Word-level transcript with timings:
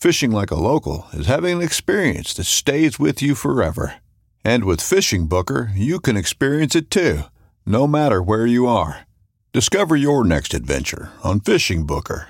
Fishing 0.00 0.30
like 0.30 0.52
a 0.52 0.54
local 0.54 1.08
is 1.12 1.26
having 1.26 1.56
an 1.56 1.60
experience 1.60 2.32
that 2.34 2.44
stays 2.44 3.00
with 3.00 3.20
you 3.20 3.34
forever. 3.34 3.96
And 4.44 4.62
with 4.62 4.78
FishingBooker, 4.78 5.72
you 5.74 5.98
can 5.98 6.16
experience 6.16 6.76
it 6.76 6.88
too, 6.88 7.22
no 7.66 7.88
matter 7.88 8.22
where 8.22 8.46
you 8.46 8.68
are. 8.68 9.08
Discover 9.52 9.96
your 9.96 10.22
next 10.22 10.54
adventure 10.54 11.10
on 11.24 11.40
FishingBooker. 11.40 12.26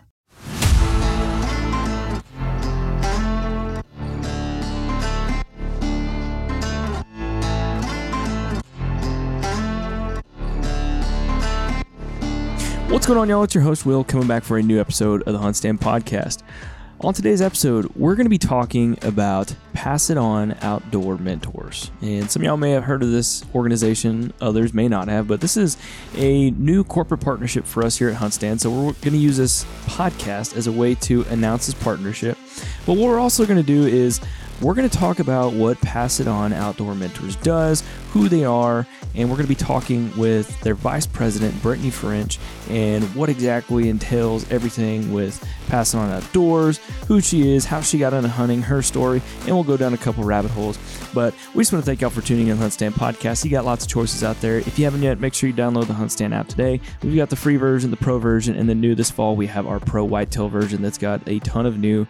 What's 12.90 13.06
going 13.06 13.18
on, 13.18 13.28
y'all? 13.28 13.42
It's 13.42 13.54
your 13.54 13.62
host, 13.64 13.84
Will, 13.84 14.04
coming 14.04 14.26
back 14.26 14.42
for 14.42 14.56
a 14.56 14.62
new 14.62 14.80
episode 14.80 15.20
of 15.24 15.34
the 15.34 15.38
HuntStand 15.38 15.80
Podcast. 15.80 16.42
On 17.00 17.14
today's 17.14 17.40
episode, 17.40 17.94
we're 17.94 18.16
going 18.16 18.26
to 18.26 18.30
be 18.30 18.38
talking 18.38 18.98
about 19.02 19.54
Pass 19.72 20.10
It 20.10 20.18
On 20.18 20.56
Outdoor 20.62 21.16
Mentors. 21.16 21.92
And 22.02 22.28
some 22.28 22.42
of 22.42 22.46
y'all 22.46 22.56
may 22.56 22.72
have 22.72 22.82
heard 22.82 23.04
of 23.04 23.12
this 23.12 23.44
organization, 23.54 24.32
others 24.40 24.74
may 24.74 24.88
not 24.88 25.06
have, 25.06 25.28
but 25.28 25.40
this 25.40 25.56
is 25.56 25.76
a 26.16 26.50
new 26.50 26.82
corporate 26.82 27.20
partnership 27.20 27.66
for 27.66 27.84
us 27.84 27.96
here 27.98 28.08
at 28.08 28.16
HuntStand. 28.16 28.58
So 28.58 28.70
we're 28.70 28.92
going 28.94 29.12
to 29.12 29.16
use 29.16 29.36
this 29.36 29.64
podcast 29.86 30.56
as 30.56 30.66
a 30.66 30.72
way 30.72 30.96
to 30.96 31.22
announce 31.30 31.66
this 31.66 31.76
partnership. 31.76 32.36
But 32.84 32.94
what 32.94 33.06
we're 33.06 33.20
also 33.20 33.46
going 33.46 33.60
to 33.60 33.62
do 33.62 33.86
is 33.86 34.20
we're 34.60 34.74
going 34.74 34.88
to 34.88 34.98
talk 34.98 35.20
about 35.20 35.52
what 35.52 35.80
Pass 35.80 36.18
It 36.18 36.26
On 36.26 36.52
Outdoor 36.52 36.96
Mentors 36.96 37.36
does, 37.36 37.84
who 38.10 38.28
they 38.28 38.44
are, 38.44 38.88
and 39.14 39.30
we're 39.30 39.36
going 39.36 39.46
to 39.46 39.48
be 39.48 39.54
talking 39.54 40.10
with 40.16 40.60
their 40.62 40.74
vice 40.74 41.06
president, 41.06 41.62
Brittany 41.62 41.90
French, 41.90 42.40
and 42.68 43.04
what 43.14 43.28
exactly 43.28 43.88
entails 43.88 44.50
everything 44.50 45.12
with 45.12 45.48
Pass 45.68 45.94
It 45.94 45.98
On 45.98 46.10
Outdoors, 46.10 46.78
who 47.06 47.20
she 47.20 47.54
is, 47.54 47.64
how 47.64 47.80
she 47.80 47.98
got 47.98 48.12
into 48.12 48.28
hunting, 48.28 48.62
her 48.62 48.82
story, 48.82 49.22
and 49.46 49.54
we'll 49.54 49.64
go 49.64 49.76
down 49.76 49.94
a 49.94 49.98
couple 49.98 50.24
rabbit 50.24 50.50
holes. 50.50 50.78
But 51.14 51.34
we 51.54 51.62
just 51.62 51.72
want 51.72 51.84
to 51.84 51.86
thank 51.86 52.00
y'all 52.00 52.10
for 52.10 52.22
tuning 52.22 52.48
in 52.48 52.56
to 52.56 52.62
HuntStand 52.62 52.92
Podcast. 52.92 53.44
You 53.44 53.50
got 53.50 53.64
lots 53.64 53.84
of 53.84 53.90
choices 53.90 54.24
out 54.24 54.40
there. 54.40 54.58
If 54.58 54.78
you 54.78 54.84
haven't 54.84 55.02
yet, 55.02 55.20
make 55.20 55.34
sure 55.34 55.48
you 55.48 55.54
download 55.54 55.86
the 55.86 55.94
HuntStand 55.94 56.34
app 56.34 56.48
today. 56.48 56.80
We've 57.02 57.16
got 57.16 57.30
the 57.30 57.36
free 57.36 57.56
version, 57.56 57.90
the 57.90 57.96
pro 57.96 58.18
version, 58.18 58.56
and 58.56 58.68
then 58.68 58.80
new 58.80 58.94
this 58.94 59.10
fall, 59.10 59.36
we 59.36 59.46
have 59.46 59.66
our 59.66 59.80
pro 59.80 60.04
whitetail 60.04 60.48
version 60.48 60.82
that's 60.82 60.98
got 60.98 61.20
a 61.26 61.38
ton 61.40 61.66
of 61.66 61.78
new 61.78 62.06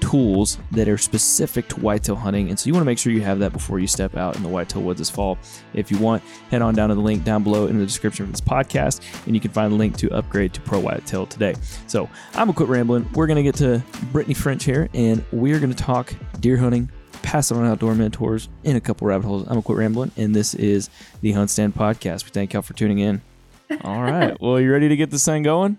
tools 0.00 0.58
that 0.72 0.88
are 0.88 0.98
specific 0.98 1.68
to 1.68 1.80
whitetail 1.80 2.16
hunting. 2.16 2.48
And 2.48 2.58
so 2.58 2.66
you 2.66 2.72
want 2.72 2.82
to 2.82 2.86
make 2.86 2.98
sure 2.98 3.12
you 3.12 3.22
have 3.22 3.38
that 3.40 3.52
before 3.52 3.78
you 3.78 3.86
step 3.86 4.16
out 4.16 4.36
in 4.36 4.42
the 4.42 4.48
whitetail 4.48 4.82
woods 4.82 4.98
this 4.98 5.10
fall. 5.10 5.38
If 5.74 5.90
you 5.90 5.98
want, 5.98 6.22
head 6.50 6.62
on 6.62 6.74
down 6.74 6.88
to 6.88 6.94
the 6.94 7.00
link 7.00 7.24
down 7.24 7.42
below 7.42 7.66
in 7.66 7.78
the 7.78 7.84
description 7.86 8.24
of 8.24 8.32
this 8.32 8.40
podcast, 8.40 9.00
and 9.26 9.34
you 9.34 9.40
can 9.40 9.50
find 9.50 9.72
the 9.72 9.76
link 9.76 9.96
to 9.98 10.10
upgrade 10.12 10.52
to 10.54 10.60
Pro 10.60 10.80
Whitetail 10.80 11.26
today. 11.26 11.54
So 11.86 12.08
I'm 12.34 12.46
going 12.46 12.48
to 12.48 12.52
quit 12.54 12.68
rambling. 12.68 13.08
We're 13.14 13.26
going 13.26 13.36
to 13.36 13.42
get 13.42 13.54
to 13.56 13.82
Brittany 14.12 14.34
French 14.34 14.64
here, 14.64 14.88
and 14.94 15.24
we're 15.32 15.58
going 15.58 15.72
to 15.72 15.82
talk 15.82 16.12
deer 16.40 16.56
hunting, 16.56 16.90
pass 17.22 17.52
on 17.52 17.64
outdoor 17.66 17.94
mentors 17.94 18.48
in 18.64 18.76
a 18.76 18.80
couple 18.80 19.06
rabbit 19.06 19.26
holes. 19.26 19.42
I'm 19.42 19.48
going 19.48 19.62
to 19.62 19.66
quit 19.66 19.78
rambling, 19.78 20.12
and 20.16 20.34
this 20.34 20.54
is 20.54 20.90
the 21.20 21.32
HuntStand 21.32 21.72
Podcast. 21.72 22.24
We 22.24 22.30
thank 22.30 22.52
y'all 22.52 22.62
for 22.62 22.74
tuning 22.74 22.98
in. 22.98 23.22
All 23.84 24.02
right. 24.02 24.40
Well, 24.40 24.60
you 24.60 24.72
ready 24.72 24.88
to 24.88 24.96
get 24.96 25.10
this 25.10 25.24
thing 25.24 25.42
going? 25.42 25.78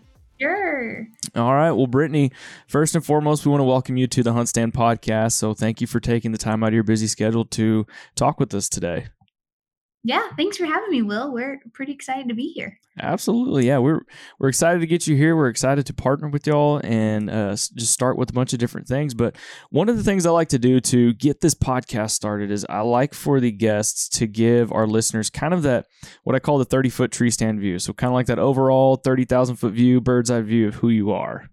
All 1.36 1.54
right. 1.54 1.72
Well, 1.72 1.88
Brittany, 1.88 2.32
first 2.68 2.96
and 2.96 3.06
foremost, 3.06 3.46
we 3.46 3.52
want 3.52 3.62
to 3.62 3.66
welcome 3.66 3.98
you 3.98 4.08
to 4.08 4.24
the 4.24 4.34
HuntStand 4.34 4.74
podcast. 4.74 5.34
So 5.34 5.54
thank 5.54 5.82
you 5.82 5.88
for 5.88 6.00
taking 6.00 6.32
the 6.32 6.38
time 6.38 6.64
out 6.64 6.68
of 6.70 6.74
your 6.74 6.84
busy 6.84 7.08
schedule 7.08 7.46
to 7.46 7.86
talk 8.16 8.40
with 8.40 8.54
us 8.54 8.68
today. 8.68 9.08
Yeah, 10.04 10.24
thanks 10.36 10.58
for 10.58 10.66
having 10.66 10.90
me, 10.90 11.04
Will. 11.04 11.32
We're 11.32 11.60
pretty 11.74 11.92
excited 11.92 12.28
to 12.30 12.34
be 12.34 12.48
here. 12.48 12.80
Absolutely, 13.00 13.68
yeah. 13.68 13.78
We're 13.78 14.02
we're 14.40 14.50
excited 14.50 14.80
to 14.80 14.88
get 14.88 15.06
you 15.06 15.16
here. 15.16 15.36
We're 15.36 15.48
excited 15.48 15.86
to 15.86 15.94
partner 15.94 16.28
with 16.28 16.48
y'all 16.48 16.82
and 16.84 17.30
uh, 17.30 17.52
just 17.52 17.92
start 17.92 18.18
with 18.18 18.32
a 18.32 18.34
bunch 18.34 18.52
of 18.52 18.60
different 18.60 18.88
things. 18.88 19.14
But 19.14 19.36
one 19.70 19.90
of 19.90 19.98
the 19.98 20.04
things 20.04 20.26
I 20.26 20.32
like 20.32 20.50
to 20.50 20.60
do 20.60 20.80
to 20.82 21.14
get 21.14 21.42
this 21.42 21.54
podcast 21.54 22.12
started 22.12 22.50
is 22.50 22.66
I 22.68 22.82
like 22.82 23.14
for 23.14 23.40
the 23.40 23.52
guests 23.52 24.10
to 24.18 24.26
give 24.26 24.72
our 24.72 24.88
listeners 24.88 25.30
kind 25.30 25.54
of 25.54 25.62
that 25.64 25.86
what 26.24 26.36
I 26.36 26.40
call 26.40 26.58
the 26.58 26.66
thirty 26.66 26.90
foot 26.90 27.12
tree 27.12 27.30
stand 27.30 27.60
view. 27.60 27.78
So 27.78 27.94
kind 27.94 28.10
of 28.10 28.16
like 28.16 28.26
that 28.26 28.40
overall 28.40 28.96
thirty 28.96 29.26
thousand 29.26 29.58
foot 29.58 29.74
view, 29.74 30.02
bird's 30.02 30.32
eye 30.32 30.42
view 30.42 30.68
of 30.68 30.76
who 30.76 30.90
you 30.90 31.12
are. 31.12 31.48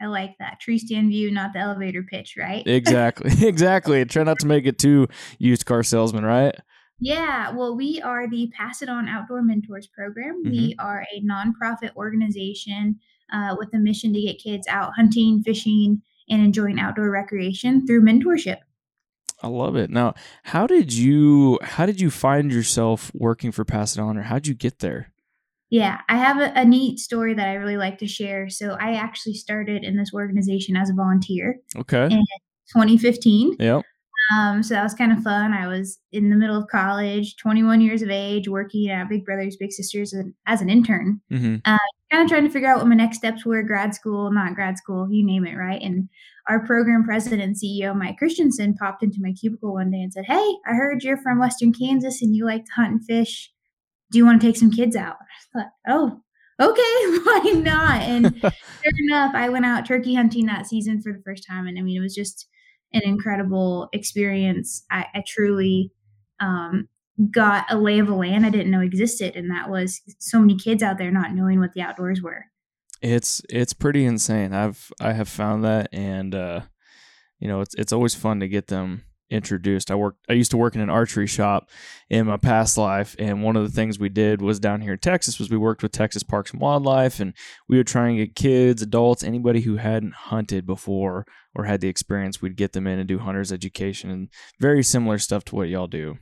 I 0.00 0.06
like 0.06 0.32
that 0.38 0.60
tree 0.60 0.78
stand 0.78 1.08
view, 1.10 1.30
not 1.30 1.52
the 1.52 1.58
elevator 1.58 2.02
pitch, 2.02 2.36
right? 2.38 2.66
Exactly, 2.66 3.32
exactly. 3.46 4.02
Try 4.06 4.22
not 4.24 4.38
to 4.40 4.46
make 4.46 4.64
it 4.66 4.78
too 4.78 5.08
used 5.38 5.66
car 5.66 5.82
salesman, 5.82 6.24
right? 6.24 6.54
Yeah, 6.98 7.50
well, 7.50 7.76
we 7.76 8.00
are 8.00 8.28
the 8.28 8.50
Pass 8.56 8.80
It 8.82 8.88
On 8.88 9.06
Outdoor 9.08 9.42
Mentors 9.42 9.86
program. 9.86 10.42
Mhm. 10.44 10.50
We 10.50 10.74
are 10.78 11.04
a 11.14 11.20
nonprofit 11.22 11.94
organization 11.96 12.98
uh, 13.32 13.56
with 13.58 13.74
a 13.74 13.78
mission 13.78 14.12
to 14.14 14.20
get 14.20 14.38
kids 14.38 14.66
out 14.68 14.92
hunting, 14.96 15.42
fishing, 15.42 16.00
and 16.30 16.42
enjoying 16.42 16.78
outdoor 16.80 17.10
recreation 17.10 17.86
through 17.86 18.02
mentorship. 18.02 18.58
I 19.42 19.48
love 19.48 19.76
it. 19.76 19.90
Now, 19.90 20.14
how 20.44 20.66
did 20.66 20.92
you 20.94 21.58
how 21.62 21.84
did 21.84 22.00
you 22.00 22.10
find 22.10 22.50
yourself 22.50 23.10
working 23.14 23.52
for 23.52 23.64
Pass 23.64 23.96
It 23.96 24.00
On, 24.00 24.16
or 24.16 24.22
how 24.22 24.36
did 24.36 24.46
you 24.46 24.54
get 24.54 24.78
there? 24.78 25.12
Yeah, 25.68 26.00
I 26.08 26.16
have 26.16 26.38
a, 26.38 26.52
a 26.58 26.64
neat 26.64 27.00
story 27.00 27.34
that 27.34 27.48
I 27.48 27.54
really 27.54 27.76
like 27.76 27.98
to 27.98 28.06
share. 28.06 28.48
So, 28.48 28.76
I 28.80 28.94
actually 28.94 29.34
started 29.34 29.84
in 29.84 29.96
this 29.96 30.14
organization 30.14 30.76
as 30.76 30.88
a 30.88 30.94
volunteer 30.94 31.58
Okay. 31.76 32.04
in 32.06 32.24
2015. 32.72 33.56
Yep. 33.58 33.84
Um, 34.34 34.62
so 34.62 34.74
that 34.74 34.82
was 34.82 34.94
kind 34.94 35.12
of 35.12 35.22
fun. 35.22 35.52
I 35.52 35.66
was 35.66 35.98
in 36.12 36.30
the 36.30 36.36
middle 36.36 36.56
of 36.56 36.68
college, 36.68 37.36
21 37.36 37.80
years 37.80 38.02
of 38.02 38.10
age, 38.10 38.48
working 38.48 38.90
at 38.90 39.08
Big 39.08 39.24
Brothers 39.24 39.56
Big 39.56 39.72
Sisters 39.72 40.14
as, 40.14 40.24
as 40.46 40.60
an 40.60 40.70
intern. 40.70 41.20
hmm 41.30 41.56
Kind 42.12 42.22
of 42.22 42.28
trying 42.28 42.44
to 42.44 42.50
figure 42.50 42.68
out 42.68 42.78
what 42.78 42.86
my 42.86 42.94
next 42.94 43.18
steps 43.18 43.44
were, 43.44 43.64
grad 43.64 43.92
school, 43.92 44.30
not 44.30 44.54
grad 44.54 44.78
school, 44.78 45.08
you 45.10 45.26
name 45.26 45.44
it, 45.44 45.56
right? 45.56 45.82
And 45.82 46.08
our 46.48 46.64
program 46.64 47.02
president 47.02 47.42
and 47.42 47.56
CEO, 47.56 47.96
Mike 47.96 48.16
Christensen, 48.16 48.74
popped 48.74 49.02
into 49.02 49.18
my 49.20 49.32
cubicle 49.32 49.72
one 49.74 49.90
day 49.90 50.02
and 50.02 50.12
said, 50.12 50.24
Hey, 50.24 50.48
I 50.66 50.74
heard 50.74 51.02
you're 51.02 51.16
from 51.16 51.40
Western 51.40 51.72
Kansas 51.72 52.22
and 52.22 52.34
you 52.34 52.44
like 52.44 52.64
to 52.64 52.72
hunt 52.76 52.92
and 52.92 53.04
fish. 53.04 53.50
Do 54.12 54.18
you 54.18 54.24
want 54.24 54.40
to 54.40 54.46
take 54.46 54.56
some 54.56 54.70
kids 54.70 54.94
out? 54.94 55.16
I 55.54 55.58
thought, 55.58 55.70
oh, 55.88 56.20
okay, 56.60 56.82
why 57.24 57.60
not? 57.60 58.02
And 58.02 58.38
sure 58.40 58.92
enough, 59.08 59.34
I 59.34 59.48
went 59.48 59.66
out 59.66 59.84
turkey 59.84 60.14
hunting 60.14 60.46
that 60.46 60.66
season 60.66 61.02
for 61.02 61.12
the 61.12 61.22
first 61.24 61.44
time. 61.48 61.66
And 61.66 61.78
I 61.78 61.82
mean, 61.82 61.96
it 61.96 62.04
was 62.04 62.14
just 62.14 62.46
an 62.92 63.02
incredible 63.04 63.88
experience. 63.92 64.84
I, 64.90 65.06
I 65.14 65.24
truly 65.26 65.92
um, 66.40 66.88
got 67.30 67.66
a 67.70 67.78
lay 67.78 67.98
of 67.98 68.06
the 68.06 68.14
land 68.14 68.44
I 68.44 68.50
didn't 68.50 68.70
know 68.70 68.80
existed. 68.80 69.36
And 69.36 69.50
that 69.50 69.70
was 69.70 70.00
so 70.18 70.38
many 70.38 70.56
kids 70.56 70.82
out 70.82 70.98
there 70.98 71.10
not 71.10 71.32
knowing 71.32 71.60
what 71.60 71.72
the 71.72 71.80
outdoors 71.80 72.22
were. 72.22 72.46
It's 73.02 73.42
it's 73.50 73.74
pretty 73.74 74.04
insane. 74.04 74.54
I've 74.54 74.90
I 75.00 75.12
have 75.12 75.28
found 75.28 75.64
that, 75.64 75.90
and 75.92 76.34
uh, 76.34 76.62
you 77.38 77.46
know, 77.46 77.60
it's 77.60 77.74
it's 77.74 77.92
always 77.92 78.14
fun 78.14 78.40
to 78.40 78.48
get 78.48 78.68
them 78.68 79.02
introduced. 79.30 79.90
I 79.90 79.94
worked 79.94 80.24
I 80.28 80.34
used 80.34 80.50
to 80.52 80.56
work 80.56 80.74
in 80.74 80.80
an 80.80 80.90
archery 80.90 81.26
shop 81.26 81.70
in 82.08 82.26
my 82.26 82.36
past 82.36 82.78
life 82.78 83.16
and 83.18 83.42
one 83.42 83.56
of 83.56 83.64
the 83.64 83.72
things 83.72 83.98
we 83.98 84.08
did 84.08 84.40
was 84.40 84.60
down 84.60 84.80
here 84.80 84.92
in 84.92 84.98
Texas 84.98 85.38
was 85.38 85.50
we 85.50 85.56
worked 85.56 85.82
with 85.82 85.92
Texas 85.92 86.22
Parks 86.22 86.52
and 86.52 86.60
Wildlife 86.60 87.20
and 87.20 87.34
we 87.68 87.76
would 87.76 87.86
try 87.86 88.08
and 88.08 88.18
get 88.18 88.34
kids, 88.34 88.82
adults, 88.82 89.24
anybody 89.24 89.62
who 89.62 89.76
hadn't 89.76 90.14
hunted 90.14 90.66
before 90.66 91.26
or 91.54 91.64
had 91.64 91.80
the 91.80 91.88
experience, 91.88 92.40
we'd 92.40 92.56
get 92.56 92.72
them 92.72 92.86
in 92.86 92.98
and 92.98 93.08
do 93.08 93.18
hunters 93.18 93.52
education 93.52 94.10
and 94.10 94.28
very 94.60 94.82
similar 94.82 95.18
stuff 95.18 95.44
to 95.44 95.56
what 95.56 95.68
y'all 95.68 95.86
do. 95.86 96.18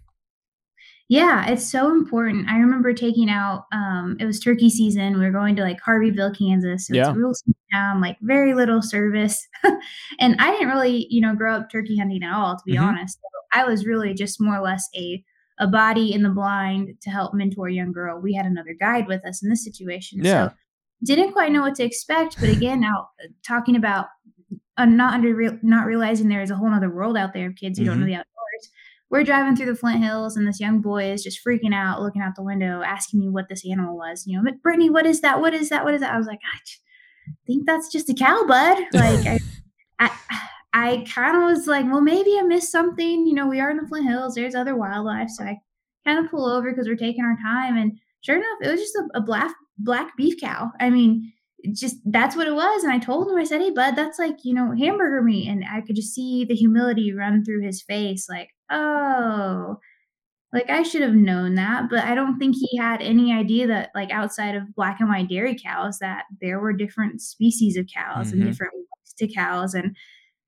Yeah, 1.08 1.46
it's 1.50 1.70
so 1.70 1.90
important. 1.92 2.48
I 2.48 2.56
remember 2.58 2.94
taking 2.94 3.28
out 3.28 3.64
um 3.72 4.16
it 4.18 4.24
was 4.24 4.40
turkey 4.40 4.70
season. 4.70 5.18
We 5.18 5.24
were 5.24 5.30
going 5.32 5.54
to 5.56 5.62
like 5.62 5.78
Harveyville, 5.82 6.36
Kansas. 6.36 6.86
So 6.86 6.94
Yeah. 6.94 7.08
it's 7.10 7.16
a 7.16 7.20
real 7.20 7.34
small 7.34 7.54
town, 7.72 8.00
like 8.00 8.16
very 8.22 8.54
little 8.54 8.80
service. 8.80 9.46
and 10.20 10.36
I 10.38 10.50
didn't 10.52 10.68
really, 10.68 11.06
you 11.10 11.20
know, 11.20 11.34
grow 11.34 11.54
up 11.56 11.70
turkey 11.70 11.98
hunting 11.98 12.22
at 12.22 12.32
all, 12.34 12.56
to 12.56 12.62
be 12.64 12.74
Mhm. 12.76 12.82
honest. 12.82 13.18
So 13.20 13.60
I 13.60 13.64
was 13.64 13.84
really 13.86 14.14
just 14.14 14.40
more 14.40 14.56
or 14.56 14.62
less 14.62 14.88
a 14.96 15.22
a 15.60 15.68
body 15.68 16.12
in 16.12 16.22
the 16.24 16.30
blind 16.30 16.88
to 17.02 17.10
help 17.10 17.32
mentor 17.32 17.68
a 17.68 17.72
young 17.72 17.92
girl. 17.92 18.18
We 18.20 18.34
had 18.34 18.44
another 18.46 18.74
guide 18.78 19.06
with 19.06 19.24
us 19.24 19.40
in 19.42 19.50
this 19.50 19.62
situation. 19.64 20.18
Yeah. 20.24 20.48
So 20.48 20.54
didn't 21.04 21.32
quite 21.32 21.52
know 21.52 21.60
what 21.60 21.76
to 21.76 21.84
expect, 21.84 22.40
but 22.40 22.48
again, 22.48 22.80
now 22.80 23.08
uh, 23.22 23.28
talking 23.46 23.76
about 23.76 24.06
uh, 24.78 24.86
not 24.86 25.14
under 25.14 25.32
real 25.34 25.56
not 25.62 25.86
realizing 25.86 26.28
there 26.28 26.42
is 26.42 26.50
a 26.50 26.56
whole 26.56 26.72
other 26.72 26.90
world 26.90 27.16
out 27.16 27.34
there 27.34 27.48
of 27.50 27.56
kids 27.56 27.78
who 27.78 27.84
don't 27.84 28.00
know 28.00 28.06
Mhm. 28.06 28.08
the 28.08 28.14
outdoors. 28.14 28.70
We're 29.10 29.24
driving 29.24 29.54
through 29.54 29.66
the 29.66 29.76
Flint 29.76 30.02
Hills, 30.02 30.36
and 30.36 30.46
this 30.46 30.60
young 30.60 30.80
boy 30.80 31.12
is 31.12 31.22
just 31.22 31.40
freaking 31.46 31.74
out, 31.74 32.02
looking 32.02 32.22
out 32.22 32.34
the 32.36 32.42
window, 32.42 32.82
asking 32.82 33.20
me 33.20 33.28
what 33.28 33.48
this 33.48 33.64
animal 33.68 33.96
was. 33.96 34.24
You 34.26 34.36
know, 34.36 34.44
"But 34.44 34.62
Brittany, 34.62 34.90
what 34.90 35.06
is 35.06 35.20
that? 35.20 35.40
What 35.40 35.54
is 35.54 35.68
that? 35.68 35.84
What 35.84 35.94
is 35.94 36.00
that? 36.00 36.12
I 36.12 36.18
was 36.18 36.26
like, 36.26 36.40
I 36.42 36.58
think 37.46 37.66
that's 37.66 37.90
just 37.90 38.10
a 38.10 38.14
cow, 38.14 38.44
bud. 38.46 38.84
Like, 38.92 39.26
I, 39.26 39.40
I, 39.98 40.10
I 40.72 41.04
kind 41.12 41.36
of 41.36 41.42
was 41.44 41.66
like, 41.66 41.84
well, 41.86 42.00
maybe 42.00 42.36
I 42.38 42.42
missed 42.42 42.72
something. 42.72 43.26
You 43.26 43.34
know, 43.34 43.46
we 43.46 43.60
are 43.60 43.70
in 43.70 43.76
the 43.76 43.86
Flint 43.86 44.08
Hills. 44.08 44.34
There's 44.34 44.54
other 44.54 44.76
wildlife, 44.76 45.28
so 45.30 45.44
I 45.44 45.58
kind 46.04 46.24
of 46.24 46.30
pull 46.30 46.46
over 46.46 46.70
because 46.70 46.88
we're 46.88 46.96
taking 46.96 47.24
our 47.24 47.36
time. 47.42 47.76
And 47.76 47.92
sure 48.22 48.36
enough, 48.36 48.58
it 48.62 48.70
was 48.70 48.80
just 48.80 48.96
a, 48.96 49.18
a 49.18 49.20
black 49.20 49.54
black 49.78 50.16
beef 50.16 50.40
cow. 50.40 50.70
I 50.80 50.90
mean, 50.90 51.32
just 51.72 51.96
that's 52.06 52.36
what 52.36 52.46
it 52.46 52.54
was. 52.54 52.82
And 52.82 52.92
I 52.92 52.98
told 52.98 53.28
him, 53.28 53.36
I 53.36 53.44
said, 53.44 53.60
hey, 53.60 53.70
bud, 53.70 53.94
that's 53.96 54.18
like 54.18 54.36
you 54.44 54.54
know 54.54 54.72
hamburger 54.76 55.22
meat. 55.22 55.48
And 55.48 55.64
I 55.70 55.80
could 55.80 55.96
just 55.96 56.14
see 56.14 56.44
the 56.44 56.54
humility 56.54 57.12
run 57.12 57.44
through 57.44 57.62
his 57.62 57.82
face, 57.82 58.26
like, 58.28 58.48
oh. 58.70 59.78
Like 60.52 60.70
I 60.70 60.84
should 60.84 61.02
have 61.02 61.14
known 61.14 61.56
that, 61.56 61.90
but 61.90 62.05
I 62.05 62.14
don't 62.14 62.38
think 62.38 62.56
he 62.56 62.76
had 62.78 63.02
any 63.02 63.32
idea 63.32 63.66
that 63.66 63.90
like 63.94 64.11
outside 64.12 64.55
of 64.55 64.75
black 64.76 65.00
and 65.00 65.08
white 65.08 65.28
dairy 65.28 65.56
cows 65.58 65.99
that 65.99 66.25
there 66.40 66.61
were 66.61 66.72
different 66.72 67.20
species 67.20 67.76
of 67.76 67.88
cows 67.93 68.28
Mhm. 68.28 68.32
and 68.34 68.44
different 68.44 68.72
ways 68.75 69.14
to 69.19 69.26
cows 69.28 69.75
and 69.75 69.96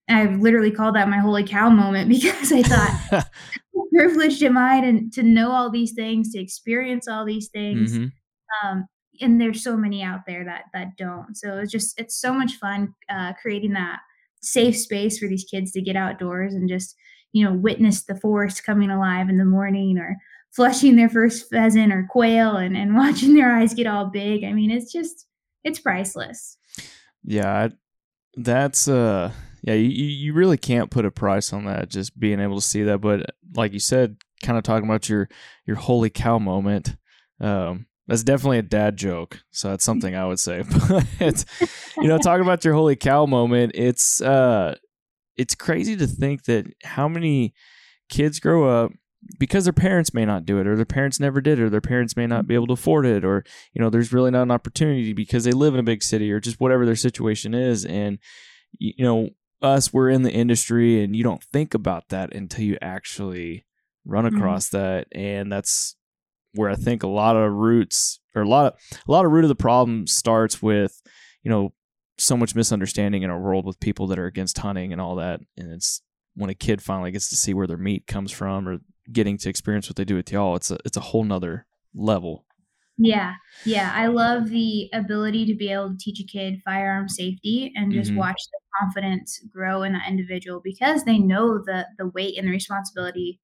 I've 0.08 0.40
literally 0.40 0.70
called 0.70 0.94
that 0.96 1.08
my 1.08 1.18
holy 1.18 1.44
cow 1.44 1.70
moment 1.70 2.08
because 2.10 2.52
I 2.52 2.62
thought 2.62 3.28
privileged 3.94 4.42
am 4.44 4.56
I 4.58 4.80
to, 4.80 5.10
to 5.10 5.22
know 5.24 5.50
all 5.52 5.70
these 5.70 5.92
things, 5.94 6.32
to 6.32 6.40
experience 6.40 7.08
all 7.08 7.24
these 7.24 7.48
things. 7.48 7.98
Mhm. 7.98 8.12
Um, 8.64 8.86
and 9.20 9.40
there's 9.40 9.62
so 9.64 9.76
many 9.76 10.02
out 10.02 10.20
there 10.26 10.44
that 10.44 10.64
that 10.74 10.96
don't. 10.96 11.36
So 11.36 11.58
it's 11.58 11.72
just 11.72 11.98
it's 11.98 12.20
so 12.20 12.32
much 12.32 12.54
fun 12.56 12.94
uh, 13.08 13.32
creating 13.40 13.72
that 13.74 14.00
safe 14.42 14.76
space 14.76 15.18
for 15.18 15.26
these 15.26 15.44
kids 15.50 15.72
to 15.72 15.80
get 15.82 15.96
outdoors 15.96 16.54
and 16.54 16.68
just 16.68 16.94
you 17.36 17.44
know 17.44 17.52
witness 17.52 18.04
the 18.04 18.18
forest 18.18 18.64
coming 18.64 18.88
alive 18.88 19.28
in 19.28 19.36
the 19.36 19.44
morning 19.44 19.98
or 19.98 20.16
flushing 20.52 20.96
their 20.96 21.10
first 21.10 21.50
pheasant 21.50 21.92
or 21.92 22.08
quail 22.10 22.56
and, 22.56 22.74
and 22.74 22.94
watching 22.96 23.34
their 23.34 23.54
eyes 23.54 23.74
get 23.74 23.86
all 23.86 24.06
big. 24.06 24.42
I 24.42 24.54
mean, 24.54 24.70
it's 24.70 24.90
just 24.90 25.26
it's 25.62 25.78
priceless. 25.78 26.56
Yeah, 27.22 27.68
that's 28.36 28.88
uh 28.88 29.32
yeah, 29.62 29.74
you 29.74 30.06
you 30.06 30.32
really 30.32 30.56
can't 30.56 30.90
put 30.90 31.04
a 31.04 31.10
price 31.10 31.52
on 31.52 31.66
that 31.66 31.90
just 31.90 32.18
being 32.18 32.40
able 32.40 32.56
to 32.56 32.66
see 32.66 32.84
that, 32.84 33.02
but 33.02 33.26
like 33.54 33.74
you 33.74 33.80
said, 33.80 34.16
kind 34.42 34.56
of 34.56 34.64
talking 34.64 34.88
about 34.88 35.10
your 35.10 35.28
your 35.66 35.76
holy 35.76 36.08
cow 36.08 36.38
moment. 36.38 36.96
Um 37.38 37.84
that's 38.08 38.22
definitely 38.22 38.58
a 38.58 38.62
dad 38.62 38.96
joke. 38.96 39.42
So 39.50 39.68
that's 39.68 39.84
something 39.90 40.16
I 40.16 40.24
would 40.24 40.40
say. 40.40 40.62
But 40.88 41.06
it's 41.20 41.44
you 41.98 42.08
know, 42.08 42.16
talking 42.16 42.46
about 42.46 42.64
your 42.64 42.72
holy 42.72 42.96
cow 42.96 43.26
moment, 43.26 43.72
it's 43.74 44.22
uh 44.22 44.76
it's 45.36 45.54
crazy 45.54 45.96
to 45.96 46.06
think 46.06 46.44
that 46.44 46.66
how 46.84 47.08
many 47.08 47.52
kids 48.08 48.40
grow 48.40 48.68
up 48.68 48.92
because 49.40 49.64
their 49.64 49.72
parents 49.72 50.14
may 50.14 50.24
not 50.24 50.44
do 50.46 50.58
it 50.58 50.66
or 50.66 50.76
their 50.76 50.84
parents 50.84 51.18
never 51.18 51.40
did 51.40 51.58
or 51.58 51.68
their 51.68 51.80
parents 51.80 52.16
may 52.16 52.26
not 52.26 52.46
be 52.46 52.54
able 52.54 52.66
to 52.68 52.72
afford 52.74 53.04
it 53.04 53.24
or 53.24 53.44
you 53.72 53.82
know 53.82 53.90
there's 53.90 54.12
really 54.12 54.30
not 54.30 54.42
an 54.42 54.50
opportunity 54.52 55.12
because 55.12 55.42
they 55.44 55.52
live 55.52 55.74
in 55.74 55.80
a 55.80 55.84
big 55.84 56.02
city 56.02 56.30
or 56.30 56.38
just 56.38 56.60
whatever 56.60 56.86
their 56.86 56.94
situation 56.96 57.52
is 57.54 57.84
and 57.84 58.18
you 58.78 59.04
know 59.04 59.28
us 59.62 59.92
we're 59.92 60.10
in 60.10 60.22
the 60.22 60.30
industry 60.32 61.02
and 61.02 61.16
you 61.16 61.24
don't 61.24 61.42
think 61.42 61.74
about 61.74 62.08
that 62.10 62.32
until 62.34 62.64
you 62.64 62.78
actually 62.80 63.64
run 64.04 64.24
Mhm. 64.24 64.36
across 64.36 64.68
that 64.68 65.08
and 65.12 65.50
that's 65.50 65.96
where 66.52 66.70
I 66.70 66.76
think 66.76 67.02
a 67.02 67.08
lot 67.08 67.36
of 67.36 67.52
roots 67.52 68.20
or 68.34 68.42
a 68.42 68.48
lot 68.48 68.72
of 68.74 68.78
a 69.08 69.10
lot 69.10 69.24
of 69.24 69.32
root 69.32 69.44
of 69.44 69.48
the 69.48 69.54
problem 69.56 70.06
starts 70.06 70.62
with 70.62 71.02
you 71.42 71.50
know 71.50 71.72
so 72.18 72.36
much 72.36 72.54
misunderstanding 72.54 73.22
in 73.22 73.30
our 73.30 73.40
world 73.40 73.66
with 73.66 73.78
people 73.80 74.06
that 74.08 74.18
are 74.18 74.26
against 74.26 74.58
hunting 74.58 74.92
and 74.92 75.00
all 75.00 75.16
that 75.16 75.40
and 75.56 75.72
it's 75.72 76.02
when 76.34 76.50
a 76.50 76.54
kid 76.54 76.82
finally 76.82 77.10
gets 77.10 77.28
to 77.28 77.36
see 77.36 77.54
where 77.54 77.66
their 77.66 77.76
meat 77.76 78.06
comes 78.06 78.32
from 78.32 78.68
or 78.68 78.78
getting 79.12 79.36
to 79.38 79.48
experience 79.48 79.88
what 79.88 79.96
they 79.96 80.04
do 80.04 80.16
with 80.16 80.32
y'all 80.32 80.56
it's 80.56 80.70
a 80.70 80.78
it's 80.84 80.96
a 80.96 81.00
whole 81.00 81.24
nother 81.24 81.66
level 81.94 82.44
Yeah, 82.98 83.34
yeah. 83.66 83.92
I 83.94 84.06
love 84.06 84.48
the 84.48 84.88
ability 84.94 85.44
to 85.46 85.54
be 85.54 85.70
able 85.70 85.90
to 85.90 85.96
teach 85.98 86.18
a 86.20 86.24
kid 86.24 86.60
firearm 86.64 87.08
safety 87.08 87.72
and 87.76 87.92
just 87.92 88.12
Mhm. 88.12 88.16
watch 88.16 88.40
the 88.50 88.58
confidence 88.80 89.38
grow 89.52 89.82
in 89.82 89.92
that 89.92 90.08
individual 90.08 90.60
because 90.64 91.04
they 91.04 91.18
know 91.18 91.58
the 91.58 91.86
the 91.98 92.08
weight 92.08 92.38
and 92.38 92.46
the 92.48 92.52
responsibility 92.52 93.40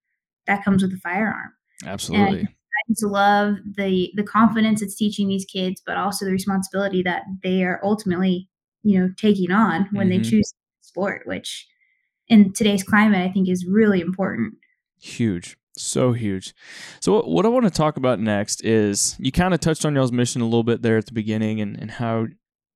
that 0.47 0.65
comes 0.65 0.83
with 0.83 0.91
the 0.93 0.99
firearm. 0.99 1.53
absolutely 1.87 2.45
I 2.45 2.93
just 2.93 3.05
love 3.05 3.57
the 3.77 4.11
the 4.17 4.23
confidence 4.23 4.81
it's 4.83 4.97
teaching 4.97 5.29
these 5.29 5.45
kids, 5.45 5.83
but 5.85 5.97
also 5.97 6.25
the 6.25 6.33
responsibility 6.33 7.03
that 7.03 7.23
they 7.43 7.63
are 7.65 7.79
ultimately, 7.85 8.49
you 8.83 8.99
know, 9.01 9.11
taking 9.17 9.51
on 9.51 9.89
when 9.93 10.09
they 10.09 10.19
Mhm. 10.19 10.29
choose 10.31 10.55
sport, 10.81 11.23
which 11.27 11.67
in 12.29 12.53
today's 12.53 12.83
climate 12.83 13.21
I 13.29 13.33
think 13.33 13.49
is 13.49 13.67
really 13.67 14.01
important. 14.01 14.55
huge 15.01 15.57
so 15.77 16.13
huge 16.13 16.55
so 17.01 17.13
what, 17.15 17.29
what 17.29 17.47
i 17.47 17.49
want 17.49 17.65
to 17.65 17.71
talk 17.71 17.97
about 17.97 18.21
next 18.21 18.63
is 18.65 19.17
you 19.19 19.33
kind 19.33 19.53
of 19.55 19.59
touched 19.59 19.85
on 19.87 19.95
y'all's 19.97 20.13
mission 20.13 20.41
a 20.43 20.45
little 20.45 20.63
bit 20.63 20.83
there 20.83 20.97
at 20.99 21.07
the 21.07 21.13
beginning 21.13 21.61
and, 21.61 21.77
and 21.81 21.91
how 21.93 22.27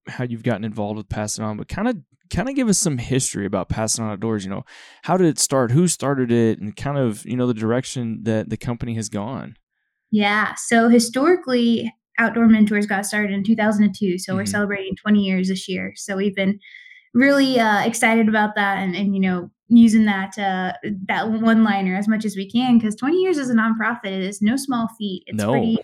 how 0.08 0.25
you've 0.25 0.43
gotten 0.43 0.64
involved 0.64 0.97
with 0.97 1.08
passing 1.08 1.44
on 1.44 1.56
but 1.58 1.69
kind 1.69 1.87
of 1.88 1.97
kind 2.31 2.49
of 2.49 2.55
give 2.56 2.69
us 2.69 2.79
some 2.79 2.97
history 2.99 3.44
about 3.47 3.69
passing 3.69 4.03
on 4.05 4.11
outdoors 4.11 4.44
you 4.44 4.50
know 4.50 4.64
how 5.03 5.17
did 5.17 5.26
it 5.29 5.38
start 5.38 5.70
who 5.70 5.87
started 5.87 6.32
it 6.32 6.58
and 6.58 6.75
kind 6.75 6.97
of 6.99 7.25
you 7.26 7.37
know 7.37 7.47
the 7.47 7.55
direction 7.55 8.20
that 8.25 8.49
the 8.49 8.56
company 8.56 8.94
has 8.94 9.08
gone 9.08 9.55
Yeah. 10.11 10.55
So 10.56 10.88
historically, 10.88 11.93
Outdoor 12.19 12.49
Mentors 12.49 12.87
got 12.87 13.06
started 13.06 13.32
in 13.32 13.44
2002. 13.44 14.19
So 14.19 14.35
we're 14.35 14.43
Mhm. 14.44 14.49
celebrating 14.49 14.96
20 14.96 15.25
years 15.25 15.49
this 15.49 15.69
year. 15.69 15.93
So 15.96 16.17
we've 16.17 16.35
been 16.35 16.58
really 17.15 17.58
uh, 17.58 17.85
excited 17.85 18.29
about 18.29 18.55
that, 18.56 18.79
and, 18.79 18.94
and 18.94 19.15
you 19.15 19.20
know, 19.20 19.51
using 19.69 20.05
that 20.05 20.39
uh, 20.39 20.73
that 21.08 21.31
one 21.31 21.65
liner 21.65 21.96
as 21.96 22.06
much 22.08 22.25
as 22.25 22.37
we 22.37 22.49
can 22.51 22.79
because 22.79 22.94
20 22.94 23.17
years 23.20 23.39
as 23.39 23.51
a 23.51 23.55
nonprofit 23.55 24.20
is 24.20 24.41
no 24.41 24.56
small 24.56 24.89
feat. 24.99 25.25
It's 25.27 25.43
no 25.43 25.51
pretty 25.53 25.79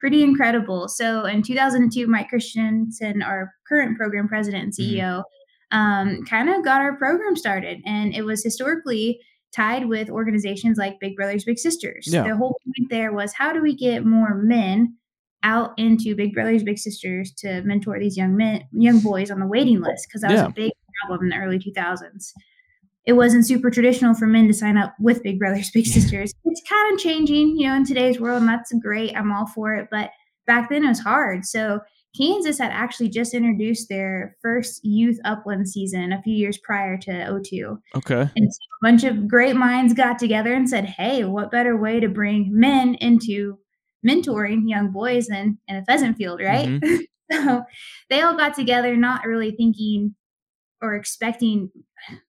pretty 0.00 0.22
incredible. 0.24 0.88
So 0.88 1.24
in 1.26 1.42
2002, 1.42 2.06
Mike 2.08 2.28
Christensen, 2.28 3.22
our 3.22 3.52
current 3.68 3.96
program 3.96 4.26
president 4.28 4.64
and. 4.64 4.72
CEO, 4.74 5.22
um, 5.70 6.22
kind 6.28 6.50
of 6.50 6.64
got 6.64 6.80
our 6.82 6.96
program 6.96 7.36
started, 7.36 7.80
and 7.86 8.12
it 8.14 8.22
was 8.22 8.42
historically 8.44 9.20
tied 9.54 9.86
with 9.86 10.10
organizations 10.10 10.76
like 10.78 10.98
Big 11.00 11.14
Brothers 11.14 11.44
Big 11.44 11.58
Sisters. 11.58 12.08
Yeah. 12.10 12.24
The 12.24 12.36
whole 12.36 12.58
point 12.64 12.90
there 12.90 13.12
was 13.12 13.32
how 13.34 13.52
do 13.52 13.60
we 13.62 13.74
get 13.74 14.04
more 14.04 14.34
men 14.34 14.96
out 15.42 15.72
into 15.76 16.14
Big 16.14 16.34
Brothers 16.34 16.62
Big 16.62 16.78
Sisters 16.78 17.32
to 17.38 17.62
mentor 17.62 17.98
these 17.98 18.16
young 18.16 18.36
men, 18.36 18.64
young 18.72 19.00
boys 19.00 19.30
on 19.30 19.40
the 19.40 19.46
waiting 19.46 19.80
list 19.80 20.06
because 20.08 20.22
that 20.22 20.30
Yeah. 20.30 20.42
was 20.44 20.50
a 20.50 20.54
big 20.54 20.72
problem 21.02 21.24
in 21.24 21.28
the 21.30 21.44
early 21.44 21.58
2000s. 21.58 22.32
It 23.04 23.14
wasn't 23.14 23.46
super 23.46 23.70
traditional 23.70 24.14
for 24.14 24.26
men 24.26 24.46
to 24.46 24.52
sign 24.54 24.76
up 24.76 24.94
with 25.00 25.22
Big 25.24 25.38
Brothers 25.38 25.70
Big 25.72 25.86
Sisters. 25.86 26.32
It's 26.44 26.62
kind 26.68 26.94
of 26.94 27.00
changing, 27.00 27.56
you 27.56 27.66
know, 27.66 27.74
in 27.74 27.84
today's 27.84 28.20
world, 28.20 28.40
and 28.42 28.48
that's 28.48 28.72
great. 28.80 29.16
I'm 29.16 29.32
all 29.32 29.46
for 29.46 29.74
it, 29.74 29.88
but 29.90 30.10
back 30.46 30.68
then 30.70 30.84
it 30.84 30.88
was 30.88 31.00
hard. 31.00 31.44
So 31.44 31.80
Kansas 32.16 32.58
had 32.58 32.70
actually 32.70 33.08
just 33.08 33.32
introduced 33.34 33.88
their 33.88 34.36
first 34.42 34.84
youth 34.84 35.18
upland 35.24 35.68
season 35.68 36.12
a 36.12 36.20
few 36.22 36.34
years 36.34 36.58
prior 36.58 36.96
to 36.98 37.10
O2. 37.10 37.78
okay 37.96 38.20
And 38.36 38.52
so 38.52 38.58
a 38.82 38.82
bunch 38.82 39.02
of 39.04 39.26
great 39.26 39.56
minds 39.56 39.94
got 39.94 40.18
together 40.18 40.52
and 40.52 40.68
said, 40.68 40.84
hey, 40.84 41.24
what 41.24 41.50
better 41.50 41.74
way 41.76 42.00
to 42.00 42.08
bring 42.08 42.50
men 42.52 42.94
into 42.96 43.58
mentoring 44.06 44.68
young 44.68 44.90
boys 44.90 45.26
than 45.26 45.58
in 45.68 45.76
a 45.76 45.84
pheasant 45.84 46.16
field, 46.16 46.40
right? 46.40 46.68
Mm-hmm. 46.68 46.96
so 47.32 47.62
they 48.10 48.20
all 48.20 48.36
got 48.36 48.54
together, 48.54 48.96
not 48.96 49.26
really 49.26 49.52
thinking 49.52 50.14
or 50.80 50.94
expecting, 50.94 51.70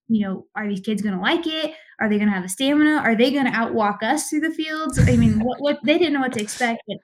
you 0.08 0.26
know, 0.26 0.46
are 0.54 0.68
these 0.68 0.80
kids 0.80 1.02
going 1.02 1.14
to 1.14 1.20
like 1.20 1.46
it? 1.46 1.74
Are 2.00 2.08
they 2.08 2.16
going 2.16 2.28
to 2.28 2.34
have 2.34 2.44
the 2.44 2.48
stamina? 2.48 3.02
Are 3.04 3.16
they 3.16 3.32
going 3.32 3.46
to 3.46 3.50
outwalk 3.50 4.02
us 4.02 4.28
through 4.28 4.40
the 4.40 4.54
fields? 4.54 4.98
I 4.98 5.16
mean, 5.16 5.40
what, 5.40 5.60
what 5.60 5.80
they 5.84 5.98
didn't 5.98 6.14
know 6.14 6.20
what 6.20 6.32
to 6.34 6.42
expect, 6.42 6.82
but 6.86 6.98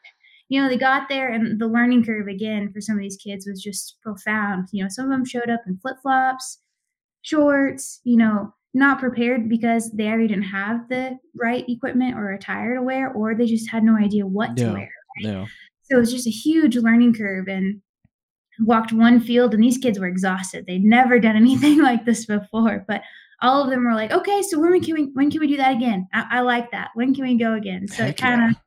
you 0.49 0.61
know, 0.61 0.69
they 0.69 0.77
got 0.77 1.09
there 1.09 1.33
and 1.33 1.61
the 1.61 1.67
learning 1.69 2.05
curve 2.05 2.27
again 2.27 2.73
for 2.73 2.81
some 2.81 2.97
of 2.97 3.03
these 3.03 3.17
kids 3.17 3.47
was 3.47 3.63
just 3.63 3.97
profound. 4.03 4.69
You 4.73 4.83
know, 4.83 4.89
some 4.89 5.05
of 5.07 5.11
them 5.11 5.25
showed 5.25 5.49
up 5.49 5.61
in 5.67 5.79
flip 5.79 5.97
flops, 6.03 6.59
shorts, 7.23 8.01
you 8.03 8.17
know, 8.17 8.53
not 8.75 8.99
prepared 9.01 9.49
because 9.49 9.91
they 9.93 10.09
either 10.09 10.27
didn't 10.29 10.45
have 10.45 10.89
the 10.89 11.19
right 11.35 11.65
equipment 11.69 12.17
or 12.17 12.31
attire 12.33 12.77
to 12.77 12.83
wear, 12.83 13.11
or 13.13 13.35
they 13.35 13.47
just 13.47 13.71
had 13.71 13.83
no 13.83 13.97
idea 13.97 14.27
what 14.27 14.57
Yeah. 14.57 14.67
to 14.69 14.73
wear. 14.73 14.93
Yeah. 15.21 15.47
So 15.83 15.97
it 15.97 16.01
was 16.01 16.13
just 16.13 16.27
a 16.27 16.31
huge 16.31 16.77
learning 16.77 17.15
curve 17.15 17.49
and 17.49 17.81
walked 18.61 18.93
one 18.93 19.21
field 19.21 19.55
and 19.55 19.63
these 19.63 19.79
kids 19.79 19.99
were 19.99 20.07
exhausted. 20.07 20.67
They'd 20.67 20.85
never 20.85 21.19
done 21.19 21.37
anything 21.45 21.81
like 21.83 22.05
this 22.05 22.27
before, 22.27 22.85
but 22.87 23.03
all 23.43 23.65
of 23.65 23.71
them 23.71 23.85
were 23.85 23.95
like, 23.95 24.13
okay, 24.13 24.43
so 24.43 24.61
when 24.61 24.81
can 24.83 24.95
we, 24.95 25.11
when 25.15 25.31
can 25.31 25.41
we 25.41 25.47
do 25.49 25.57
that 25.57 25.75
again? 25.75 26.07
I, 26.13 26.27
I 26.31 26.41
like 26.41 26.71
that. 26.73 26.91
When 26.95 27.15
can 27.15 27.25
we 27.25 27.37
go 27.39 27.55
again? 27.55 27.89
So 27.89 28.05
Heck 28.05 28.11
it 28.19 28.21
kind 28.23 28.43
of 28.43 28.51
yeah. 28.51 28.59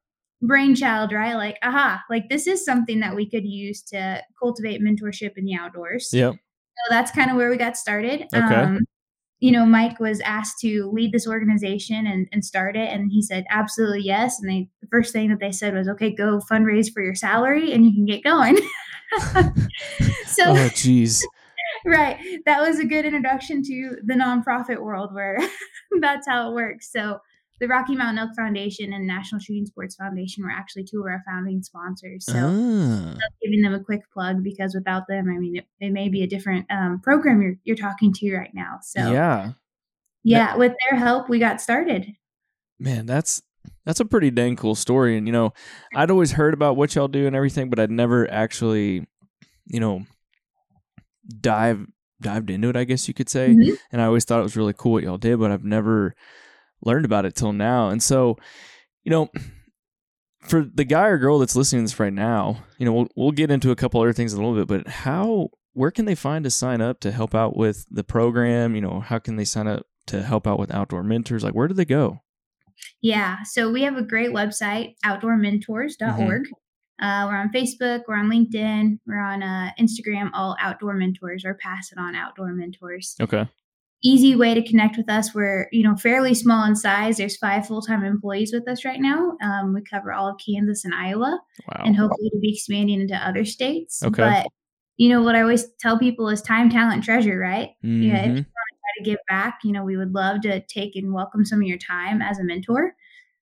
brainchild, 0.41 1.13
right? 1.13 1.35
Like, 1.35 1.57
aha, 1.63 2.01
like 2.09 2.27
this 2.29 2.47
is 2.47 2.65
something 2.65 2.99
that 3.01 3.15
we 3.15 3.29
could 3.29 3.45
use 3.45 3.81
to 3.83 4.21
cultivate 4.41 4.81
mentorship 4.81 5.37
in 5.37 5.45
the 5.45 5.55
outdoors. 5.55 6.09
Yep. 6.11 6.33
So 6.33 6.89
that's 6.89 7.11
kind 7.11 7.29
of 7.29 7.37
where 7.37 7.49
we 7.51 7.55
got 7.57 7.77
started. 7.77 8.23
Okay. 8.33 8.55
Um, 8.55 8.79
you 9.43 9.51
know, 9.51 9.65
Mike 9.65 9.99
was 9.99 10.21
asked 10.21 10.59
to 10.59 10.89
lead 10.93 11.11
this 11.11 11.27
organization 11.27 12.07
and, 12.07 12.29
and 12.31 12.45
start 12.45 12.77
it, 12.77 12.89
and 12.89 13.11
he 13.11 13.21
said 13.21 13.43
absolutely 13.49 13.99
yes. 13.99 14.39
And 14.39 14.49
they 14.49 14.69
the 14.79 14.87
first 14.87 15.11
thing 15.11 15.29
that 15.31 15.41
they 15.41 15.51
said 15.51 15.73
was, 15.73 15.89
"Okay, 15.89 16.15
go 16.15 16.39
fundraise 16.49 16.89
for 16.93 17.03
your 17.03 17.13
salary, 17.13 17.73
and 17.73 17.85
you 17.85 17.91
can 17.91 18.05
get 18.05 18.23
going." 18.23 18.55
so, 20.27 20.45
Oh, 20.45 20.69
jeez. 20.71 21.21
right, 21.85 22.17
that 22.45 22.61
was 22.61 22.79
a 22.79 22.85
good 22.85 23.03
introduction 23.03 23.61
to 23.63 23.97
the 24.05 24.13
nonprofit 24.13 24.81
world, 24.81 25.13
where 25.13 25.37
that's 25.99 26.25
how 26.25 26.49
it 26.49 26.53
works. 26.53 26.89
So, 26.89 27.19
the 27.59 27.67
Rocky 27.67 27.95
Mountain 27.95 28.17
Elk 28.17 28.35
Foundation 28.35 28.93
and 28.93 29.05
National 29.07 29.39
Shooting 29.39 29.65
Sports 29.65 29.95
Foundation 29.95 30.43
were 30.43 30.49
actually 30.51 30.83
two 30.83 30.99
of 31.01 31.05
our 31.05 31.21
founding 31.25 31.61
sponsors. 31.61 32.25
So 32.25 32.33
Ah. 32.35 33.15
giving 33.41 33.61
them 33.61 33.73
a 33.73 33.79
quick 33.79 34.01
plug 34.11 34.43
because 34.43 34.73
without 34.75 35.03
them, 35.07 35.29
I 35.29 35.37
mean, 35.39 35.57
it, 35.57 35.65
it 35.79 35.91
may 35.91 36.09
be 36.09 36.23
a 36.23 36.27
different 36.27 36.65
um, 36.69 36.99
program 37.01 37.41
you're, 37.41 37.55
you're 37.63 37.75
talking 37.77 38.11
to 38.13 38.35
right 38.35 38.53
now. 38.53 38.79
So, 38.81 39.11
yeah. 39.11 39.51
Yeah. 40.23 40.55
with 40.57 40.73
their 40.89 40.99
help, 40.99 41.29
we 41.29 41.39
got 41.39 41.61
started. 41.61 42.07
Man, 42.79 43.05
that's 43.05 43.41
that's 43.85 43.99
a 43.99 44.05
pretty 44.05 44.31
dang 44.31 44.55
cool 44.55 44.75
story. 44.75 45.17
And 45.17 45.27
you 45.27 45.31
know, 45.33 45.53
I'd 45.95 46.11
always 46.11 46.31
heard 46.33 46.53
about 46.53 46.75
what 46.75 46.95
y'all 46.95 47.07
do 47.07 47.27
and 47.27 47.35
everything, 47.35 47.69
but 47.69 47.79
I'd 47.79 47.91
never 47.91 48.29
actually, 48.29 49.05
you 49.65 49.79
know, 49.79 50.05
dive 51.41 51.85
dived 52.21 52.49
into 52.49 52.69
it, 52.69 52.75
I 52.77 52.83
guess 52.85 53.07
you 53.07 53.13
could 53.13 53.29
say. 53.29 53.49
Mhm. 53.49 53.77
And 53.91 54.01
I 54.01 54.05
always 54.05 54.23
thought 54.25 54.39
it 54.39 54.43
was 54.43 54.55
really 54.57 54.73
cool 54.75 54.93
what 54.93 55.03
y'all 55.03 55.17
did, 55.17 55.39
but 55.39 55.51
I've 55.51 55.65
never 55.65 56.15
learned 56.85 57.05
about 57.05 57.25
it 57.25 57.35
till 57.35 57.53
now. 57.53 57.89
And 57.89 58.01
so, 58.01 58.37
you 59.03 59.11
know, 59.11 59.29
for 60.41 60.63
the 60.63 60.83
guy 60.83 61.07
or 61.07 61.17
girl 61.17 61.39
that's 61.39 61.55
listening 61.55 61.85
to 61.85 61.91
this 61.91 61.99
right 61.99 62.13
now, 62.13 62.63
you 62.77 62.85
know, 62.85 62.93
we'll 62.93 63.07
we'll 63.15 63.31
get 63.31 63.51
into 63.51 63.71
a 63.71 63.75
couple 63.75 64.01
other 64.01 64.13
things 64.13 64.33
in 64.33 64.39
a 64.39 64.45
little 64.45 64.59
bit, 64.59 64.67
but 64.67 64.91
how 64.91 65.49
where 65.73 65.91
can 65.91 66.05
they 66.05 66.15
find 66.15 66.43
to 66.43 66.51
sign 66.51 66.81
up 66.81 66.99
to 67.01 67.11
help 67.11 67.33
out 67.33 67.55
with 67.55 67.85
the 67.89 68.03
program? 68.03 68.75
You 68.75 68.81
know, 68.81 68.99
how 68.99 69.19
can 69.19 69.35
they 69.35 69.45
sign 69.45 69.67
up 69.67 69.85
to 70.07 70.21
help 70.21 70.45
out 70.45 70.59
with 70.59 70.73
outdoor 70.73 71.03
mentors? 71.03 71.43
Like 71.43 71.55
where 71.55 71.67
do 71.67 71.73
they 71.73 71.85
go? 71.85 72.21
Yeah. 73.01 73.43
So 73.43 73.71
we 73.71 73.83
have 73.83 73.97
a 73.97 74.03
great 74.03 74.31
website, 74.31 74.95
outdoormentors.org. 75.05 76.47
Uh, 77.01 77.27
we're 77.27 77.35
on 77.35 77.51
Facebook, 77.51 78.03
we're 78.07 78.15
on 78.15 78.29
LinkedIn, 78.29 78.99
we're 79.05 79.19
on 79.19 79.41
uh, 79.41 79.71
Instagram, 79.79 80.29
all 80.33 80.55
outdoor 80.59 80.93
mentors 80.93 81.43
or 81.43 81.55
pass 81.55 81.91
it 81.91 81.97
on 81.97 82.15
outdoor 82.15 82.53
mentors. 82.53 83.15
Okay. 83.19 83.47
Easy 84.03 84.35
way 84.35 84.53
to 84.53 84.61
connect 84.61 84.97
with 84.97 85.09
us. 85.09 85.33
We're, 85.33 85.69
you 85.71 85.81
know, 85.83 85.95
fairly 85.95 86.33
small 86.33 86.65
in 86.65 86.75
size. 86.75 87.17
There's 87.17 87.37
five 87.37 87.65
full-time 87.65 88.03
employees 88.03 88.51
with 88.53 88.67
us 88.67 88.83
right 88.83 88.99
now. 88.99 89.37
Um, 89.41 89.73
we 89.73 89.81
cover 89.81 90.11
all 90.11 90.27
of 90.27 90.35
Kansas 90.45 90.83
and 90.83 90.93
Iowa. 90.93 91.39
Wow. 91.69 91.83
and 91.85 91.95
hopefully 91.95 92.29
to 92.29 92.39
be 92.39 92.53
expanding 92.53 92.99
into 92.99 93.15
other 93.15 93.45
states. 93.45 94.03
Okay. 94.03 94.21
But 94.21 94.47
you 94.97 95.09
know 95.09 95.21
what 95.21 95.35
I 95.35 95.41
always 95.41 95.65
tell 95.79 95.97
people 95.97 96.27
is 96.29 96.41
time, 96.41 96.69
talent, 96.69 97.03
treasure, 97.03 97.39
right? 97.39 97.69
Yeah, 97.81 98.19
if 98.19 98.27
you 98.27 98.33
want 98.33 98.37
to 98.37 98.43
try 98.43 98.93
to 98.97 99.03
give 99.03 99.19
back, 99.27 99.59
you 99.63 99.71
know, 99.71 99.83
we 99.83 99.97
would 99.97 100.13
love 100.13 100.41
to 100.41 100.61
take 100.67 100.95
and 100.95 101.13
welcome 101.13 101.45
some 101.45 101.61
of 101.61 101.67
your 101.67 101.79
time 101.79 102.21
as 102.21 102.39
a 102.39 102.43
mentor. 102.43 102.93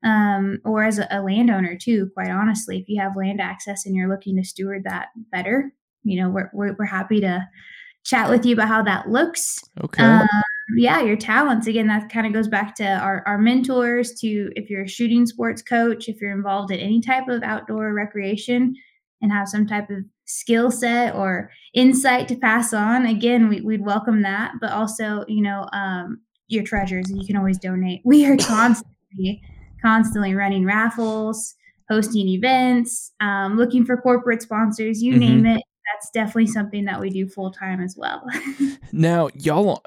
Um, 0.04 0.60
or 0.66 0.84
as 0.84 0.98
a, 0.98 1.08
a 1.12 1.22
landowner 1.22 1.78
too, 1.78 2.10
quite 2.14 2.32
honestly, 2.32 2.80
if 2.80 2.88
you 2.88 3.02
have 3.02 3.16
land 3.16 3.42
access 3.42 3.86
and 3.86 3.96
you're 3.96 4.10
looking 4.10 4.36
to 4.38 4.44
steward 4.44 4.84
that 4.86 5.10
better, 5.32 5.74
you 6.04 6.22
know, 6.22 6.30
we're, 6.30 6.50
we're, 6.54 6.76
we're 6.80 6.86
happy 6.86 7.20
to 7.22 7.48
chat 8.04 8.30
with 8.30 8.46
you 8.46 8.54
about 8.54 8.68
how 8.68 8.82
that 8.82 9.10
looks 9.10 9.60
Okay. 9.84 10.04
um, 10.04 10.28
yeah, 10.76 11.02
your 11.02 11.16
talents. 11.16 11.68
Again, 11.68 11.88
that 11.88 12.10
kind 12.10 12.28
of 12.28 12.34
goes 12.34 12.48
back 12.48 12.76
to 12.76 12.86
our, 12.86 13.24
our 13.26 13.38
mentors, 13.38 14.14
to 14.22 14.52
if 14.56 14.70
you're 14.70 14.84
a 14.84 14.88
shooting 14.88 15.26
sports 15.26 15.62
coach, 15.62 16.08
if 16.08 16.22
you're 16.22 16.32
involved 16.32 16.72
in 16.72 16.80
any 16.80 17.02
type 17.02 17.28
of 17.28 17.44
outdoor 17.44 17.94
recreation 17.94 18.76
and 19.22 19.32
have 19.32 19.48
some 19.48 19.68
type 19.68 19.90
of 19.90 19.98
skill 20.26 20.72
set 20.72 21.14
or 21.16 21.52
insight 21.74 22.28
to 22.28 22.36
pass 22.36 22.74
on, 22.74 23.06
again, 23.06 23.50
we, 23.50 23.62
we'd 23.62 23.86
welcome 23.86 24.22
that. 24.22 24.54
But 24.62 24.72
also, 24.72 25.26
you 25.28 25.42
know, 25.42 25.68
um, 25.74 26.22
your 26.48 26.64
treasures, 26.64 27.10
you 27.10 27.26
can 27.26 27.36
always 27.38 27.58
donate. 27.58 28.02
We 28.04 28.26
are 28.26 28.38
constantly, 28.40 29.42
constantly 29.82 30.36
running 30.36 30.66
raffles, 30.66 31.56
hosting 31.90 32.28
events, 32.30 33.12
um, 33.20 33.58
looking 33.58 33.86
for 33.86 33.98
corporate 33.98 34.42
sponsors, 34.42 35.02
you 35.04 35.16
Mhm. 35.16 35.20
name 35.20 35.46
it. 35.46 35.64
That's 35.94 36.10
definitely 36.12 36.48
something 36.48 36.86
that 36.86 37.02
we 37.02 37.10
do 37.10 37.28
full 37.28 37.52
time 37.52 37.82
as 37.82 37.96
well. 37.98 38.24
Now, 38.94 39.30
y'all 39.36 39.82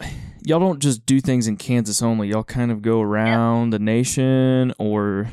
y'all 0.44 0.60
don't 0.60 0.80
just 0.80 1.04
do 1.06 1.20
things 1.20 1.46
in 1.46 1.56
Kansas 1.56 2.02
only. 2.02 2.28
Y'all 2.28 2.44
kind 2.44 2.70
of 2.70 2.82
go 2.82 3.00
around 3.00 3.70
the 3.70 3.78
nation 3.78 4.72
or 4.78 5.28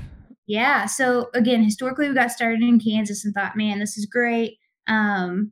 Yeah. 0.48 0.86
So 0.86 1.30
again, 1.34 1.63
historically, 1.63 2.08
we 2.08 2.13
got 2.15 2.32
started 2.32 2.62
in 2.62 2.80
Kansas 2.80 3.24
and 3.25 3.34
thought, 3.34 3.56
man, 3.56 3.80
this 3.80 3.98
is 3.98 4.06
great. 4.06 4.58
Um, 4.88 5.51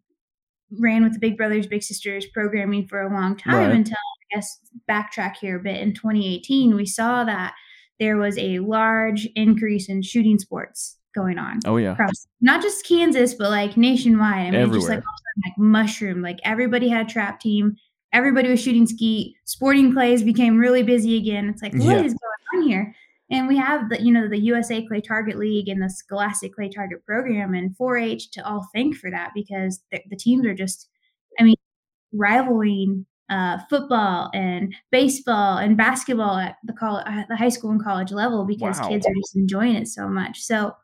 ran 0.80 1.04
with 1.04 1.13
the 1.13 1.20
Big 1.20 1.38
Brothers 1.38 1.68
Big 1.68 1.84
Sisters 1.84 2.25
programming 2.28 2.88
for 2.88 3.01
a 3.01 3.13
long 3.13 3.36
time 3.36 3.54
Right. 3.56 3.72
until 3.72 3.96
I 3.96 4.36
guess 4.36 4.60
backtrack 4.89 5.36
here 5.38 5.58
a 5.60 5.63
bit. 5.63 5.82
In 5.82 5.94
2018, 5.94 6.75
we 6.75 6.86
saw 6.86 7.24
that 7.24 7.54
there 8.00 8.18
was 8.18 8.38
a 8.38 8.60
large 8.60 9.28
increase 9.36 9.89
in 9.89 10.01
shooting 10.01 10.38
sports 10.39 10.98
going 11.16 11.39
on 11.39 11.60
oh 11.66 11.78
yeah. 11.78 11.94
across 11.94 12.28
not 12.39 12.62
just 12.62 12.86
Kansas, 12.88 13.34
but 13.34 13.50
like 13.50 13.75
nationwide. 13.78 14.48
I 14.48 14.51
mean, 14.51 14.54
it 14.56 14.66
just 14.74 14.88
like 14.88 14.98
Everywhere. 14.98 14.98
all 14.98 14.98
of 14.98 15.01
a 15.01 15.01
sudden, 15.01 15.44
like 15.46 15.58
mushroom. 15.58 16.22
Like 16.22 16.39
everybody 16.44 16.88
had 16.88 17.08
a 17.08 17.10
trap 17.10 17.39
team. 17.39 17.75
Everybody 18.13 18.50
was 18.50 18.62
shooting 18.62 18.88
skeet. 18.88 19.36
Sporting 19.46 19.94
clays 19.94 20.24
became 20.24 20.58
really 20.58 20.84
busy 20.84 21.18
again. 21.18 21.50
It's 21.50 21.62
like, 21.62 21.74
what 21.74 21.98
is 21.98 22.13
Yeah. 22.13 22.18
going 22.54 22.63
on 22.63 22.68
here? 22.70 22.96
And 23.32 23.48
we 23.48 23.58
have 23.58 23.89
the, 23.89 24.01
you 24.01 24.12
know, 24.12 24.28
the 24.28 24.39
USA 24.39 24.86
Clay 24.88 25.01
Target 25.01 25.38
League 25.38 25.70
and 25.70 25.82
the 25.82 25.89
Scholastic 25.89 26.56
Clay 26.56 26.70
Target 26.70 27.06
Program 27.06 27.54
and 27.54 27.75
4-H 27.78 28.32
to 28.32 28.48
all 28.48 28.68
thank 28.74 28.96
for 28.96 29.12
that 29.12 29.32
because 29.36 29.82
the, 29.92 30.01
the 30.10 30.16
teams 30.16 30.46
are 30.48 30.56
just, 30.56 30.89
I 31.39 31.44
mean, 31.44 31.56
rivaling 32.13 33.06
uh, 33.30 33.60
football 33.70 34.32
and 34.34 34.74
baseball 34.92 35.58
and 35.58 35.78
basketball 35.78 36.38
at 36.38 36.56
the 36.63 36.74
college, 36.74 37.06
the 37.30 37.36
high 37.36 37.50
school 37.50 37.70
and 37.72 37.84
college 37.84 38.12
level 38.12 38.46
because 38.46 38.80
Wow. 38.80 38.89
kids 38.89 39.06
are 39.06 39.13
just 39.22 39.36
enjoying 39.36 39.75
it 39.75 39.88
so 39.88 40.08
much. 40.08 40.39
So 40.42 40.75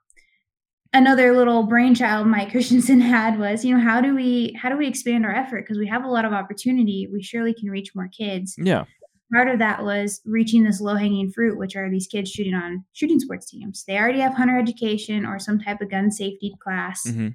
another 0.96 1.36
little 1.36 1.64
brainchild 1.64 2.26
Mike 2.28 2.52
Christensen 2.52 3.02
had 3.02 3.38
was, 3.38 3.64
you 3.64 3.76
know, 3.76 3.84
how 3.84 4.02
do 4.02 4.16
we 4.16 4.58
how 4.60 4.70
do 4.70 4.78
we 4.78 4.88
expand 4.88 5.26
our 5.26 5.36
effort 5.36 5.64
because 5.64 5.78
we 5.78 5.88
have 5.88 6.04
a 6.04 6.10
lot 6.10 6.26
of 6.26 6.34
opportunity. 6.34 7.08
We 7.12 7.22
surely 7.22 7.54
can 7.54 7.70
reach 7.70 7.94
more 7.94 8.08
kids. 8.08 8.56
Yeah. 8.58 8.86
Part 9.34 9.50
of 9.50 9.60
that 9.60 9.84
was 9.84 10.22
reaching 10.26 10.64
this 10.64 10.80
low 10.80 10.96
hanging 10.96 11.32
fruit, 11.32 11.58
which 11.58 11.76
are 11.76 11.90
these 11.90 12.08
kids 12.08 12.32
shooting 12.32 12.54
on 12.54 12.86
shooting 12.94 13.20
sports 13.20 13.50
teams. 13.50 13.84
They 13.86 13.98
already 13.98 14.20
have 14.20 14.36
hunter 14.36 14.58
education 14.58 15.26
or 15.26 15.40
some 15.40 15.60
type 15.60 15.82
of 15.82 15.90
gun 15.90 16.12
safety 16.12 16.54
class. 16.64 17.08
hmm 17.08 17.30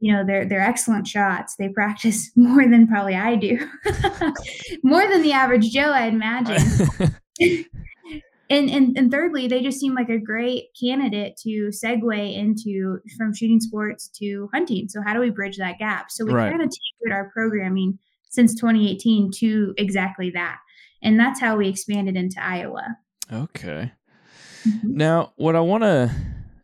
You 0.00 0.12
know, 0.12 0.24
they're 0.26 0.44
they're 0.44 0.60
excellent 0.60 1.06
shots. 1.06 1.56
They 1.56 1.68
practice 1.70 2.30
more 2.36 2.68
than 2.68 2.86
probably 2.86 3.14
I 3.14 3.36
do, 3.36 3.58
more 4.82 5.08
than 5.08 5.22
the 5.22 5.32
average 5.32 5.70
Joe, 5.70 5.90
I 5.90 6.06
imagine 6.06 7.14
and, 8.50 8.70
and 8.70 8.96
and 8.96 9.10
thirdly, 9.10 9.48
they 9.48 9.62
just 9.62 9.80
seem 9.80 9.94
like 9.94 10.08
a 10.08 10.18
great 10.18 10.66
candidate 10.80 11.36
to 11.42 11.68
segue 11.70 12.34
into 12.36 12.98
from 13.16 13.34
shooting 13.34 13.60
sports 13.60 14.08
to 14.20 14.48
hunting. 14.52 14.88
So 14.88 15.02
how 15.02 15.14
do 15.14 15.20
we 15.20 15.30
bridge 15.30 15.56
that 15.58 15.78
gap? 15.78 16.10
So 16.10 16.24
we 16.24 16.32
Right. 16.32 16.50
kind 16.50 16.62
of 16.62 16.70
tailored 16.70 17.16
our 17.16 17.30
programming 17.32 17.98
since 18.30 18.54
2018 18.54 19.30
to 19.38 19.74
exactly 19.78 20.30
that, 20.30 20.58
and 21.02 21.18
that's 21.18 21.40
how 21.40 21.56
we 21.56 21.68
expanded 21.68 22.16
into 22.16 22.42
Iowa. 22.42 22.96
okay. 23.32 23.92
Mm-hmm. 24.66 24.96
Now, 24.96 25.32
what 25.36 25.54
I 25.56 25.60
want 25.60 25.82
to 25.84 26.10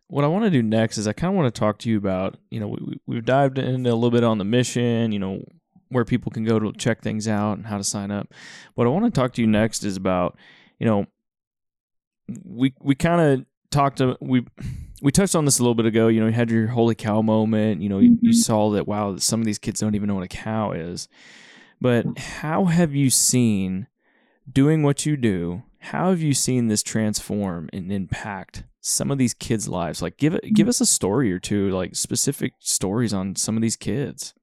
what 0.07 0.23
I 0.23 0.27
want 0.27 0.43
to 0.45 0.51
do 0.51 0.61
next 0.61 0.97
is 0.97 1.07
I 1.07 1.13
kind 1.13 1.33
of 1.33 1.37
want 1.37 1.53
to 1.53 1.59
talk 1.59 1.79
to 1.79 1.89
you 1.89 1.97
about, 1.97 2.37
you 2.51 2.59
know, 2.59 2.67
we, 2.67 2.77
we- 2.85 2.99
we've 3.07 3.25
dived 3.25 3.57
into 3.57 3.89
a 3.91 3.95
little 3.95 4.11
bit 4.11 4.23
on 4.23 4.37
the 4.37 4.43
mission, 4.45 5.11
you 5.11 5.17
know, 5.19 5.43
where 5.89 6.05
people 6.05 6.31
can 6.31 6.43
go 6.43 6.59
to 6.59 6.71
check 6.73 7.01
things 7.01 7.27
out 7.27 7.57
and 7.57 7.65
how 7.65 7.77
to 7.77 7.83
sign 7.83 8.11
up. 8.11 8.31
What 8.75 8.85
I 8.85 8.89
want 8.91 9.05
to 9.05 9.11
talk 9.11 9.33
to 9.33 9.41
you 9.41 9.47
next 9.47 9.83
is 9.83 9.95
about, 9.97 10.37
you 10.79 10.85
know, 10.85 11.05
we 12.43 12.73
we 12.81 12.95
kind 12.95 13.21
of 13.21 13.45
talked 13.71 13.97
to 13.97 14.17
we 14.21 14.45
we 15.01 15.11
touched 15.11 15.35
on 15.35 15.45
this 15.45 15.59
a 15.59 15.61
little 15.61 15.75
bit 15.75 15.85
ago. 15.85 16.07
You 16.07 16.21
know, 16.21 16.27
you 16.27 16.33
had 16.33 16.49
your 16.49 16.67
holy 16.67 16.95
cow 16.95 17.21
moment. 17.21 17.81
You 17.81 17.89
know, 17.89 17.99
you, 17.99 18.17
you 18.21 18.31
mm-hmm. 18.31 18.39
saw 18.39 18.71
that 18.71 18.87
wow, 18.87 19.17
some 19.17 19.39
of 19.41 19.45
these 19.45 19.59
kids 19.59 19.81
don't 19.81 19.95
even 19.95 20.07
know 20.07 20.15
what 20.15 20.23
a 20.23 20.27
cow 20.27 20.71
is. 20.71 21.07
But 21.81 22.17
how 22.17 22.65
have 22.65 22.95
you 22.95 23.09
seen 23.09 23.87
doing 24.49 24.83
what 24.83 25.05
you 25.05 25.17
do? 25.17 25.63
How 25.79 26.11
have 26.11 26.21
you 26.21 26.33
seen 26.33 26.69
this 26.69 26.81
transform 26.81 27.69
and 27.73 27.91
impact 27.91 28.63
some 28.79 29.11
of 29.11 29.17
these 29.17 29.33
kids' 29.33 29.67
lives? 29.67 30.01
Like, 30.01 30.15
give 30.15 30.33
it, 30.33 30.53
give 30.53 30.67
mm. 30.67 30.69
us 30.69 30.79
a 30.79 30.85
story 30.85 31.29
or 31.33 31.39
two, 31.39 31.69
like 31.71 31.95
specific 31.97 32.53
stories 32.59 33.13
on 33.13 33.35
some 33.35 33.57
of 33.57 33.61
these 33.61 33.75
kids. 33.75 34.33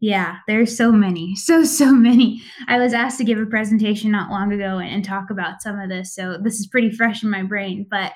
Yeah, 0.00 0.36
there's 0.46 0.74
so 0.76 0.90
many, 0.90 1.34
so 1.36 1.64
so 1.64 1.92
many. 1.92 2.42
I 2.68 2.78
was 2.78 2.92
asked 2.92 3.18
to 3.18 3.24
give 3.24 3.38
a 3.38 3.46
presentation 3.46 4.10
not 4.10 4.30
long 4.30 4.52
ago 4.52 4.78
and, 4.78 4.88
and 4.94 5.04
talk 5.04 5.30
about 5.30 5.62
some 5.62 5.78
of 5.78 5.88
this, 5.88 6.14
so 6.14 6.38
this 6.42 6.58
is 6.58 6.66
pretty 6.66 6.90
fresh 6.90 7.22
in 7.22 7.30
my 7.30 7.42
brain. 7.42 7.86
But 7.90 8.12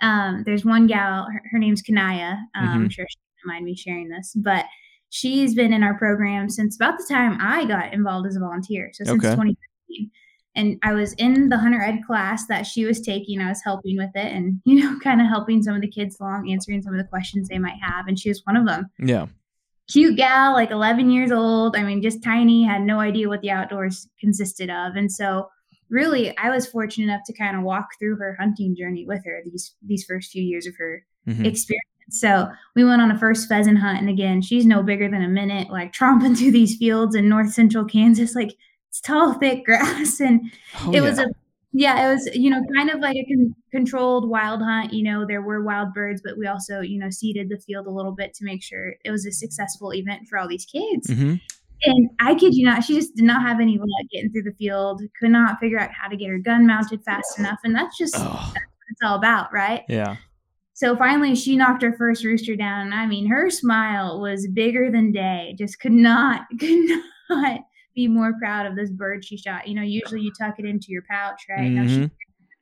um, 0.00 0.42
there's 0.44 0.64
one 0.64 0.86
gal, 0.86 1.26
her, 1.32 1.42
her 1.52 1.58
name's 1.58 1.82
Kanaya. 1.82 2.38
Um, 2.54 2.64
Mhm. 2.64 2.74
I'm 2.74 2.90
sure 2.90 3.06
she 3.08 3.16
doesn't 3.38 3.52
mind 3.54 3.64
me 3.64 3.74
sharing 3.76 4.08
this, 4.08 4.32
but 4.36 4.64
she's 5.10 5.54
been 5.54 5.72
in 5.72 5.82
our 5.82 5.96
program 5.96 6.48
since 6.50 6.76
about 6.76 6.98
the 6.98 7.06
time 7.08 7.38
I 7.40 7.64
got 7.66 7.92
involved 7.94 8.26
as 8.26 8.36
a 8.36 8.40
volunteer. 8.40 8.90
So 8.92 9.04
since 9.04 9.24
Okay. 9.24 9.34
2015. 9.34 10.10
And 10.56 10.78
I 10.82 10.92
was 10.92 11.14
in 11.14 11.48
the 11.48 11.58
hunter 11.58 11.80
ed 11.80 12.00
class 12.06 12.46
that 12.46 12.64
she 12.66 12.84
was 12.84 13.00
taking. 13.00 13.40
I 13.40 13.48
was 13.48 13.60
helping 13.64 13.96
with 13.96 14.10
it 14.14 14.32
and, 14.32 14.60
you 14.64 14.80
know, 14.80 14.98
kind 15.00 15.20
of 15.20 15.26
helping 15.28 15.62
some 15.62 15.74
of 15.74 15.80
the 15.80 15.90
kids 15.90 16.16
along, 16.20 16.50
answering 16.50 16.82
some 16.82 16.92
of 16.94 16.98
the 16.98 17.08
questions 17.08 17.48
they 17.48 17.58
might 17.58 17.78
have. 17.80 18.06
And 18.08 18.18
she 18.18 18.28
was 18.28 18.42
one 18.44 18.56
of 18.56 18.66
them 18.66 18.86
Yeah. 18.98 19.26
Cute 19.90 20.16
gal, 20.16 20.52
like 20.52 20.70
11 20.70 21.10
years 21.10 21.30
old. 21.32 21.76
I 21.76 21.82
mean, 21.82 22.02
just 22.02 22.22
tiny, 22.22 22.64
had 22.64 22.82
no 22.82 23.00
idea 23.00 23.28
what 23.28 23.40
the 23.42 23.50
outdoors 23.50 24.08
consisted 24.20 24.70
of. 24.70 24.96
And 24.96 25.10
so, 25.10 25.48
really, 25.90 26.36
I 26.38 26.50
was 26.50 26.66
fortunate 26.66 27.04
enough 27.04 27.22
to 27.26 27.32
kind 27.32 27.56
of 27.56 27.62
walk 27.62 27.88
through 27.98 28.16
her 28.16 28.36
hunting 28.38 28.74
journey 28.76 29.04
with 29.06 29.24
her 29.24 29.42
these 29.44 29.74
these 29.86 30.04
first 30.04 30.30
few 30.32 30.42
years 30.42 30.66
of 30.66 30.74
her 30.76 31.04
Mhm. 31.28 31.46
experience. 31.46 31.84
So 32.10 32.48
we 32.76 32.84
went 32.84 33.00
on 33.00 33.10
a 33.10 33.18
first 33.18 33.48
pheasant 33.48 33.78
hunt, 33.78 33.98
and 34.00 34.08
again, 34.10 34.42
she's 34.42 34.66
no 34.66 34.82
bigger 34.82 35.08
than 35.08 35.22
a 35.22 35.28
minute, 35.28 35.70
like 35.70 35.92
tromping 35.92 36.34
through 36.38 36.50
these 36.52 36.76
fields 36.76 37.14
in 37.14 37.28
north 37.28 37.52
central 37.52 37.84
Kansas, 37.84 38.34
like 38.34 38.54
it's 38.88 39.00
tall, 39.00 39.34
thick 39.34 39.64
grass, 39.64 40.20
and 40.20 40.40
Oh, 40.80 40.92
it 40.92 41.00
was 41.00 41.18
a 41.18 41.26
yeah, 41.74 42.08
it 42.08 42.14
was 42.14 42.26
you 42.34 42.48
know 42.50 42.62
kind 42.74 42.88
of 42.88 43.00
like 43.00 43.16
a 43.16 43.24
con- 43.26 43.54
controlled 43.72 44.28
wild 44.30 44.62
hunt. 44.62 44.92
You 44.92 45.02
know, 45.02 45.26
there 45.26 45.42
were 45.42 45.62
wild 45.62 45.92
birds, 45.92 46.22
but 46.24 46.38
we 46.38 46.46
also 46.46 46.80
you 46.80 46.98
know 46.98 47.10
seeded 47.10 47.48
the 47.50 47.58
field 47.58 47.86
a 47.86 47.90
little 47.90 48.12
bit 48.12 48.32
to 48.34 48.44
make 48.44 48.62
sure 48.62 48.94
it 49.04 49.10
was 49.10 49.26
a 49.26 49.32
successful 49.32 49.92
event 49.92 50.28
for 50.28 50.38
all 50.38 50.48
these 50.48 50.64
kids. 50.64 51.08
Mhm. 51.08 51.40
And 51.86 52.08
I 52.20 52.34
kid 52.36 52.54
you 52.54 52.64
not, 52.64 52.82
she 52.84 52.94
just 52.94 53.14
did 53.16 53.24
not 53.26 53.42
have 53.42 53.60
any 53.60 53.76
luck 53.76 53.88
getting 54.10 54.30
through 54.30 54.44
the 54.44 54.54
field. 54.54 55.02
Could 55.20 55.32
not 55.32 55.58
figure 55.60 55.78
out 55.78 55.90
how 55.90 56.08
to 56.08 56.16
get 56.16 56.30
her 56.30 56.38
gun 56.38 56.66
mounted 56.66 57.02
fast 57.04 57.38
enough, 57.38 57.58
and 57.64 57.74
that's 57.74 57.98
just 57.98 58.14
Oh, 58.16 58.50
what 58.52 58.62
it's 58.88 59.02
all 59.02 59.16
about, 59.16 59.52
right? 59.52 59.82
yeah. 59.88 60.16
So 60.76 60.96
finally, 60.96 61.34
she 61.36 61.56
knocked 61.56 61.82
her 61.82 61.92
first 61.92 62.24
rooster 62.24 62.56
down. 62.56 62.92
I 62.92 63.06
mean, 63.06 63.28
her 63.28 63.48
smile 63.50 64.20
was 64.20 64.48
bigger 64.48 64.90
than 64.90 65.12
day. 65.12 65.54
Just 65.58 65.78
could 65.78 65.92
not, 65.92 66.42
could 66.58 67.00
not 67.30 67.60
be 67.94 68.08
more 68.08 68.32
proud 68.38 68.66
of 68.66 68.76
this 68.76 68.90
bird 68.90 69.24
she 69.24 69.36
shot. 69.36 69.66
You 69.68 69.74
know, 69.74 69.82
usually 69.82 70.20
you 70.20 70.32
tuck 70.38 70.58
it 70.58 70.64
into 70.64 70.86
your 70.88 71.02
pouch, 71.08 71.42
right? 71.48 71.72
Now 71.72 71.86
she 71.86 72.00
Mhm. 72.00 72.10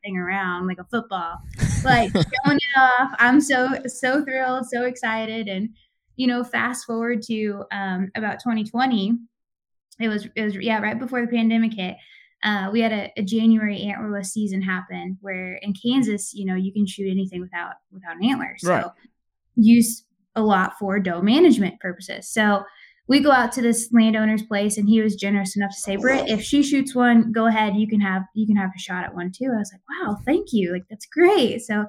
thing 0.05 0.17
around 0.19 0.67
like 0.67 0.79
a 0.79 0.85
football, 0.85 1.39
like 1.85 2.11
showing 2.45 2.57
it 2.59 2.79
off. 2.79 3.15
I'm 3.19 3.41
so 3.41 3.69
so 3.87 4.25
thrilled, 4.25 4.67
so 4.67 4.85
excited, 4.85 5.47
and 5.49 5.71
you 6.17 6.27
know, 6.27 6.43
fast 6.45 6.85
forward 6.87 7.23
to 7.23 7.65
um, 7.73 8.11
about 8.17 8.41
2020. 8.41 9.17
It 10.01 10.09
was 10.09 10.27
it 10.35 10.43
was 10.43 10.57
yeah, 10.57 10.81
right 10.81 10.99
before 10.99 11.21
the 11.21 11.29
pandemic 11.29 11.75
hit. 11.75 11.97
Uh, 12.43 12.71
we 12.73 12.81
had 12.81 12.93
a, 12.93 13.12
a 13.17 13.23
January 13.23 13.79
antlerless 13.79 14.27
season 14.27 14.61
happen 14.61 15.17
where 15.21 15.55
in 15.62 15.73
Kansas, 15.73 16.35
you 16.35 16.45
know, 16.45 16.57
you 16.57 16.73
can 16.73 16.85
shoot 16.87 17.09
anything 17.09 17.41
without 17.41 17.75
without 17.93 18.17
an 18.17 18.25
antler. 18.25 18.57
So 18.59 18.69
Right. 18.71 18.87
used 19.55 20.07
a 20.35 20.43
lot 20.43 20.73
for 20.79 20.99
doe 20.99 21.23
management 21.23 21.79
purposes. 21.79 22.29
So 22.29 22.65
we 23.09 23.21
go 23.21 23.33
out 23.33 23.53
to 23.53 23.63
this 23.63 23.89
landowner's 23.93 24.43
place 24.43 24.79
and 24.79 24.89
he 24.89 25.01
was 25.01 25.17
generous 25.17 25.57
enough 25.57 25.73
to 25.73 25.81
say, 25.81 25.97
Britt, 25.97 26.29
if 26.29 26.43
she 26.43 26.63
shoots 26.63 26.95
one, 26.95 27.33
go 27.33 27.47
ahead. 27.47 27.77
You 27.77 27.89
can 27.89 28.01
have 28.01 28.23
you 28.35 28.47
can 28.47 28.57
have 28.57 28.71
a 28.75 28.79
shot 28.79 29.05
at 29.05 29.15
one 29.15 29.33
too. 29.33 29.51
I 29.53 29.59
was 29.59 29.73
like, 29.73 29.83
wow, 29.91 30.17
thank 30.25 30.53
you. 30.53 30.73
Like 30.73 30.85
that's 30.89 31.07
great. 31.07 31.63
So 31.63 31.85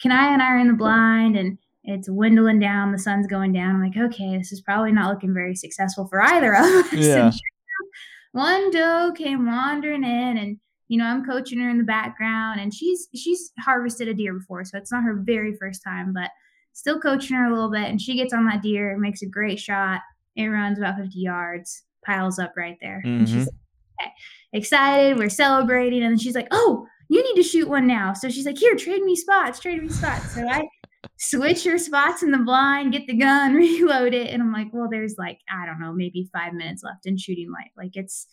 Kanaya 0.00 0.32
and 0.32 0.42
I 0.42 0.48
are 0.48 0.58
in 0.58 0.68
the 0.68 0.74
blind 0.74 1.36
and 1.36 1.58
it's 1.84 2.08
dwindling 2.08 2.58
down, 2.58 2.92
the 2.92 2.98
sun's 2.98 3.26
going 3.26 3.52
down. 3.52 3.76
I'm 3.76 3.82
like, 3.82 3.96
okay, 3.96 4.36
this 4.36 4.52
is 4.52 4.60
probably 4.60 4.92
not 4.92 5.10
looking 5.10 5.32
very 5.32 5.54
successful 5.54 6.06
for 6.06 6.20
either 6.22 6.54
of 6.54 6.62
us. 6.62 6.92
Yeah. 6.92 7.24
And 7.24 7.34
sure 7.34 7.40
enough, 7.64 7.92
one 8.32 8.70
doe 8.70 9.12
came 9.16 9.46
wandering 9.46 10.04
in 10.04 10.36
and 10.36 10.58
you 10.88 10.96
know, 10.96 11.04
I'm 11.04 11.24
coaching 11.24 11.60
her 11.60 11.68
in 11.68 11.78
the 11.78 11.84
background 11.84 12.60
and 12.60 12.72
she's 12.72 13.08
she's 13.14 13.52
harvested 13.58 14.08
a 14.08 14.14
deer 14.14 14.34
before, 14.34 14.64
so 14.64 14.76
it's 14.76 14.92
not 14.92 15.04
her 15.04 15.14
very 15.14 15.56
first 15.56 15.82
time, 15.82 16.12
but 16.12 16.30
still 16.74 17.00
coaching 17.00 17.36
her 17.36 17.46
a 17.46 17.52
little 17.52 17.70
bit 17.70 17.88
and 17.88 18.00
she 18.00 18.16
gets 18.16 18.34
on 18.34 18.46
that 18.46 18.62
deer, 18.62 18.92
and 18.92 19.00
makes 19.00 19.22
a 19.22 19.26
great 19.26 19.58
shot. 19.58 20.00
It 20.38 20.46
runs 20.46 20.78
about 20.78 20.96
50 20.96 21.18
yards, 21.18 21.82
piles 22.06 22.38
up 22.38 22.54
right 22.56 22.78
there. 22.80 23.02
And 23.04 23.26
Mhm. 23.26 23.32
she's 23.32 23.46
like, 23.46 23.54
okay, 24.00 24.12
excited, 24.54 25.18
we're 25.18 25.28
celebrating, 25.28 26.02
and 26.02 26.12
then 26.12 26.18
she's 26.18 26.34
like, 26.36 26.48
"Oh, 26.52 26.86
you 27.08 27.22
need 27.22 27.42
to 27.42 27.46
shoot 27.46 27.68
one 27.68 27.86
now." 27.86 28.12
So 28.14 28.30
she's 28.30 28.46
like, 28.46 28.56
"Here, 28.56 28.76
trade 28.76 29.02
me 29.02 29.16
spots, 29.16 29.58
trade 29.60 29.82
me 29.82 29.88
spots." 29.88 30.34
So 30.34 30.48
I 30.48 30.66
switch 31.16 31.64
her 31.64 31.76
spots 31.76 32.22
in 32.22 32.30
the 32.30 32.38
blind, 32.38 32.92
get 32.92 33.06
the 33.08 33.16
gun, 33.16 33.54
reload 33.54 34.14
it, 34.14 34.28
and 34.32 34.40
I'm 34.40 34.52
like, 34.52 34.68
"Well, 34.72 34.88
there's 34.88 35.16
like 35.18 35.40
I 35.50 35.66
don't 35.66 35.80
know, 35.80 35.92
maybe 35.92 36.30
five 36.32 36.52
minutes 36.54 36.84
left 36.84 37.04
in 37.06 37.16
shooting 37.18 37.50
light. 37.50 37.72
Like 37.76 37.96
it's 37.96 38.28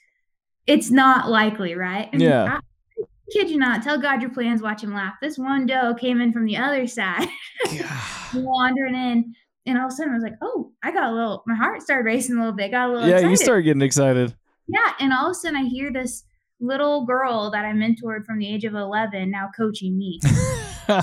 it's 0.67 0.91
not 0.91 1.29
likely, 1.29 1.73
right?" 1.75 2.07
And 2.13 2.21
Yeah. 2.21 2.59
I, 2.59 3.03
kid 3.31 3.49
you 3.49 3.57
not, 3.57 3.81
tell 3.81 3.99
God 3.99 4.21
your 4.21 4.29
plans, 4.29 4.61
watch 4.61 4.83
him 4.83 4.93
laugh. 4.93 5.15
This 5.19 5.39
one 5.39 5.65
doe 5.65 5.95
came 5.95 6.21
in 6.21 6.31
from 6.31 6.45
the 6.45 6.57
other 6.57 6.85
side, 6.85 7.27
wandering 8.35 8.93
in, 8.95 9.35
and 9.65 9.77
all 9.77 9.87
of 9.87 9.91
a 9.91 9.95
sudden 9.95 10.11
I 10.13 10.15
was 10.15 10.23
like, 10.23 10.37
"Oh, 10.41 10.71
I 10.83 10.91
got 10.91 11.11
a 11.11 11.13
little." 11.13 11.43
My 11.47 11.55
heart 11.55 11.81
started 11.81 12.05
racing 12.05 12.35
a 12.35 12.39
little 12.39 12.53
bit. 12.55 12.71
Got 12.71 12.89
a 12.89 12.93
little 12.93 12.99
excited. 13.03 13.09
yeah, 13.11 13.15
excited. 13.17 13.31
you 13.31 13.37
start 13.37 13.63
getting 13.63 13.81
excited. 13.81 14.35
Yeah, 14.67 14.93
and 14.99 15.13
all 15.13 15.25
of 15.27 15.31
a 15.31 15.35
sudden 15.35 15.57
I 15.57 15.63
hear 15.65 15.91
this 15.91 16.23
little 16.59 17.05
girl 17.05 17.51
that 17.51 17.65
I 17.65 17.71
mentored 17.73 18.25
from 18.25 18.39
the 18.39 18.47
age 18.47 18.63
of 18.63 18.73
11 18.73 19.29
now 19.29 19.49
coaching 19.55 19.97
me. 19.97 20.19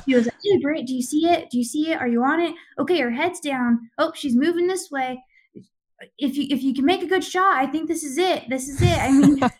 She 0.08 0.14
was 0.14 0.26
like, 0.26 0.34
"Hey, 0.44 0.58
Britt, 0.62 0.86
do 0.86 0.94
you 0.94 1.02
see 1.02 1.26
it? 1.28 1.50
Do 1.50 1.58
you 1.58 1.64
see 1.64 1.90
it? 1.90 2.00
Are 2.00 2.06
you 2.06 2.22
on 2.22 2.38
it? 2.38 2.54
Okay, 2.78 3.00
her 3.00 3.10
head's 3.10 3.40
down. 3.40 3.90
Oh, 3.98 4.12
she's 4.14 4.36
moving 4.36 4.68
this 4.68 4.92
way. 4.92 5.20
If 6.18 6.36
you 6.36 6.46
if 6.50 6.62
you 6.62 6.72
can 6.72 6.84
make 6.84 7.02
a 7.02 7.06
good 7.06 7.24
shot, 7.24 7.56
I 7.56 7.66
think 7.66 7.88
this 7.88 8.04
is 8.04 8.16
it. 8.16 8.48
This 8.48 8.68
is 8.68 8.80
it. 8.80 8.96
I 8.98 9.10
mean." 9.10 9.40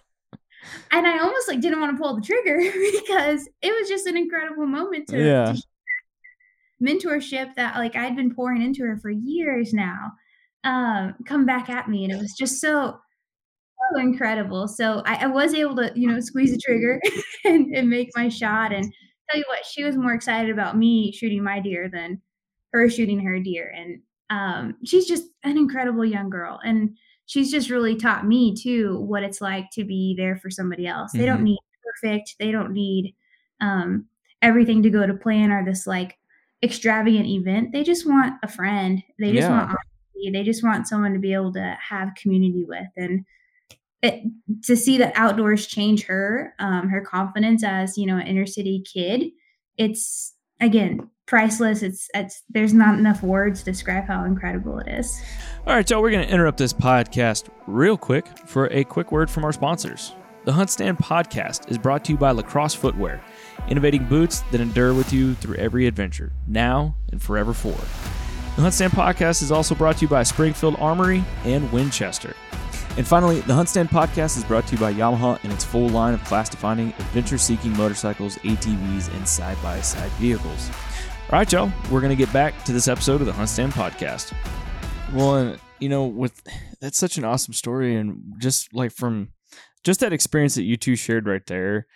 And 0.93 1.07
I 1.09 1.19
almost 1.19 1.49
like 1.49 1.61
didn't 1.61 1.81
want 1.81 1.97
to 1.97 2.01
pull 2.01 2.15
the 2.15 2.23
trigger 2.23 2.57
because 2.93 3.49
it 3.63 3.79
was 3.81 3.89
just 3.89 4.07
an 4.07 4.17
incredible 4.17 4.65
moment 4.67 5.09
to, 5.09 5.19
Yeah. 5.19 5.53
to 5.55 5.63
mentorship 6.83 7.55
that 7.55 7.77
like 7.77 7.97
I'd 7.97 8.17
been 8.17 8.35
pouring 8.35 8.63
into 8.63 8.83
her 8.85 8.99
for 8.99 9.11
years 9.11 9.73
now 9.73 10.13
um, 10.65 11.15
come 11.27 11.45
back 11.47 11.69
at 11.71 11.89
me, 11.89 12.05
and 12.05 12.13
it 12.13 12.19
was 12.19 12.35
just 12.39 12.61
so 12.61 12.99
so 13.95 14.01
incredible. 14.01 14.69
So 14.69 15.03
I, 15.07 15.25
I 15.25 15.27
was 15.27 15.55
able 15.55 15.77
to 15.77 15.93
you 15.95 16.09
know 16.09 16.21
squeeze 16.21 16.53
the 16.53 16.59
trigger 16.65 17.01
and, 17.45 17.75
and 17.75 17.89
make 17.91 18.11
my 18.17 18.29
shot. 18.29 18.73
And 18.73 18.85
tell 19.31 19.39
you 19.39 19.45
what, 19.49 19.65
she 19.67 19.85
was 19.85 19.97
more 19.97 20.15
excited 20.15 20.51
about 20.51 20.77
me 20.77 21.13
shooting 21.13 21.43
my 21.43 21.61
deer 21.61 21.89
than 21.93 22.21
her 22.73 22.89
shooting 22.89 23.21
her 23.21 23.39
deer. 23.41 23.73
And 23.77 24.01
um, 24.31 24.77
she's 24.85 25.07
just 25.07 25.25
an 25.45 25.59
incredible 25.59 26.05
young 26.05 26.31
girl, 26.31 26.61
and 26.65 26.97
she's 27.27 27.51
just 27.51 27.71
really 27.71 27.97
taught 27.97 28.27
me 28.27 28.55
too 28.55 29.01
what 29.01 29.23
it's 29.23 29.41
like 29.41 29.71
to 29.73 29.85
be 29.85 30.15
there 30.17 30.37
for 30.37 30.51
somebody 30.51 30.87
else. 30.87 31.13
They 31.13 31.21
Mhm. 31.21 31.27
don't 31.27 31.43
need 31.45 31.59
perfect. 31.83 32.37
They 32.39 32.53
don't 32.53 32.73
need 32.73 33.15
um, 33.61 34.07
everything 34.41 34.83
to 34.83 34.91
go 34.91 35.07
to 35.07 35.15
plan 35.15 35.51
or 35.53 35.65
this 35.65 35.87
like 35.87 36.19
extravagant 36.63 37.27
event. 37.27 37.73
They 37.73 37.83
just 37.83 38.07
want 38.07 38.35
a 38.43 38.49
friend. 38.49 39.03
They 39.19 39.33
just 39.33 39.49
Yeah. 39.49 39.51
want 39.51 39.71
honesty. 39.71 40.31
They 40.33 40.43
just 40.45 40.63
want 40.63 40.87
someone 40.87 41.13
to 41.13 41.19
be 41.19 41.35
able 41.35 41.53
to 41.55 41.77
have 41.89 42.15
community 42.15 42.65
with 42.67 42.87
and 42.97 43.25
it, 44.03 44.25
to 44.65 44.77
see 44.77 44.99
that 44.99 45.13
outdoors 45.15 45.67
change 45.67 46.07
her, 46.07 46.55
um, 46.59 46.89
her 46.89 47.01
confidence 47.01 47.63
as 47.63 47.97
you 47.97 48.07
know 48.07 48.17
an 48.17 48.27
inner 48.27 48.47
city 48.47 48.83
kid. 48.93 49.31
It's 49.77 50.35
again 50.61 51.09
priceless. 51.27 51.83
It's 51.83 52.09
it's 52.15 52.43
there's 52.51 52.75
not 52.75 52.99
enough 52.99 53.23
words 53.23 53.61
to 53.61 53.65
describe 53.65 54.07
how 54.07 54.25
incredible 54.25 54.79
it 54.81 54.89
is. 54.89 55.23
All 55.67 55.75
right, 55.75 55.89
y'all, 55.89 56.03
we're 56.03 56.11
going 56.11 56.27
to 56.27 56.33
interrupt 56.33 56.59
this 56.59 56.73
podcast 56.73 57.49
real 57.67 57.97
quick 57.97 58.27
for 58.47 58.67
a 58.73 58.83
quick 58.85 59.13
word 59.13 59.31
from 59.31 59.45
our 59.45 59.53
sponsors. 59.53 60.15
The 60.45 60.53
HuntStand 60.53 60.99
podcast 60.99 61.71
is 61.71 61.79
brought 61.79 62.05
to 62.07 62.13
you 62.13 62.19
by 62.19 62.33
LaCrosse 62.33 62.75
Footwear, 62.75 63.23
innovating 63.69 64.05
boots 64.05 64.41
that 64.51 64.61
endure 64.61 64.95
with 64.95 65.13
you 65.13 65.35
through 65.35 65.57
every 65.57 65.87
adventure, 65.87 66.33
now 66.47 66.95
and 67.11 67.21
forever 67.21 67.53
forward. 67.53 67.87
The 68.57 68.63
HuntStand 68.63 68.91
podcast 68.91 69.43
is 69.43 69.51
also 69.51 69.75
brought 69.75 69.97
to 69.97 70.03
you 70.03 70.09
by 70.09 70.23
Springfield 70.23 70.77
Armory 70.79 71.25
and 71.45 71.71
Winchester. 71.73 72.35
And 72.99 73.07
finally, 73.07 73.41
the 73.41 73.55
HuntStand 73.55 73.89
podcast 73.89 74.37
is 74.37 74.45
brought 74.45 74.67
to 74.67 74.75
you 74.75 74.81
by 74.81 74.93
Yamaha 74.93 75.43
and 75.43 75.53
its 75.53 75.65
full 75.65 75.89
line 75.89 76.13
of 76.13 76.23
class 76.25 76.51
defining, 76.51 76.89
adventure 76.89 77.39
seeking 77.39 77.75
motorcycles, 77.75 78.37
ATVs, 78.39 79.15
and 79.17 79.27
side 79.27 79.57
by 79.63 79.81
side 79.81 80.11
vehicles. 80.13 80.69
All 81.31 81.39
right, 81.39 81.51
y'all, 81.51 81.73
we're 81.91 82.03
going 82.03 82.11
to 82.11 82.17
get 82.17 82.31
back 82.35 82.63
to 82.65 82.73
this 82.73 82.89
episode 82.89 83.23
of 83.23 83.27
the 83.27 83.33
HuntStand 83.33 83.73
podcast. 83.73 84.35
Well, 85.15 85.37
and 85.37 85.59
you 85.81 85.89
know, 85.89 86.05
with 86.05 86.43
that's 86.81 86.99
such 86.99 87.17
an 87.17 87.25
awesome 87.25 87.55
story, 87.55 87.97
and 87.97 88.35
just 88.39 88.75
like 88.75 88.93
from 88.93 89.33
just 89.83 90.01
that 90.01 90.13
experience 90.13 90.57
that 90.57 90.65
you 90.65 90.77
two 90.77 90.95
shared 90.95 91.27
right 91.27 91.47
there, 91.47 91.87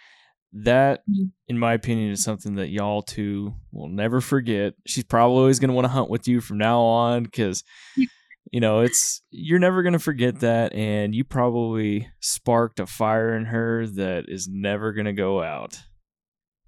that, 0.65 1.03
Mhm. 1.09 1.33
in 1.49 1.59
my 1.59 1.73
opinion, 1.75 2.11
is 2.11 2.23
something 2.23 2.55
that 2.57 2.69
y'all 2.71 3.03
two 3.03 3.55
will 3.73 3.89
never 3.89 4.21
forget. 4.21 4.75
She's 4.87 5.05
probably 5.05 5.39
always 5.39 5.59
going 5.59 5.69
to 5.69 5.75
want 5.75 5.85
to 5.85 5.91
hunt 5.93 6.11
with 6.11 6.27
you 6.29 6.41
from 6.41 6.59
now 6.59 6.81
on 6.81 7.25
because, 7.25 7.63
you 8.53 8.61
know, 8.61 8.81
it's 8.81 9.23
you're 9.31 9.59
never 9.59 9.83
going 9.83 9.93
to 9.93 9.99
forget 9.99 10.41
that, 10.41 10.73
and 10.75 11.15
you 11.15 11.25
probably 11.25 12.09
sparked 12.21 12.81
a 12.81 12.87
fire 12.87 13.37
in 13.37 13.47
her 13.47 13.87
that 13.87 14.25
is 14.29 14.49
never 14.51 14.93
going 14.93 15.07
to 15.07 15.13
go 15.13 15.43
out. 15.43 15.79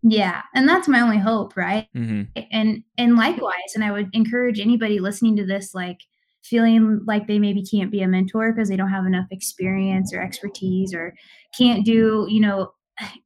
Yeah, 0.03 0.43
and 0.55 0.69
that's 0.69 0.87
my 0.87 1.01
only 1.01 1.19
hope, 1.19 1.57
right? 1.57 1.89
Mm-hmm. 1.97 2.41
and 2.53 2.83
and 2.97 3.17
likewise 3.17 3.75
and 3.75 3.83
i 3.85 3.91
would 3.91 4.09
encourage 4.13 4.61
anybody 4.61 5.01
listening 5.01 5.35
to 5.37 5.45
this 5.47 5.75
like 5.75 5.99
feeling 6.45 7.01
like 7.07 7.27
they 7.27 7.39
maybe 7.39 7.65
can't 7.65 7.91
be 7.91 8.01
a 8.01 8.09
mentor 8.09 8.53
because 8.53 8.69
they 8.69 8.77
don't 8.77 8.91
have 8.91 9.05
enough 9.07 9.27
experience 9.33 10.15
or 10.15 10.21
expertise 10.23 10.95
or 10.95 11.13
can't 11.59 11.85
do, 11.85 12.27
you 12.31 12.41
know, 12.41 12.71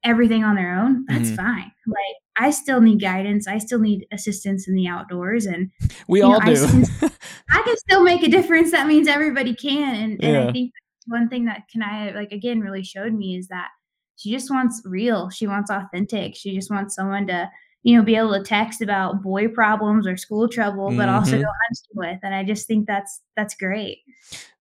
everything 0.04 0.44
on 0.44 0.54
their 0.56 0.74
own, 0.78 1.04
that's 1.08 1.30
Mhm. 1.30 1.37
fine. 1.37 1.72
Like 1.87 2.16
I 2.38 2.50
still 2.50 2.80
need 2.80 3.00
guidance. 3.00 3.46
I 3.46 3.58
still 3.58 3.78
need 3.78 4.06
assistance 4.12 4.66
in 4.68 4.74
the 4.74 4.87
outdoors 4.88 5.46
and 5.46 5.70
We 6.08 6.20
you 6.20 6.24
know, 6.28 6.35
all 6.35 6.42
I 6.42 6.54
do. 6.54 6.64
I 7.50 7.62
can 7.62 7.76
still 7.76 8.02
make 8.02 8.22
a 8.22 8.28
difference. 8.28 8.70
That 8.70 8.87
means 8.87 9.06
everybody 9.08 9.54
can. 9.54 9.94
And, 9.94 10.12
and 10.24 10.32
Yeah. 10.32 10.48
I 10.48 10.52
think 10.52 10.72
one 11.06 11.28
thing 11.28 11.44
that 11.46 11.64
Kanaya 11.72 12.14
like, 12.14 12.32
again, 12.32 12.61
really 12.61 12.82
showed 12.85 13.12
me 13.12 13.37
is 13.37 13.48
that 13.48 13.68
she 14.16 14.30
just 14.30 14.50
wants 14.50 14.80
real. 14.85 15.30
She 15.30 15.46
wants 15.46 15.70
authentic. 15.70 16.35
She 16.37 16.54
just 16.54 16.70
wants 16.70 16.94
someone 16.94 17.26
to, 17.26 17.50
you 17.82 17.96
know, 17.96 18.02
be 18.04 18.14
able 18.16 18.32
to 18.35 18.42
text 18.42 18.80
about 18.80 19.22
boy 19.22 19.48
problems 19.48 20.06
or 20.06 20.16
school 20.16 20.48
trouble, 20.48 20.90
but 20.96 21.08
also 21.08 21.32
Mhm. 21.37 21.42
go 21.42 21.48
hunting 21.48 21.94
with. 21.94 22.18
And 22.22 22.35
I 22.35 22.44
just 22.44 22.66
think 22.66 22.87
that's 22.87 23.20
that's 23.37 23.54
great. 23.54 23.98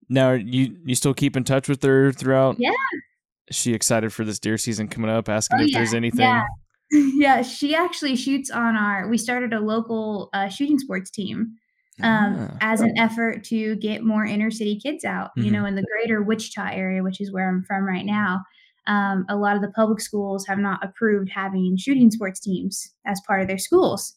now, 0.09 0.31
you 0.33 0.75
you 0.83 0.95
still 0.95 1.13
keep 1.13 1.37
in 1.37 1.43
touch 1.45 1.69
with 1.69 1.81
her 1.83 2.11
throughout? 2.11 2.55
Yeah. 2.59 2.71
She 3.51 3.73
excited 3.73 4.11
for 4.13 4.23
this 4.25 4.39
deer 4.39 4.57
season 4.57 4.87
coming 4.87 5.09
up? 5.11 5.29
Asking 5.29 5.59
Oh, 5.59 5.63
if 5.63 5.69
yeah, 5.71 5.77
there's 5.79 5.93
anything. 5.93 6.19
yeah. 6.21 6.43
yeah, 6.91 7.41
she 7.41 7.73
actually 7.75 8.15
shoots 8.15 8.49
on 8.51 8.75
our. 8.75 9.07
We 9.07 9.17
started 9.17 9.53
a 9.53 9.59
local 9.59 10.29
uh, 10.33 10.49
shooting 10.49 10.77
sports 10.79 11.09
team 11.09 11.55
um, 12.03 12.35
Ah. 12.51 12.57
as 12.61 12.81
an 12.81 12.97
effort 12.97 13.43
to 13.45 13.75
get 13.77 14.03
more 14.03 14.25
inner 14.25 14.51
city 14.51 14.77
kids 14.79 15.05
out. 15.05 15.31
You 15.37 15.45
Mhm. 15.45 15.51
know, 15.53 15.65
in 15.65 15.75
the 15.75 15.83
greater 15.93 16.21
Wichita 16.21 16.69
area, 16.73 17.03
which 17.03 17.21
is 17.21 17.31
where 17.31 17.47
I'm 17.47 17.63
from 17.63 17.83
right 17.85 18.05
now, 18.05 18.41
um, 18.87 19.25
a 19.29 19.35
lot 19.37 19.55
of 19.55 19.61
the 19.61 19.71
public 19.71 20.01
schools 20.01 20.45
have 20.47 20.57
not 20.59 20.83
approved 20.83 21.29
having 21.29 21.77
shooting 21.77 22.09
sports 22.11 22.39
teams 22.41 22.93
as 23.05 23.21
part 23.27 23.41
of 23.41 23.47
their 23.47 23.57
schools, 23.59 24.15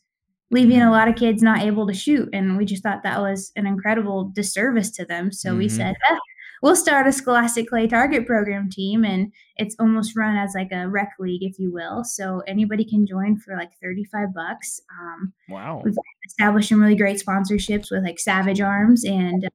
leaving 0.50 0.80
a 0.80 0.90
lot 0.90 1.06
of 1.08 1.14
kids 1.16 1.42
not 1.42 1.60
able 1.62 1.86
to 1.86 1.94
shoot. 1.94 2.28
And 2.32 2.56
we 2.56 2.64
just 2.64 2.82
thought 2.82 3.02
that 3.04 3.20
was 3.20 3.52
an 3.54 3.66
incredible 3.66 4.32
disservice 4.34 4.90
to 4.92 5.04
them. 5.04 5.30
So 5.30 5.54
we 5.54 5.66
Mhm. 5.66 5.70
said, 5.70 5.94
"Eh, 6.10 6.16
we'll 6.62 6.76
start 6.76 7.06
a 7.06 7.12
Scholastic 7.12 7.68
Clay 7.68 7.86
Target 7.86 8.26
Program 8.26 8.70
team, 8.70 9.04
and 9.04 9.32
it's 9.56 9.76
almost 9.78 10.16
run 10.16 10.36
as 10.36 10.52
like 10.54 10.72
a 10.72 10.88
rec 10.88 11.12
league, 11.18 11.42
if 11.42 11.58
you 11.58 11.72
will. 11.72 12.04
So 12.04 12.42
anybody 12.46 12.84
can 12.84 13.06
join 13.06 13.36
for 13.38 13.56
like 13.56 13.70
35 13.82 14.34
bucks. 14.34 14.80
Um, 15.00 15.32
Wow. 15.48 15.82
We've 15.84 15.94
established 16.26 16.68
some 16.68 16.80
really 16.80 16.96
great 16.96 17.22
sponsorships 17.24 17.90
with 17.90 18.04
like 18.04 18.18
Savage 18.18 18.60
Arms 18.60 19.04
and 19.04 19.44
uh, 19.44 19.48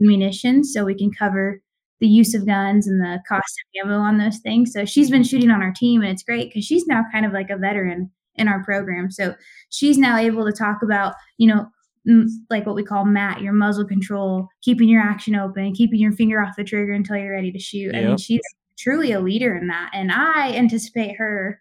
munitions, 0.00 0.72
so 0.72 0.84
we 0.84 0.94
can 0.94 1.12
cover 1.12 1.60
the 2.00 2.08
use 2.08 2.32
of 2.34 2.46
guns 2.46 2.86
and 2.86 3.00
the 3.00 3.20
cost 3.28 3.60
of 3.60 3.86
ammo 3.86 3.98
on 3.98 4.18
those 4.18 4.38
things. 4.38 4.72
So 4.72 4.84
she's 4.84 5.10
been 5.10 5.24
shooting 5.24 5.50
on 5.50 5.62
our 5.62 5.72
team, 5.72 6.02
and 6.02 6.10
it's 6.10 6.22
great 6.22 6.48
because 6.48 6.64
she's 6.64 6.86
now 6.86 7.04
kind 7.12 7.26
of 7.26 7.32
like 7.32 7.50
a 7.50 7.56
veteran 7.56 8.10
in 8.36 8.48
our 8.48 8.62
program. 8.64 9.10
So 9.10 9.34
she's 9.68 9.98
now 9.98 10.16
able 10.16 10.46
to 10.46 10.52
talk 10.52 10.78
about, 10.82 11.14
you 11.38 11.48
know, 11.48 11.66
like 12.50 12.66
what 12.66 12.74
we 12.74 12.82
call 12.82 13.04
MAT, 13.04 13.42
your 13.42 13.52
muzzle 13.52 13.84
control, 13.84 14.48
keeping 14.62 14.88
your 14.88 15.02
action 15.02 15.34
open, 15.34 15.72
keeping 15.74 16.00
your 16.00 16.12
finger 16.12 16.40
off 16.40 16.56
the 16.56 16.64
trigger 16.64 16.92
until 16.92 17.16
you're 17.16 17.32
ready 17.32 17.52
to 17.52 17.58
shoot. 17.58 17.94
I 17.94 18.02
mean, 18.02 18.16
she's 18.16 18.40
truly 18.78 19.12
a 19.12 19.20
leader 19.20 19.56
in 19.56 19.68
that, 19.68 19.90
and 19.92 20.10
I 20.12 20.52
anticipate 20.52 21.16
her 21.16 21.60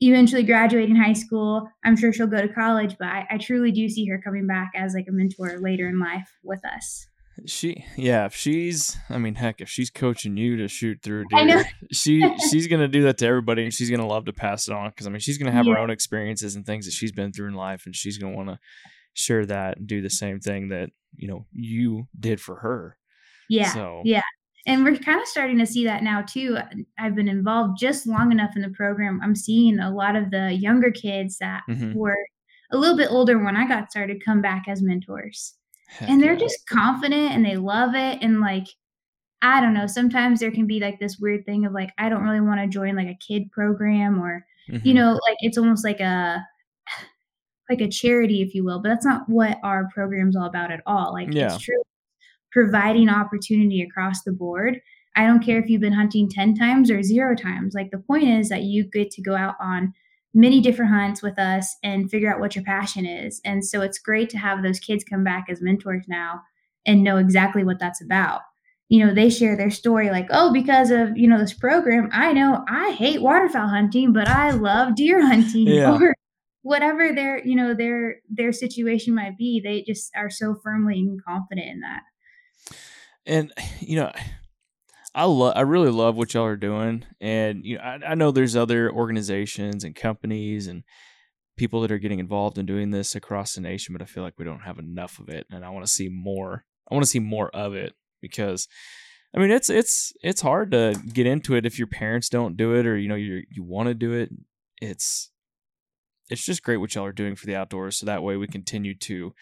eventually 0.00 0.42
graduating 0.42 0.96
high 0.96 1.12
school. 1.12 1.68
I'm 1.84 1.96
sure 1.96 2.12
she'll 2.12 2.26
go 2.26 2.40
to 2.40 2.48
college, 2.48 2.96
but 2.98 3.08
I, 3.08 3.26
I 3.30 3.38
truly 3.38 3.72
do 3.72 3.88
see 3.88 4.06
her 4.06 4.20
coming 4.20 4.46
back 4.46 4.72
as 4.74 4.94
like 4.94 5.06
a 5.08 5.12
mentor 5.12 5.58
later 5.60 5.88
in 5.88 5.98
life 5.98 6.30
with 6.42 6.64
us. 6.64 7.06
She, 7.46 7.84
yeah, 7.96 8.26
if 8.26 8.34
she's, 8.34 8.96
I 9.10 9.18
mean, 9.18 9.34
heck, 9.34 9.60
if 9.60 9.68
she's 9.68 9.90
coaching 9.90 10.36
you 10.36 10.56
to 10.58 10.68
shoot 10.68 11.00
through 11.02 11.24
a 11.32 11.36
I 11.36 11.44
know. 11.44 11.56
deer, 11.56 11.72
she 11.92 12.36
she's 12.50 12.68
gonna 12.68 12.86
do 12.86 13.02
that 13.02 13.18
to 13.18 13.26
everybody, 13.26 13.64
and 13.64 13.74
she's 13.74 13.90
gonna 13.90 14.06
love 14.06 14.26
to 14.26 14.32
pass 14.32 14.68
it 14.68 14.74
on 14.74 14.90
because 14.90 15.08
I 15.08 15.10
mean, 15.10 15.18
she's 15.18 15.36
gonna 15.36 15.50
have 15.50 15.66
her 15.66 15.76
own 15.76 15.90
experiences 15.90 16.54
and 16.54 16.64
things 16.64 16.84
that 16.84 16.92
she's 16.92 17.10
been 17.10 17.32
through 17.32 17.48
in 17.48 17.54
life, 17.54 17.86
and 17.86 17.96
she's 17.96 18.18
gonna 18.18 18.36
want 18.36 18.50
to 18.50 18.58
share 19.14 19.46
that 19.46 19.78
and 19.78 19.86
do 19.86 20.02
the 20.02 20.10
same 20.10 20.40
thing 20.40 20.68
that 20.68 20.90
you 21.16 21.28
know 21.28 21.46
you 21.52 22.06
did 22.20 22.40
for 22.40 22.56
her. 22.56 22.96
Yeah. 23.48 23.72
So 23.72 24.02
Yeah. 24.04 24.22
And 24.66 24.82
we're 24.84 24.96
kind 24.96 25.20
of 25.20 25.26
starting 25.26 25.58
to 25.58 25.66
see 25.66 25.84
that 25.84 26.02
now 26.02 26.22
too. 26.22 26.56
I've 26.98 27.14
been 27.14 27.28
involved 27.28 27.78
just 27.78 28.06
long 28.06 28.32
enough 28.32 28.56
in 28.56 28.62
the 28.62 28.70
program. 28.70 29.20
I'm 29.22 29.34
seeing 29.36 29.78
a 29.78 29.90
lot 29.94 30.16
of 30.16 30.30
the 30.30 30.52
younger 30.52 30.90
kids 30.90 31.36
that 31.38 31.62
Mhm. 31.68 31.94
were 31.94 32.16
a 32.70 32.76
little 32.78 32.96
bit 32.96 33.10
older 33.10 33.38
when 33.38 33.56
I 33.56 33.68
got 33.68 33.90
started 33.90 34.24
come 34.24 34.40
back 34.40 34.64
as 34.68 34.82
mentors. 34.82 35.54
heck 35.86 36.08
and 36.08 36.22
they're 36.22 36.32
yeah. 36.32 36.38
just 36.38 36.66
confident 36.66 37.32
and 37.32 37.44
they 37.44 37.56
love 37.56 37.94
it 37.94 38.18
and 38.22 38.40
like 38.40 38.66
i 39.42 39.60
don't 39.60 39.74
know 39.74 39.86
sometimes 39.86 40.40
there 40.40 40.50
can 40.50 40.66
be 40.66 40.80
like 40.80 40.98
this 40.98 41.18
weird 41.18 41.44
thing 41.44 41.66
of 41.66 41.72
like 41.72 41.90
i 41.98 42.08
don't 42.08 42.22
really 42.24 42.40
want 42.40 42.58
to 42.58 42.66
join 42.66 42.96
like 42.96 43.06
a 43.06 43.18
kid 43.24 43.48
program 43.52 44.18
or 44.18 44.44
you 44.66 44.78
Mhm. 44.80 44.94
know 44.94 45.12
like 45.28 45.36
it's 45.40 45.58
almost 45.58 45.84
like 45.84 46.00
a 46.00 46.42
like 47.70 47.80
a 47.80 47.88
charity 47.88 48.42
if 48.42 48.54
you 48.54 48.64
will 48.64 48.80
but 48.80 48.88
that's 48.90 49.06
not 49.06 49.28
what 49.28 49.58
our 49.62 49.88
program's 49.94 50.36
all 50.36 50.46
about 50.46 50.70
at 50.70 50.82
all. 50.86 51.12
Like 51.12 51.32
Yeah. 51.32 51.54
it's 51.54 51.62
true 51.64 51.82
providing 52.52 53.08
opportunity 53.08 53.82
across 53.82 54.22
the 54.22 54.32
board. 54.32 54.80
I 55.16 55.26
don't 55.26 55.42
care 55.44 55.58
if 55.60 55.68
you've 55.68 55.80
been 55.80 55.92
hunting 55.92 56.28
10 56.28 56.54
times 56.54 56.90
or 56.90 57.02
zero 57.02 57.34
times. 57.34 57.74
Like 57.74 57.90
the 57.90 57.98
point 57.98 58.24
is 58.28 58.48
that 58.48 58.62
you 58.62 58.84
get 58.84 59.10
to 59.12 59.22
go 59.22 59.34
out 59.34 59.54
on 59.60 59.92
many 60.34 60.60
different 60.60 60.92
hunts 60.92 61.22
with 61.22 61.38
us 61.38 61.76
and 61.82 62.10
figure 62.10 62.32
out 62.32 62.40
what 62.40 62.54
your 62.54 62.64
passion 62.64 63.06
is. 63.06 63.40
And 63.44 63.64
so 63.64 63.80
it's 63.80 63.98
great 63.98 64.28
to 64.30 64.38
have 64.38 64.62
those 64.62 64.78
kids 64.80 65.04
come 65.04 65.24
back 65.24 65.46
as 65.48 65.60
mentors 65.62 66.04
now 66.08 66.42
and 66.86 67.02
know 67.02 67.16
exactly 67.16 67.64
what 67.64 67.78
that's 67.80 68.00
about. 68.02 68.40
You 68.88 69.04
know 69.04 69.14
they 69.14 69.30
share 69.30 69.56
their 69.56 69.70
story 69.70 70.10
like 70.10 70.26
oh 70.30 70.52
because 70.52 70.90
of 70.90 71.16
you 71.16 71.26
know 71.26 71.38
this 71.38 71.54
program 71.54 72.08
i 72.12 72.32
know 72.34 72.62
i 72.68 72.90
hate 72.92 73.22
waterfowl 73.22 73.66
hunting 73.66 74.12
but 74.12 74.28
i 74.28 74.50
love 74.50 74.94
deer 74.94 75.20
hunting 75.26 75.66
Yeah. 75.66 75.90
or 75.98 76.14
whatever 76.64 77.12
their 77.14 77.44
you 77.46 77.54
know 77.54 77.74
their 77.74 78.16
their 78.28 78.50
situation 78.50 79.14
might 79.14 79.36
be 79.38 79.60
they 79.62 79.82
just 79.82 80.10
are 80.16 80.30
so 80.30 80.56
firmly 80.64 80.98
and 80.98 81.22
confident 81.22 81.68
in 81.68 81.80
that. 81.80 82.00
And 83.26 83.52
you 83.80 83.96
know 83.96 84.10
i 85.14 85.24
love 85.24 85.52
i 85.56 85.60
really 85.60 85.90
love 85.90 86.16
what 86.16 86.34
y'all 86.34 86.44
are 86.44 86.56
doing 86.56 87.04
and 87.20 87.64
you 87.64 87.76
know 87.76 87.82
I, 87.82 88.00
I 88.08 88.14
know 88.16 88.32
there's 88.32 88.56
other 88.56 88.90
organizations 88.90 89.84
and 89.84 89.94
companies 89.94 90.66
and 90.66 90.82
people 91.56 91.82
that 91.82 91.92
are 91.92 91.98
getting 91.98 92.18
involved 92.18 92.58
in 92.58 92.66
doing 92.66 92.90
this 92.90 93.14
across 93.14 93.54
the 93.54 93.60
nation 93.60 93.92
but 93.92 94.02
i 94.02 94.06
feel 94.06 94.24
like 94.24 94.34
we 94.38 94.44
don't 94.44 94.64
have 94.64 94.80
enough 94.80 95.20
of 95.20 95.28
it 95.28 95.46
and 95.50 95.64
i 95.64 95.70
want 95.70 95.86
to 95.86 95.92
see 95.92 96.08
more 96.08 96.64
i 96.90 96.94
want 96.94 97.04
to 97.04 97.10
see 97.10 97.20
more 97.20 97.48
of 97.50 97.74
it 97.74 97.94
because 98.20 98.66
i 99.36 99.38
mean 99.38 99.52
it's 99.52 99.70
it's 99.70 100.12
it's 100.20 100.40
hard 100.40 100.72
to 100.72 101.00
get 101.12 101.26
into 101.26 101.54
it 101.54 101.64
if 101.64 101.78
your 101.78 101.86
parents 101.86 102.28
don't 102.28 102.56
do 102.56 102.74
it 102.74 102.84
or 102.84 102.96
you 102.96 103.08
know 103.08 103.14
you 103.14 103.44
you 103.50 103.62
want 103.62 103.86
to 103.86 103.94
do 103.94 104.12
it. 104.12 104.30
It's 104.82 105.30
it's 106.30 106.44
just 106.44 106.62
great 106.62 106.78
what 106.78 106.94
y'all 106.94 107.04
are 107.04 107.12
doing 107.12 107.36
for 107.36 107.46
the 107.46 107.56
outdoors 107.56 107.96
so 107.98 108.06
that 108.06 108.22
way 108.22 108.36
we 108.36 108.46
continue 108.46 108.94
to 108.96 109.34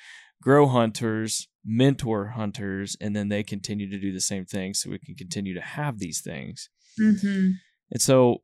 grow 0.42 0.66
hunters, 0.66 1.49
mentor 1.64 2.29
hunters, 2.29 2.97
and 3.01 3.14
then 3.14 3.29
they 3.29 3.42
continue 3.42 3.88
to 3.88 3.99
do 3.99 4.12
the 4.12 4.21
same 4.21 4.45
thing 4.45 4.75
so 4.75 4.90
we 4.90 4.99
can 4.99 5.14
continue 5.14 5.55
to 5.55 5.61
have 5.61 5.99
these 5.99 6.21
things. 6.21 6.68
mm-hmm. 7.01 7.53
And 7.90 8.03
so, 8.03 8.42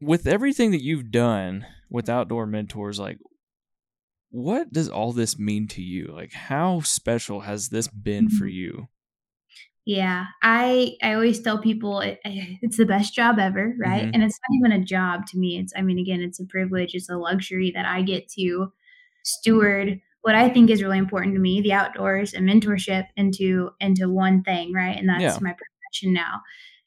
with 0.00 0.26
everything 0.26 0.70
that 0.72 0.82
you've 0.82 1.10
done 1.10 1.66
with 1.90 2.08
outdoor 2.08 2.46
mentors, 2.46 2.98
like, 2.98 3.18
what 4.30 4.72
does 4.72 4.88
all 4.88 5.12
this 5.12 5.38
mean 5.38 5.68
to 5.68 5.82
you? 5.82 6.12
Like, 6.14 6.32
how 6.32 6.80
special 6.80 7.40
has 7.40 7.68
this 7.68 7.88
been 7.88 8.28
for 8.28 8.46
you? 8.46 8.88
Yeah, 9.88 10.26
I 10.42 10.96
I 11.02 11.14
always 11.14 11.40
tell 11.40 11.58
people 11.58 12.00
it, 12.00 12.18
it's 12.60 12.76
the 12.76 12.84
best 12.86 13.14
job 13.14 13.38
ever, 13.38 13.72
right? 13.78 14.08
Mhm. 14.08 14.10
And 14.12 14.22
it's 14.24 14.38
not 14.48 14.56
even 14.58 14.72
a 14.82 14.84
job 14.84 15.26
to 15.28 15.38
me. 15.38 15.58
It's 15.58 15.72
I 15.76 15.82
mean, 15.82 15.98
again, 16.00 16.20
it's 16.22 16.40
a 16.40 16.44
privilege, 16.46 16.94
it's 16.94 17.08
a 17.08 17.16
luxury 17.16 17.70
that 17.72 17.86
I 17.86 18.02
get 18.02 18.28
to 18.30 18.72
steward 19.24 20.00
what 20.22 20.34
I 20.34 20.48
think 20.48 20.70
is 20.70 20.82
really 20.82 20.98
important 20.98 21.34
to 21.36 21.40
me, 21.40 21.60
the 21.60 21.72
outdoors 21.72 22.34
and 22.34 22.48
mentorship 22.48 23.06
into 23.16 23.70
into 23.80 24.10
one 24.10 24.42
thing, 24.42 24.72
right? 24.72 24.96
And 24.98 25.08
that's 25.08 25.22
Yeah. 25.22 25.40
my 25.40 25.52
profession 25.52 26.12
now. 26.12 26.42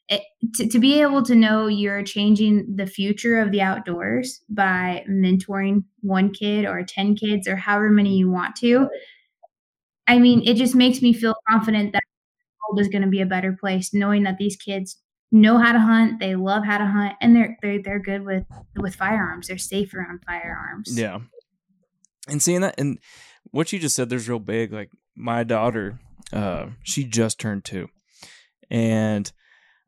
It, 0.08 0.22
to, 0.56 0.68
to 0.68 0.78
be 0.80 1.00
able 1.02 1.22
to 1.24 1.34
know 1.36 1.68
you're 1.68 2.02
changing 2.04 2.76
the 2.76 2.86
future 2.86 3.40
of 3.40 3.52
the 3.52 3.62
outdoors 3.62 4.40
by 4.50 5.04
mentoring 5.10 5.84
one 6.02 6.32
kid 6.32 6.66
or 6.66 6.82
10 6.84 7.16
kids 7.16 7.48
or 7.48 7.56
however 7.56 7.90
many 7.90 8.16
you 8.18 8.30
want 8.30 8.56
to, 8.56 8.88
I 10.06 10.18
mean, 10.18 10.42
it 10.46 10.54
just 10.54 10.74
makes 10.74 11.02
me 11.02 11.12
feel 11.12 11.34
confident 11.48 11.92
that 11.92 12.02
world 12.70 12.80
is 12.80 12.88
going 12.88 13.02
to 13.02 13.08
be 13.08 13.20
a 13.20 13.26
better 13.26 13.56
place 13.58 13.92
knowing 13.92 14.22
that 14.24 14.38
these 14.38 14.56
kids 14.56 14.98
know 15.32 15.58
how 15.58 15.72
to 15.72 15.78
hunt 15.78 16.18
they 16.18 16.34
love 16.34 16.64
how 16.64 16.78
to 16.78 16.86
hunt 16.86 17.14
and 17.20 17.36
they're 17.36 17.56
they're, 17.62 17.82
they're 17.82 17.98
good 18.00 18.24
with 18.24 18.44
with 18.76 18.94
firearms 18.94 19.48
they're 19.48 19.58
safe 19.58 19.94
around 19.94 20.20
firearms 20.26 20.98
Yeah. 20.98 21.20
And 22.28 22.42
seeing 22.42 22.60
that, 22.60 22.78
and 22.78 22.98
what 23.50 23.72
you 23.72 23.78
just 23.78 23.96
said, 23.96 24.08
there's 24.08 24.28
real 24.28 24.38
big. 24.38 24.72
Like, 24.72 24.90
my 25.16 25.42
daughter, 25.42 25.98
uh, 26.32 26.66
she 26.82 27.04
just 27.04 27.40
turned 27.40 27.64
two. 27.64 27.88
And 28.70 29.30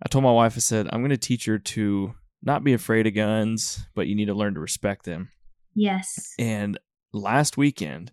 I 0.05 0.09
told 0.09 0.25
my 0.25 0.33
wife, 0.33 0.55
I 0.57 0.61
said, 0.61 0.89
I'm 0.91 1.01
going 1.01 1.11
to 1.11 1.17
teach 1.17 1.45
her 1.45 1.59
to 1.59 2.15
not 2.43 2.65
be 2.65 2.73
afraid 2.73 3.07
of 3.07 3.15
guns, 3.15 3.87
but 3.95 4.09
you 4.09 4.17
need 4.17 4.27
to 4.27 4.35
learn 4.35 4.55
to 4.55 4.61
respect 4.61 5.05
them. 5.05 5.31
yes 5.75 6.35
And 6.39 6.79
last 7.13 7.57
weekend, 7.57 8.11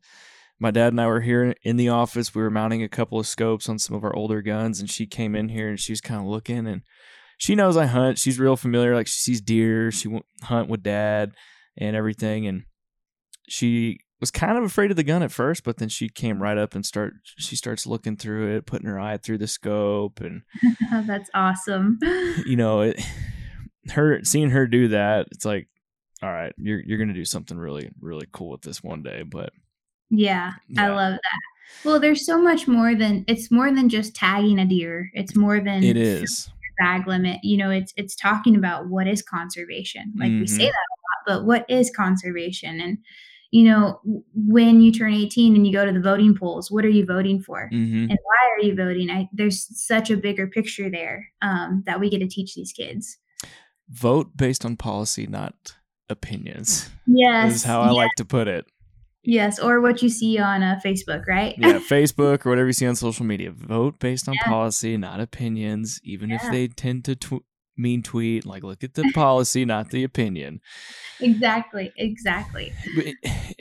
my 0.60 0.72
dad 0.72 0.94
and 0.94 1.00
I 1.00 1.08
were 1.08 1.22
here 1.22 1.56
in 1.64 1.78
the 1.78 1.90
office. 1.90 2.36
We 2.36 2.42
were 2.42 2.50
mounting 2.50 2.84
a 2.84 2.90
couple 2.90 3.20
of 3.20 3.28
scopes 3.28 3.70
on 3.70 3.80
some 3.80 3.96
of 3.96 4.04
our 4.04 4.16
older 4.16 4.42
guns, 4.42 4.80
and 4.80 4.90
she 4.90 5.06
came 5.06 5.36
in 5.36 5.50
here 5.50 5.70
and 5.70 5.80
she 5.80 5.94
was 5.94 6.02
kind 6.02 6.20
of 6.20 6.28
looking. 6.28 6.68
And 6.68 6.82
she 7.38 7.56
knows 7.56 7.78
I 7.78 7.86
hunt. 7.86 8.20
She's 8.20 8.40
real 8.40 8.58
familiar. 8.58 8.94
Like 8.94 9.08
she 9.08 9.20
sees 9.20 9.42
deer. 9.42 9.92
She 9.92 10.20
hunt 10.44 10.70
with 10.70 10.84
dad 10.84 11.32
and 11.78 11.96
everything. 11.96 12.46
And 12.46 12.64
she 13.48 14.00
was 14.20 14.32
kind 14.32 14.58
of 14.58 14.66
afraid 14.66 14.92
of 14.92 14.98
the 14.98 15.04
gun 15.04 15.24
at 15.24 15.32
first, 15.32 15.64
but 15.64 15.78
then 15.78 15.88
she 15.88 16.10
came 16.10 16.42
right 16.42 16.58
up 16.58 16.76
and 16.76 16.86
start 16.86 17.14
she 17.24 17.56
starts 17.56 17.88
looking 17.88 18.18
through 18.18 18.58
it, 18.58 18.66
putting 18.66 18.88
her 18.88 19.00
eye 19.00 19.18
through 19.18 19.38
the 19.38 19.48
scope 19.48 20.20
and 20.20 20.42
That's 21.08 21.30
awesome. 21.34 22.00
you 22.46 22.58
know, 22.58 22.82
it, 22.82 23.02
her 23.92 24.20
seeing 24.24 24.50
her 24.50 24.68
do 24.68 24.90
that, 24.90 25.28
it's 25.32 25.46
like 25.46 25.68
all 26.22 26.32
right, 26.32 26.54
you're 26.58 26.82
you're 26.82 26.98
going 26.98 27.08
to 27.08 27.14
do 27.14 27.24
something 27.24 27.58
really 27.58 27.90
really 28.02 28.28
cool 28.32 28.50
with 28.50 28.62
this 28.62 28.84
one 28.84 29.04
day, 29.04 29.24
but 29.24 29.54
Yeah, 30.10 30.54
I 30.78 30.88
love 30.88 31.14
that. 31.14 31.40
Well, 31.86 32.00
there's 32.00 32.26
so 32.26 32.42
much 32.42 32.68
more 32.68 32.96
than 32.96 33.24
it's 33.28 33.52
more 33.52 33.74
than 33.74 33.90
just 33.90 34.16
tagging 34.16 34.60
a 34.60 34.66
deer. 34.66 35.10
It's 35.14 35.36
more 35.36 35.60
than 35.60 35.84
it 35.84 35.96
is. 35.98 36.50
bag 36.78 37.08
limit. 37.08 37.40
You 37.44 37.58
know, 37.58 37.70
it's 37.70 37.94
it's 37.98 38.16
talking 38.16 38.56
about 38.56 38.88
what 38.88 39.08
is 39.08 39.22
conservation. 39.22 40.14
Like 40.18 40.32
we 40.32 40.48
say 40.48 40.64
Mhm. 40.64 40.72
that 40.72 40.88
a 41.28 41.30
lot, 41.32 41.40
but 41.40 41.46
what 41.46 41.66
is 41.70 41.90
conservation? 41.92 42.80
And 42.82 42.98
you 43.52 43.64
know, 43.64 44.00
when 44.36 44.80
you 44.82 44.92
turn 44.92 45.14
18 45.14 45.56
and 45.56 45.66
you 45.66 45.74
go 45.74 45.86
to 45.86 45.92
the 45.92 46.00
voting 46.00 46.36
polls, 46.38 46.70
what 46.70 46.86
are 46.86 46.90
you 46.90 47.04
voting 47.06 47.42
for? 47.42 47.70
Mhm. 47.74 48.10
And 48.10 48.18
why 48.24 48.50
are 48.56 48.62
you 48.64 48.76
voting? 48.76 49.10
I, 49.10 49.28
there's 49.34 49.68
such 49.86 50.10
a 50.12 50.18
bigger 50.18 50.48
picture 50.48 50.90
there 50.90 51.28
um, 51.42 51.82
that 51.86 52.00
we 52.00 52.10
get 52.10 52.20
to 52.20 52.28
teach 52.28 52.54
these 52.56 52.72
kids. 52.72 53.18
Vote 53.90 54.38
based 54.38 54.66
on 54.66 54.78
policy, 54.78 55.26
not 55.28 55.76
opinions. 56.10 56.90
Yes, 57.08 57.56
Is 57.56 57.64
how 57.64 57.82
I 57.82 57.88
yeah, 57.88 57.92
like 57.94 58.12
to 58.18 58.26
put 58.26 58.48
it. 58.48 58.66
Yes, 59.24 59.60
or 59.60 59.82
what 59.82 60.02
you 60.02 60.10
see 60.10 60.40
on 60.40 60.64
uh, 60.64 60.80
Facebook, 60.84 61.28
right? 61.28 61.54
yeah, 61.58 61.74
Facebook 61.90 62.46
or 62.46 62.50
whatever 62.50 62.68
you 62.68 62.74
see 62.74 62.88
on 62.88 62.96
social 62.96 63.26
media. 63.26 63.52
Vote 63.52 64.00
based 64.00 64.28
on 64.30 64.36
Yeah. 64.36 64.48
policy, 64.48 64.96
not 64.98 65.20
opinions. 65.20 66.00
Even 66.04 66.32
if 66.32 66.42
they 66.52 66.68
tend 66.68 67.06
to 67.06 67.16
tw- 67.16 67.44
mean 67.78 68.02
tweet, 68.02 68.46
like 68.46 68.64
look 68.64 68.84
at 68.84 68.94
the 68.94 69.12
policy, 69.14 69.66
not 69.66 69.90
the 69.92 70.04
opinion. 70.04 70.62
exactly, 71.20 71.92
exactly. 71.98 72.72
But 72.96 73.06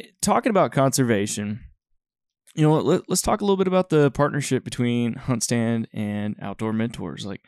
talking 0.23 0.51
about 0.51 0.73
conservation, 0.73 1.61
you 2.55 2.62
know, 2.62 2.75
let, 2.79 3.09
let's 3.09 3.23
talk 3.23 3.40
a 3.40 3.44
little 3.44 3.57
bit 3.57 3.68
about 3.68 3.88
the 3.90 4.11
partnership 4.12 4.64
between 4.64 5.14
HuntStand 5.14 5.87
and 5.92 6.37
Outdoor 6.40 6.73
Mentors. 6.73 7.27
Like, 7.27 7.42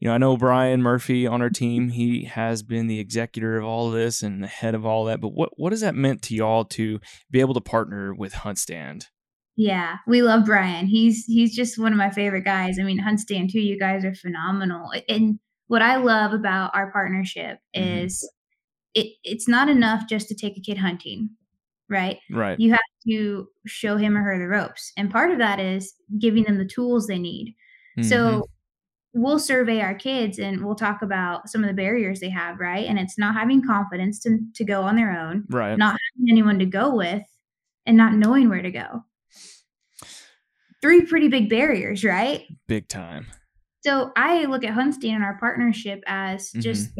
you 0.00 0.08
know, 0.08 0.14
I 0.14 0.18
know 0.18 0.36
Brian 0.36 0.82
Murphy 0.82 1.26
on 1.26 1.42
our 1.42 1.50
team. 1.50 1.90
He 1.90 2.24
has 2.24 2.62
been 2.62 2.86
the 2.86 2.98
executor 2.98 3.58
of 3.58 3.64
all 3.64 3.88
of 3.88 3.92
this 3.94 4.22
and 4.22 4.42
the 4.42 4.46
head 4.48 4.74
of 4.74 4.84
all 4.86 5.04
that. 5.04 5.20
But 5.20 5.34
what 5.34 5.50
what 5.56 5.72
has 5.72 5.82
that 5.82 5.94
meant 5.94 6.22
to 6.22 6.34
y'all 6.34 6.64
to 6.66 6.98
be 7.30 7.40
able 7.40 7.54
to 7.54 7.60
partner 7.60 8.14
with 8.14 8.32
HuntStand? 8.32 9.04
Yeah, 9.56 9.96
we 10.06 10.22
love 10.22 10.46
Brian. 10.46 10.86
He's 10.86 11.24
he's 11.26 11.54
just 11.54 11.78
one 11.78 11.92
of 11.92 11.98
my 11.98 12.10
favorite 12.10 12.44
guys. 12.44 12.78
I 12.80 12.82
mean, 12.82 12.98
HuntStand 13.00 13.50
too. 13.52 13.60
You 13.60 13.78
guys 13.78 14.04
are 14.04 14.14
phenomenal. 14.14 14.90
And 15.08 15.38
what 15.66 15.82
I 15.82 15.96
love 15.96 16.32
about 16.32 16.74
our 16.74 16.90
partnership 16.90 17.58
Mhm. 17.76 18.04
is 18.04 18.28
it 18.94 19.06
it's 19.22 19.46
not 19.46 19.68
enough 19.68 20.08
just 20.08 20.28
to 20.28 20.34
take 20.34 20.56
a 20.56 20.60
kid 20.60 20.78
hunting, 20.78 21.30
right? 21.90 22.18
Right. 22.30 22.58
You 22.58 22.70
have 22.70 22.80
to 23.06 23.48
show 23.66 23.96
him 23.98 24.16
or 24.16 24.22
her 24.22 24.38
the 24.38 24.48
ropes, 24.48 24.92
and 24.96 25.10
part 25.10 25.30
of 25.30 25.38
that 25.38 25.60
is 25.60 25.92
giving 26.18 26.44
them 26.44 26.56
the 26.56 26.64
tools 26.64 27.06
they 27.06 27.18
need. 27.18 27.54
Mhm. 27.98 28.04
So 28.06 28.46
we'll 29.14 29.38
survey 29.38 29.80
our 29.80 29.94
kids 29.94 30.38
and 30.38 30.64
we'll 30.64 30.74
talk 30.74 31.02
about 31.02 31.48
some 31.48 31.62
of 31.62 31.68
the 31.68 31.74
barriers 31.74 32.20
they 32.20 32.30
have, 32.30 32.58
right? 32.58 32.86
And 32.86 32.98
it's 32.98 33.18
not 33.18 33.34
having 33.34 33.64
confidence 33.64 34.20
to 34.20 34.38
to 34.54 34.64
go 34.64 34.82
on 34.82 34.96
their 34.96 35.18
own, 35.18 35.44
right. 35.50 35.76
not 35.76 35.98
having 36.16 36.30
anyone 36.30 36.58
to 36.58 36.66
go 36.66 36.94
with, 36.94 37.22
and 37.86 37.96
not 37.96 38.14
knowing 38.14 38.48
where 38.48 38.62
to 38.62 38.70
go. 38.70 39.04
Three 40.80 41.02
pretty 41.02 41.28
big 41.28 41.50
barriers, 41.50 42.04
right? 42.04 42.44
Big 42.66 42.88
time. 42.88 43.26
So 43.82 44.12
I 44.16 44.44
look 44.44 44.64
at 44.64 44.74
HuntStand 44.74 45.16
and 45.16 45.24
our 45.24 45.38
partnership 45.38 46.02
as 46.06 46.50
just 46.52 46.90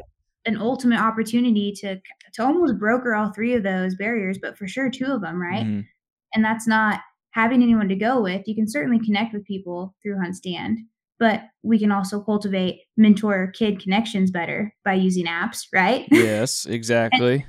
an 0.46 0.56
ultimate 0.56 1.00
opportunity 1.00 1.72
to 1.80 2.00
to 2.34 2.42
almost 2.44 2.78
broker 2.78 3.14
all 3.14 3.32
three 3.32 3.54
of 3.54 3.62
those 3.62 3.94
barriers, 3.96 4.38
but 4.40 4.56
for 4.56 4.66
sure 4.66 4.90
two 4.90 5.06
of 5.06 5.20
them, 5.20 5.40
right? 5.40 5.66
Mhm. 5.66 5.86
And 6.34 6.44
that's 6.44 6.66
not 6.66 7.00
having 7.32 7.62
anyone 7.62 7.88
to 7.88 7.96
go 7.96 8.22
with. 8.22 8.46
You 8.46 8.54
can 8.54 8.68
certainly 8.68 8.98
connect 9.04 9.32
with 9.32 9.44
people 9.44 9.94
through 10.02 10.16
HuntStand, 10.16 10.76
but 11.20 11.42
we 11.62 11.78
can 11.78 11.92
also 11.92 12.20
cultivate 12.20 12.80
mentor 12.96 13.52
kid 13.54 13.80
connections 13.80 14.30
better 14.30 14.74
by 14.84 14.94
using 14.94 15.26
apps, 15.26 15.66
right? 15.72 16.08
Yes, 16.10 16.66
exactly. 16.66 17.46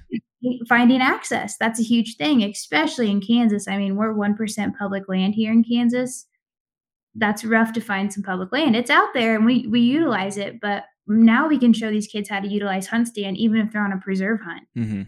Finding 0.67 1.01
access. 1.01 1.55
That's 1.57 1.79
a 1.79 1.83
huge 1.83 2.17
thing, 2.17 2.43
especially 2.43 3.09
in 3.09 3.21
Kansas. 3.21 3.67
I 3.67 3.77
mean, 3.77 3.95
we're 3.95 4.13
1% 4.13 4.77
public 4.77 5.07
land 5.07 5.33
here 5.35 5.51
in 5.51 5.63
Kansas. 5.63 6.27
That's 7.15 7.45
rough 7.45 7.73
to 7.73 7.81
find 7.81 8.11
some 8.11 8.23
public 8.23 8.51
land. 8.51 8.75
It's 8.75 8.89
out 8.89 9.09
there 9.13 9.35
and 9.35 9.45
we 9.45 9.67
we 9.67 9.79
utilize 9.79 10.37
it, 10.37 10.59
but 10.61 10.83
now 11.07 11.47
we 11.47 11.57
can 11.57 11.73
show 11.73 11.89
these 11.89 12.07
kids 12.07 12.29
how 12.29 12.39
to 12.39 12.47
utilize 12.47 12.87
HuntStand 12.87 13.35
even 13.35 13.59
if 13.59 13.71
they're 13.71 13.83
on 13.83 13.91
a 13.93 13.99
preserve 13.99 14.39
hunt 14.41 14.63
hmm 14.75 15.03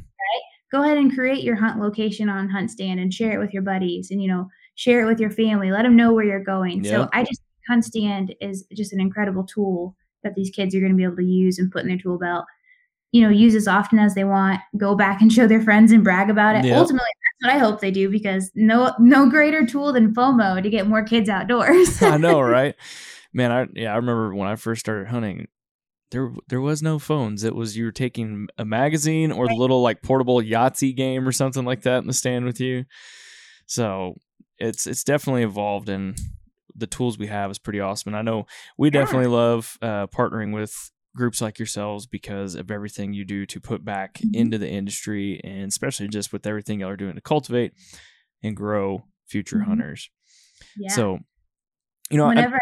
go 0.71 0.83
ahead 0.83 0.97
and 0.97 1.13
create 1.13 1.43
your 1.43 1.55
hunt 1.55 1.79
location 1.79 2.29
on 2.29 2.49
HuntStand 2.49 2.99
and 2.99 3.13
share 3.13 3.33
it 3.33 3.37
with 3.37 3.53
your 3.53 3.61
buddies 3.61 4.09
and 4.09 4.21
you 4.21 4.27
know 4.27 4.49
share 4.75 5.03
it 5.03 5.05
with 5.05 5.19
your 5.19 5.29
family 5.29 5.71
let 5.71 5.83
them 5.83 5.95
know 5.95 6.13
where 6.13 6.25
you're 6.25 6.43
going 6.43 6.83
Yeah. 6.83 6.91
so 6.91 7.09
i 7.13 7.23
just 7.23 7.41
HuntStand 7.69 8.35
is 8.41 8.65
just 8.73 8.93
an 8.93 8.99
incredible 8.99 9.43
tool 9.43 9.95
that 10.23 10.35
these 10.35 10.49
kids 10.49 10.73
are 10.75 10.79
going 10.79 10.91
to 10.91 10.97
be 10.97 11.03
able 11.03 11.17
to 11.17 11.23
use 11.23 11.59
and 11.59 11.71
put 11.71 11.81
in 11.83 11.87
their 11.87 11.97
tool 11.97 12.17
belt 12.17 12.45
you 13.11 13.21
know 13.21 13.29
use 13.29 13.53
as 13.55 13.67
often 13.67 13.99
as 13.99 14.15
they 14.15 14.23
want 14.23 14.59
go 14.77 14.95
back 14.95 15.21
and 15.21 15.31
show 15.31 15.45
their 15.45 15.61
friends 15.61 15.91
and 15.91 16.03
brag 16.03 16.29
about 16.29 16.55
it 16.55 16.65
Yep. 16.65 16.77
ultimately 16.77 17.09
that's 17.41 17.53
what 17.53 17.55
i 17.55 17.59
hope 17.63 17.79
they 17.79 17.91
do 17.91 18.09
because 18.09 18.49
no 18.55 18.91
no 18.99 19.29
greater 19.29 19.65
tool 19.65 19.93
than 19.93 20.13
fomo 20.15 20.63
to 20.63 20.69
get 20.69 20.87
more 20.87 21.03
kids 21.03 21.29
outdoors 21.29 22.01
I 22.01 22.17
know, 22.27 22.41
right? 22.41 22.75
Man, 23.33 23.51
I 23.51 23.67
yeah, 23.73 23.91
I 23.93 23.97
remember 23.97 24.33
when 24.35 24.47
I 24.47 24.55
first 24.55 24.79
started 24.79 25.07
hunting. 25.07 25.47
There, 26.11 26.31
there 26.47 26.61
was 26.61 26.83
no 26.83 26.99
phones. 26.99 27.43
It 27.43 27.55
was 27.55 27.75
you 27.75 27.85
were 27.85 27.91
taking 27.91 28.47
a 28.59 28.63
magazine 28.65 29.31
or 29.31 29.47
the 29.47 29.55
little 29.55 29.81
like 29.81 30.03
portable 30.03 30.39
Yahtzee 30.39 30.95
game 30.95 31.27
or 31.27 31.31
something 31.31 31.65
like 31.65 31.81
that 31.81 31.97
in 31.99 32.07
the 32.07 32.13
stand 32.13 32.45
with 32.45 32.59
you. 32.59 32.85
So 33.65 34.15
it's 34.59 34.85
it's 34.85 35.03
definitely 35.03 35.41
evolved, 35.41 35.89
and 35.89 36.15
the 36.75 36.87
tools 36.87 37.17
we 37.17 37.27
have 37.27 37.51
is 37.51 37.59
pretty 37.59 37.79
awesome. 37.79 38.09
And 38.13 38.17
I 38.17 38.21
know 38.21 38.45
we 38.77 38.87
Yeah. 38.89 39.01
definitely 39.01 39.27
love 39.27 39.77
uh, 39.81 40.07
partnering 40.07 40.53
with 40.53 40.91
groups 41.15 41.41
like 41.41 41.59
yourselves 41.59 42.07
because 42.07 42.55
of 42.55 42.71
everything 42.71 43.13
you 43.13 43.23
do 43.25 43.45
to 43.45 43.59
put 43.59 43.85
back 43.85 44.15
Mhm. 44.15 44.35
into 44.35 44.57
the 44.57 44.69
industry, 44.69 45.39
and 45.43 45.67
especially 45.67 46.07
just 46.07 46.33
with 46.33 46.47
everything 46.47 46.79
y'all 46.79 46.89
are 46.89 46.97
doing 46.97 47.15
to 47.15 47.21
cultivate 47.21 47.73
and 48.41 48.55
grow 48.55 49.05
future 49.27 49.59
Mhm. 49.59 49.65
hunters. 49.65 50.09
yeah 50.75 50.89
So, 50.95 51.19
you 52.09 52.17
know, 52.17 52.27
whenever 52.27 52.55
I 52.55 52.59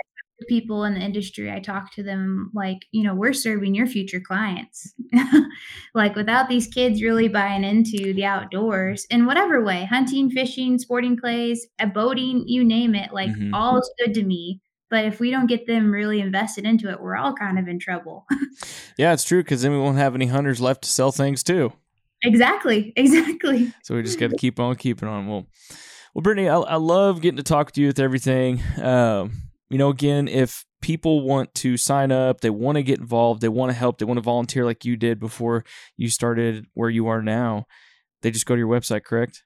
people 0.47 0.84
in 0.86 0.93
the 0.93 0.99
industry, 1.01 1.51
I 1.51 1.60
talk 1.60 1.91
to 1.93 2.04
them 2.04 2.51
like, 2.54 2.86
you 2.91 3.04
know, 3.04 3.13
we're 3.13 3.34
serving 3.34 3.75
your 3.75 3.88
future 3.88 4.19
clients. 4.19 4.93
like 5.93 6.15
without 6.15 6.49
these 6.49 6.67
kids 6.67 7.01
really 7.01 7.27
buying 7.27 7.63
into 7.63 8.13
the 8.13 8.25
outdoors 8.25 9.06
in 9.10 9.25
whatever 9.25 9.63
way, 9.63 9.86
hunting, 9.86 10.30
fishing, 10.30 10.77
sporting 10.77 11.17
clays, 11.17 11.67
boating, 11.93 12.43
you 12.47 12.63
name 12.63 12.95
it, 12.95 13.13
like 13.13 13.30
Mhm. 13.32 13.51
all 13.54 13.77
is 13.77 13.91
good 14.04 14.13
to 14.15 14.23
me. 14.23 14.62
But 14.89 15.06
if 15.06 15.19
we 15.21 15.32
don't 15.32 15.47
get 15.47 15.67
them 15.67 15.91
really 15.91 16.19
invested 16.19 16.65
into 16.65 16.89
it, 16.89 17.01
we're 17.01 17.15
all 17.15 17.34
kind 17.34 17.58
of 17.58 17.67
in 17.67 17.80
trouble. 17.80 18.25
Yeah, 18.97 19.13
it's 19.13 19.23
true 19.23 19.41
because 19.41 19.62
then 19.62 19.71
we 19.71 19.77
won't 19.80 19.97
have 19.97 20.15
any 20.15 20.25
hunters 20.27 20.60
left 20.60 20.82
to 20.84 20.89
sell 20.89 21.12
things 21.12 21.43
to. 21.43 21.71
exactly. 22.23 22.91
Exactly. 22.97 23.71
So 23.84 23.95
we 23.95 24.04
just 24.04 24.19
got 24.19 24.32
to 24.32 24.36
keep 24.38 24.60
on 24.60 24.75
keeping 24.75 25.08
on. 25.08 25.27
Well, 25.27 25.47
well, 26.13 26.21
Brittany, 26.21 26.49
I, 26.49 26.58
I 26.58 26.75
love 26.75 27.21
getting 27.21 27.38
to 27.38 27.43
talk 27.43 27.71
to 27.71 27.82
you 27.82 27.88
with 27.88 27.99
everything. 27.99 28.62
Um, 28.82 29.32
you 29.71 29.77
know, 29.77 29.89
again, 29.89 30.27
if 30.27 30.65
people 30.81 31.21
want 31.21 31.53
to 31.55 31.77
sign 31.77 32.12
up, 32.12 32.41
they 32.41 32.49
want 32.49 32.75
to 32.75 32.84
get 32.84 32.99
involved, 32.99 33.41
they 33.41 33.47
want 33.49 33.71
to 33.71 33.77
help, 33.77 33.97
they 33.99 34.05
want 34.05 34.17
to 34.17 34.21
volunteer 34.21 34.65
like 34.65 34.84
you 34.86 34.97
did 34.97 35.19
before 35.19 35.63
you 35.97 36.10
started 36.10 36.65
where 36.73 36.89
you 36.89 37.07
are 37.07 37.21
now, 37.21 37.65
they 38.21 38.31
just 38.31 38.45
go 38.45 38.55
to 38.55 38.60
your 38.60 38.67
website, 38.67 39.03
correct? 39.03 39.43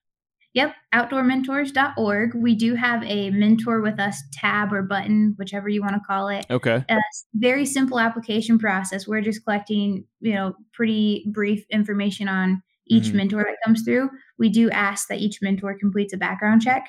Yep, 0.53 0.73
outdoormentors.org. 0.93 2.33
We 2.35 2.55
do 2.55 2.75
have 2.75 3.03
a 3.03 3.29
mentor 3.31 3.81
with 3.81 3.99
us 3.99 4.21
tab 4.33 4.71
or 4.73 4.81
button, 4.83 5.35
whichever 5.37 5.67
you 5.69 5.81
want 5.81 5.95
to 5.95 6.01
call 6.07 6.29
it. 6.29 6.45
Okay. 6.49 6.83
a 6.89 6.93
s- 6.93 7.25
very 7.35 7.65
simple 7.65 7.99
application 7.99 8.57
process. 8.57 9.07
We're 9.07 9.21
just 9.21 9.43
collecting, 9.43 10.05
you 10.21 10.33
know, 10.33 10.55
pretty 10.73 11.25
brief 11.33 11.65
information 11.69 12.27
on 12.29 12.61
each 12.87 13.05
Mhm. 13.07 13.15
mentor 13.15 13.43
that 13.43 13.57
comes 13.65 13.83
through. 13.83 14.09
We 14.37 14.49
do 14.49 14.69
ask 14.71 15.07
that 15.09 15.19
each 15.19 15.39
mentor 15.41 15.77
completes 15.77 16.13
a 16.13 16.17
background 16.17 16.61
check. 16.61 16.87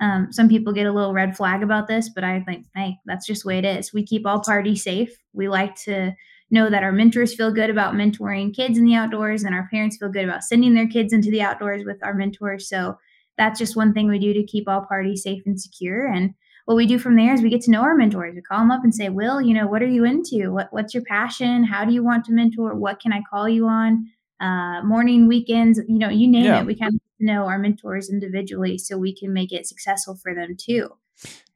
Um, 0.00 0.28
some 0.30 0.48
people 0.48 0.72
get 0.72 0.86
a 0.86 0.92
little 0.92 1.14
red 1.14 1.36
flag 1.36 1.62
about 1.62 1.88
this, 1.88 2.08
but 2.08 2.24
I 2.24 2.40
think, 2.40 2.66
hey, 2.74 2.98
that's 3.06 3.26
just 3.26 3.42
the 3.42 3.48
way 3.48 3.58
it 3.58 3.64
is. 3.64 3.92
We 3.92 4.04
keep 4.04 4.26
all 4.26 4.40
parties 4.40 4.84
safe. 4.84 5.16
We 5.32 5.48
like 5.48 5.74
to 5.84 6.12
know 6.50 6.70
that 6.70 6.82
our 6.82 6.92
mentors 6.92 7.34
feel 7.34 7.50
good 7.50 7.70
about 7.70 7.94
mentoring 7.94 8.54
kids 8.54 8.78
in 8.78 8.84
the 8.84 8.94
outdoors, 8.94 9.42
and 9.42 9.54
our 9.54 9.68
parents 9.70 9.96
feel 9.96 10.10
good 10.10 10.24
about 10.24 10.44
sending 10.44 10.74
their 10.74 10.86
kids 10.86 11.12
into 11.12 11.30
the 11.30 11.42
outdoors 11.42 11.84
with 11.84 12.02
our 12.04 12.14
mentors. 12.14 12.68
So 12.68 12.96
that's 13.38 13.58
just 13.58 13.76
one 13.76 13.92
thing 13.92 14.08
we 14.08 14.18
do 14.18 14.32
to 14.32 14.44
keep 14.44 14.68
all 14.68 14.82
parties 14.82 15.22
safe 15.22 15.42
and 15.46 15.60
secure. 15.60 16.06
And 16.06 16.34
what 16.66 16.76
we 16.76 16.86
do 16.86 16.98
from 16.98 17.16
there 17.16 17.32
is 17.32 17.42
we 17.42 17.50
get 17.50 17.62
to 17.62 17.70
know 17.70 17.82
our 17.82 17.94
mentors. 17.94 18.34
We 18.34 18.42
call 18.42 18.58
them 18.58 18.70
up 18.70 18.82
and 18.84 18.94
say, 18.94 19.08
"Will, 19.08 19.40
you 19.40 19.54
know, 19.54 19.66
what 19.66 19.82
are 19.82 19.88
you 19.88 20.04
into? 20.04 20.52
What 20.52 20.68
what's 20.72 20.94
your 20.94 21.04
passion? 21.04 21.64
How 21.64 21.84
do 21.84 21.92
you 21.92 22.02
want 22.02 22.24
to 22.26 22.32
mentor? 22.32 22.74
What 22.74 23.00
can 23.00 23.12
I 23.12 23.22
call 23.30 23.48
you 23.48 23.66
on? 23.66 24.06
Uh, 24.40 24.82
morning, 24.84 25.26
weekends, 25.28 25.80
you 25.88 25.98
know, 25.98 26.08
you 26.08 26.28
name 26.28 26.44
Yeah. 26.44 26.60
it. 26.60 26.66
We 26.66 26.74
kind 26.76 26.94
of 26.94 27.00
know 27.20 27.46
our 27.46 27.58
mentors 27.58 28.10
individually, 28.10 28.76
so 28.78 28.98
we 28.98 29.14
can 29.16 29.32
make 29.32 29.52
it 29.52 29.66
successful 29.66 30.16
for 30.22 30.34
them 30.34 30.56
too. 30.58 30.88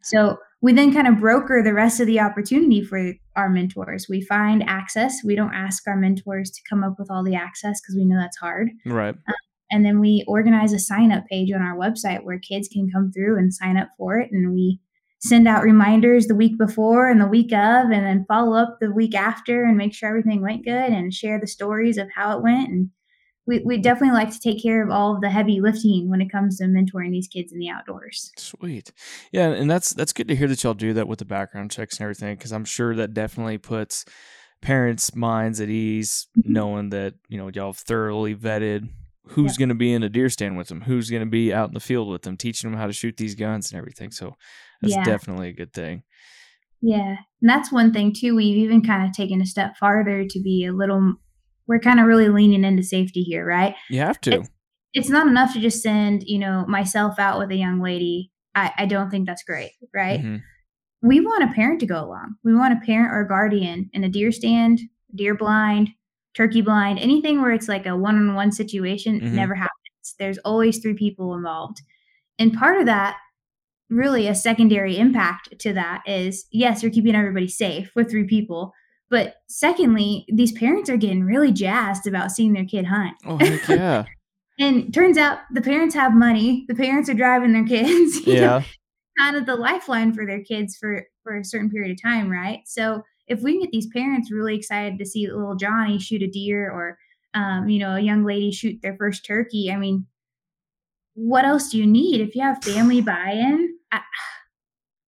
So 0.02 0.38
we 0.62 0.72
then 0.72 0.92
kind 0.94 1.06
of 1.06 1.18
broker 1.18 1.62
the 1.62 1.74
rest 1.74 2.00
of 2.00 2.06
the 2.06 2.20
opportunity 2.20 2.82
for 2.82 3.12
our 3.36 3.50
mentors. 3.50 4.06
We 4.08 4.22
find 4.22 4.62
access. 4.66 5.22
We 5.22 5.34
don't 5.36 5.52
ask 5.52 5.86
our 5.86 5.96
mentors 5.96 6.50
to 6.50 6.60
come 6.68 6.82
up 6.82 6.94
with 6.98 7.10
all 7.10 7.22
the 7.22 7.34
access 7.34 7.80
because 7.80 7.96
we 7.96 8.06
know 8.06 8.18
that's 8.18 8.38
hard 8.38 8.70
Right. 8.86 9.14
And 9.70 9.84
then 9.84 10.00
we 10.00 10.24
organize 10.26 10.72
a 10.72 10.78
sign 10.80 11.12
up 11.12 11.26
page 11.30 11.52
on 11.52 11.62
our 11.62 11.76
website 11.76 12.24
where 12.24 12.38
kids 12.40 12.66
can 12.66 12.90
come 12.90 13.12
through 13.12 13.38
and 13.38 13.54
sign 13.54 13.76
up 13.76 13.88
for 13.96 14.18
it. 14.18 14.30
And 14.32 14.52
we 14.52 14.80
send 15.20 15.46
out 15.46 15.62
reminders 15.62 16.26
the 16.26 16.34
week 16.34 16.56
before 16.58 17.08
and 17.08 17.20
the 17.20 17.26
week 17.26 17.52
of, 17.52 17.90
and 17.90 18.06
then 18.06 18.24
follow 18.26 18.56
up 18.56 18.78
the 18.80 18.90
week 18.92 19.14
after 19.14 19.64
and 19.64 19.76
make 19.76 19.94
sure 19.94 20.08
everything 20.08 20.40
went 20.40 20.64
good 20.64 20.90
and 20.90 21.12
share 21.12 21.38
the 21.38 21.46
stories 21.46 21.98
of 21.98 22.08
how 22.14 22.36
it 22.36 22.42
went. 22.42 22.68
And 22.68 22.90
we, 23.46 23.60
we 23.64 23.78
definitely 23.78 24.14
like 24.14 24.30
to 24.30 24.38
take 24.40 24.62
care 24.62 24.82
of 24.82 24.90
all 24.90 25.14
of 25.14 25.20
the 25.20 25.30
heavy 25.30 25.60
lifting 25.60 26.08
when 26.08 26.20
it 26.20 26.30
comes 26.30 26.58
to 26.58 26.64
mentoring 26.64 27.10
these 27.10 27.28
kids 27.28 27.52
in 27.52 27.58
the 27.58 27.68
outdoors. 27.68 28.30
Sweet. 28.36 28.92
Yeah, 29.32 29.48
and 29.50 29.70
that's 29.70 29.90
that's 29.90 30.12
good 30.12 30.28
to 30.28 30.36
hear 30.36 30.48
that 30.48 30.62
y'all 30.62 30.74
do 30.74 30.94
that 30.94 31.08
with 31.08 31.18
the 31.18 31.24
background 31.24 31.70
checks 31.70 31.98
and 31.98 32.04
everything 32.04 32.36
because 32.36 32.52
I'm 32.52 32.64
sure 32.64 32.94
that 32.96 33.12
definitely 33.14 33.58
puts 33.58 34.04
parents' 34.62 35.14
minds 35.14 35.60
at 35.60 35.68
ease 35.68 36.28
Mm-hmm. 36.38 36.52
knowing 36.52 36.90
that, 36.90 37.14
you 37.28 37.38
know, 37.38 37.50
y'all 37.52 37.72
have 37.72 37.76
thoroughly 37.78 38.36
vetted 38.36 38.88
who's 39.26 39.56
going 39.56 39.68
to 39.68 39.74
be 39.74 39.92
in 39.92 40.02
a 40.02 40.08
deer 40.08 40.28
stand 40.28 40.56
with 40.56 40.68
them, 40.68 40.80
who's 40.82 41.10
going 41.10 41.22
to 41.24 41.28
be 41.30 41.52
out 41.52 41.68
in 41.68 41.74
the 41.74 41.80
field 41.80 42.08
with 42.08 42.22
them, 42.22 42.36
teaching 42.36 42.70
them 42.70 42.78
how 42.78 42.86
to 42.86 42.92
shoot 42.92 43.16
these 43.16 43.34
guns 43.34 43.70
and 43.70 43.78
everything. 43.78 44.10
So 44.10 44.34
that's 44.80 44.94
Yeah. 44.94 45.04
definitely 45.04 45.48
a 45.48 45.52
good 45.52 45.72
thing. 45.72 46.02
Yeah. 46.82 47.16
And 47.40 47.48
that's 47.50 47.70
one 47.70 47.92
thing 47.92 48.14
too. 48.18 48.34
We've 48.34 48.56
even 48.56 48.82
kind 48.82 49.06
of 49.06 49.12
taken 49.12 49.40
a 49.40 49.46
step 49.46 49.76
farther 49.76 50.24
to 50.26 50.40
be 50.40 50.64
a 50.64 50.72
little, 50.72 51.14
we're 51.68 51.78
kind 51.80 52.00
of 52.00 52.06
really 52.06 52.28
leaning 52.28 52.64
into 52.64 52.82
safety 52.82 53.22
here, 53.22 53.46
right? 53.46 53.74
You 53.88 54.00
have 54.00 54.20
to. 54.22 54.44
It's 54.94 55.10
not 55.10 55.26
enough 55.28 55.52
to 55.52 55.60
just 55.60 55.82
send, 55.82 56.22
you 56.24 56.38
know, 56.38 56.64
myself 56.66 57.18
out 57.18 57.38
with 57.38 57.50
a 57.50 57.56
young 57.56 57.80
lady. 57.80 58.32
I, 58.54 58.72
I 58.78 58.86
don't 58.86 59.10
think 59.10 59.26
that's 59.26 59.44
great, 59.44 59.72
right? 59.94 60.20
Mhm. 60.20 60.42
We 61.02 61.20
want 61.20 61.44
a 61.44 61.54
parent 61.54 61.80
to 61.80 61.86
go 61.86 62.02
along. 62.04 62.34
We 62.42 62.54
want 62.54 62.74
a 62.74 62.84
parent 62.84 63.12
or 63.12 63.20
a 63.20 63.28
guardian 63.28 63.88
in 63.92 64.02
a 64.02 64.08
deer 64.08 64.32
stand, 64.32 64.80
deer 65.14 65.34
blind, 65.36 65.90
turkey 66.34 66.60
blind, 66.60 66.98
anything 66.98 67.40
where 67.42 67.52
it's 67.52 67.68
like 67.68 67.86
a 67.86 67.96
one 67.96 68.16
on 68.16 68.34
one 68.34 68.52
situation 68.52 69.20
Mhm. 69.20 69.32
never 69.32 69.54
happens. 69.54 70.14
There's 70.18 70.38
always 70.38 70.78
three 70.78 70.94
people 70.94 71.34
involved. 71.34 71.82
And 72.38 72.52
part 72.52 72.78
of 72.80 72.86
that, 72.86 73.16
really 73.88 74.28
a 74.28 74.34
secondary 74.34 74.96
impact 74.96 75.58
to 75.58 75.72
that 75.72 76.02
is 76.06 76.46
yes, 76.52 76.82
you're 76.82 76.92
keeping 76.92 77.14
everybody 77.16 77.48
safe 77.48 77.90
with 77.96 78.10
three 78.10 78.24
people. 78.24 78.72
But 79.10 79.34
secondly, 79.48 80.24
these 80.32 80.52
parents 80.52 80.88
are 80.88 80.96
getting 80.96 81.24
really 81.24 81.50
jazzed 81.50 82.06
about 82.06 82.30
seeing 82.30 82.52
their 82.52 82.64
kid 82.64 82.86
hunt. 82.86 83.14
Oh, 83.26 83.36
heck 83.38 83.68
yeah. 83.68 84.04
And 84.60 84.94
turns 84.94 85.18
out 85.18 85.38
the 85.52 85.60
parents 85.62 85.94
have 85.96 86.14
money. 86.14 86.64
The 86.68 86.74
parents 86.76 87.08
are 87.10 87.14
driving 87.14 87.52
their 87.52 87.64
kids. 87.66 88.24
you 88.26 88.34
know, 88.34 88.40
yeah. 88.58 88.62
kind 89.18 89.36
of 89.36 89.46
the 89.46 89.56
lifeline 89.56 90.12
for 90.12 90.24
their 90.24 90.44
kids 90.44 90.76
for 90.76 91.04
for 91.24 91.36
a 91.38 91.44
certain 91.44 91.70
period 91.70 91.90
of 91.90 92.00
time, 92.00 92.30
right? 92.30 92.60
So 92.66 93.02
if 93.30 93.40
we 93.40 93.52
can 93.52 93.62
get 93.62 93.70
these 93.72 93.86
parents 93.86 94.30
really 94.30 94.56
excited 94.56 94.98
to 94.98 95.06
see 95.06 95.26
little 95.26 95.54
Johnny 95.54 95.98
shoot 95.98 96.20
a 96.22 96.26
deer 96.26 96.70
or 96.70 96.98
um, 97.32 97.68
you 97.68 97.78
know, 97.78 97.94
a 97.94 98.00
young 98.00 98.24
lady 98.24 98.50
shoot 98.50 98.80
their 98.82 98.96
first 98.96 99.24
turkey, 99.24 99.70
I 99.72 99.76
mean, 99.76 100.06
what 101.14 101.44
else 101.44 101.70
do 101.70 101.78
you 101.78 101.86
need 101.86 102.20
if 102.20 102.34
you 102.34 102.42
have 102.42 102.62
family 102.62 103.00
buy-in? 103.00 103.76
I, 103.92 104.00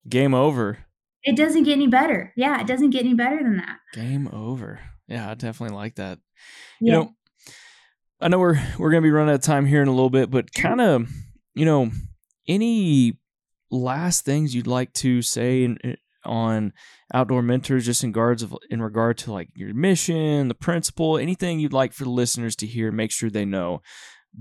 Game 0.08 0.32
over. 0.34 0.78
it 1.24 1.36
doesn't 1.36 1.64
get 1.64 1.72
any 1.72 1.88
better. 1.88 2.32
Yeah, 2.36 2.60
it 2.60 2.66
doesn't 2.68 2.90
get 2.90 3.04
any 3.04 3.14
better 3.14 3.42
than 3.42 3.56
that. 3.56 3.78
Game 3.92 4.28
over. 4.28 4.80
Yeah, 5.08 5.30
I 5.30 5.34
definitely 5.34 5.76
like 5.76 5.96
that. 5.96 6.18
Yeah. 6.80 6.86
You 6.86 6.92
know, 6.92 7.10
I 8.20 8.28
know 8.28 8.38
we're 8.38 8.60
we're 8.78 8.90
gonna 8.90 9.02
be 9.02 9.10
running 9.10 9.30
out 9.30 9.36
of 9.36 9.42
time 9.42 9.66
here 9.66 9.82
in 9.82 9.88
a 9.88 9.92
little 9.92 10.10
bit, 10.10 10.30
but 10.30 10.52
kind 10.54 10.80
of, 10.80 11.08
you 11.54 11.64
know, 11.64 11.90
any 12.46 13.18
last 13.70 14.24
things 14.24 14.54
you'd 14.54 14.66
like 14.68 14.92
to 14.92 15.22
say 15.22 15.64
in, 15.64 15.76
in- 15.78 15.96
on 16.24 16.72
outdoor 17.12 17.42
mentors, 17.42 17.86
just 17.86 18.04
in 18.04 18.10
regards 18.10 18.42
of 18.42 18.56
in 18.70 18.80
regard 18.82 19.18
to 19.18 19.32
like 19.32 19.48
your 19.54 19.74
mission, 19.74 20.48
the 20.48 20.54
principle, 20.54 21.18
anything 21.18 21.60
you'd 21.60 21.72
like 21.72 21.92
for 21.92 22.04
the 22.04 22.10
listeners 22.10 22.56
to 22.56 22.66
hear, 22.66 22.92
make 22.92 23.10
sure 23.10 23.30
they 23.30 23.44
know 23.44 23.80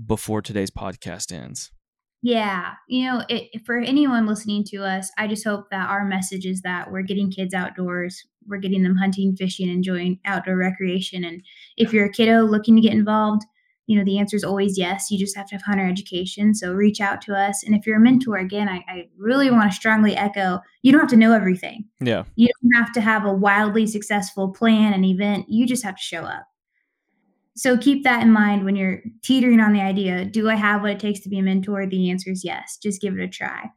before 0.06 0.42
today's 0.42 0.70
podcast 0.70 1.32
ends. 1.32 1.70
Yeah, 2.24 2.74
you 2.88 3.04
know, 3.04 3.24
it, 3.28 3.66
for 3.66 3.78
anyone 3.78 4.26
listening 4.26 4.62
to 4.68 4.84
us, 4.84 5.10
I 5.18 5.26
just 5.26 5.44
hope 5.44 5.70
that 5.70 5.90
our 5.90 6.04
message 6.04 6.46
is 6.46 6.62
that 6.62 6.92
we're 6.92 7.02
getting 7.02 7.32
kids 7.32 7.52
outdoors, 7.52 8.22
we're 8.46 8.58
getting 8.58 8.84
them 8.84 8.96
hunting, 8.96 9.34
fishing, 9.34 9.68
enjoying 9.68 10.20
outdoor 10.24 10.56
recreation. 10.56 11.24
And 11.24 11.42
if 11.76 11.92
you're 11.92 12.06
a 12.06 12.12
kiddo 12.12 12.42
looking 12.42 12.76
to 12.76 12.80
get 12.80 12.92
involved, 12.92 13.42
you 13.86 13.98
know, 13.98 14.04
the 14.04 14.18
answer 14.18 14.36
is 14.36 14.44
always 14.44 14.78
yes. 14.78 15.10
You 15.10 15.18
just 15.18 15.36
have 15.36 15.46
to 15.48 15.54
have 15.56 15.62
hunter 15.62 15.86
education. 15.86 16.54
So 16.54 16.72
reach 16.72 17.00
out 17.00 17.20
to 17.22 17.34
us. 17.34 17.64
And 17.64 17.74
if 17.74 17.86
you're 17.86 17.96
a 17.96 18.00
mentor, 18.00 18.36
again, 18.36 18.68
I, 18.68 18.84
I 18.88 19.08
really 19.18 19.50
want 19.50 19.70
to 19.70 19.76
strongly 19.76 20.16
echo 20.16 20.60
you 20.82 20.90
don't 20.90 21.00
have 21.00 21.10
to 21.10 21.16
know 21.16 21.32
everything. 21.32 21.84
Yeah. 22.00 22.24
You 22.34 22.48
don't 22.62 22.82
have 22.84 22.92
to 22.94 23.00
have 23.00 23.24
a 23.24 23.32
wildly 23.32 23.86
successful 23.86 24.52
plan 24.52 24.92
and 24.92 25.04
event. 25.04 25.46
You 25.48 25.66
just 25.66 25.84
have 25.84 25.96
to 25.96 26.02
show 26.02 26.22
up. 26.22 26.46
So 27.54 27.76
keep 27.76 28.02
that 28.04 28.22
in 28.22 28.32
mind 28.32 28.64
when 28.64 28.76
you're 28.76 29.02
teetering 29.22 29.60
on 29.60 29.72
the 29.72 29.80
idea 29.80 30.24
do 30.24 30.48
I 30.48 30.54
have 30.54 30.82
what 30.82 30.90
it 30.90 31.00
takes 31.00 31.20
to 31.20 31.28
be 31.28 31.38
a 31.38 31.42
mentor? 31.42 31.86
The 31.86 32.10
answer 32.10 32.30
is 32.30 32.44
yes. 32.44 32.78
Just 32.82 33.00
give 33.00 33.14
it 33.14 33.22
a 33.22 33.28
try. 33.28 33.70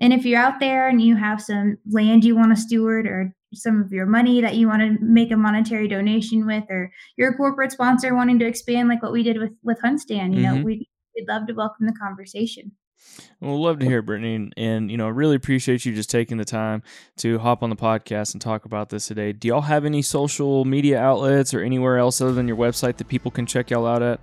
And 0.00 0.12
if 0.12 0.24
you're 0.24 0.40
out 0.40 0.60
there 0.60 0.88
and 0.88 1.00
you 1.00 1.16
have 1.16 1.40
some 1.40 1.78
land 1.90 2.24
you 2.24 2.36
want 2.36 2.54
to 2.54 2.60
steward 2.60 3.06
or 3.06 3.34
some 3.54 3.80
of 3.82 3.92
your 3.92 4.06
money 4.06 4.40
that 4.40 4.54
you 4.56 4.66
want 4.68 4.82
to 4.82 4.96
make 5.04 5.30
a 5.30 5.36
monetary 5.36 5.88
donation 5.88 6.46
with, 6.46 6.64
or 6.70 6.92
you're 7.16 7.30
a 7.32 7.36
corporate 7.36 7.72
sponsor 7.72 8.14
wanting 8.14 8.38
to 8.38 8.46
expand 8.46 8.88
like 8.88 9.02
what 9.02 9.12
we 9.12 9.22
did 9.22 9.38
with 9.38 9.52
with 9.62 9.78
HuntStand, 9.84 10.34
you 10.34 10.42
know, 10.42 10.54
Mhm. 10.54 10.64
we'd, 10.64 10.86
we'd 11.16 11.28
love 11.28 11.46
to 11.46 11.52
welcome 11.52 11.86
the 11.86 11.92
conversation. 11.92 12.72
Well, 13.40 13.60
love 13.60 13.80
to 13.80 13.84
hear 13.86 13.98
it, 13.98 14.06
Brittany, 14.06 14.36
and, 14.36 14.54
and 14.56 14.90
you 14.90 14.96
know, 14.96 15.08
really 15.08 15.34
appreciate 15.36 15.84
you 15.84 15.92
just 15.94 16.08
taking 16.08 16.38
the 16.38 16.44
time 16.44 16.82
to 17.16 17.38
hop 17.40 17.62
on 17.62 17.68
the 17.68 17.76
podcast 17.76 18.32
and 18.32 18.40
talk 18.40 18.64
about 18.64 18.90
this 18.90 19.08
today. 19.08 19.32
Do 19.32 19.48
y'all 19.48 19.62
have 19.62 19.84
any 19.84 20.02
social 20.02 20.64
media 20.64 21.00
outlets 21.00 21.52
or 21.52 21.60
anywhere 21.60 21.98
else 21.98 22.20
other 22.20 22.32
than 22.32 22.46
your 22.46 22.56
website 22.56 22.96
that 22.98 23.08
people 23.08 23.30
can 23.30 23.44
check 23.44 23.70
y'all 23.70 23.86
out 23.86 24.02
at? 24.02 24.20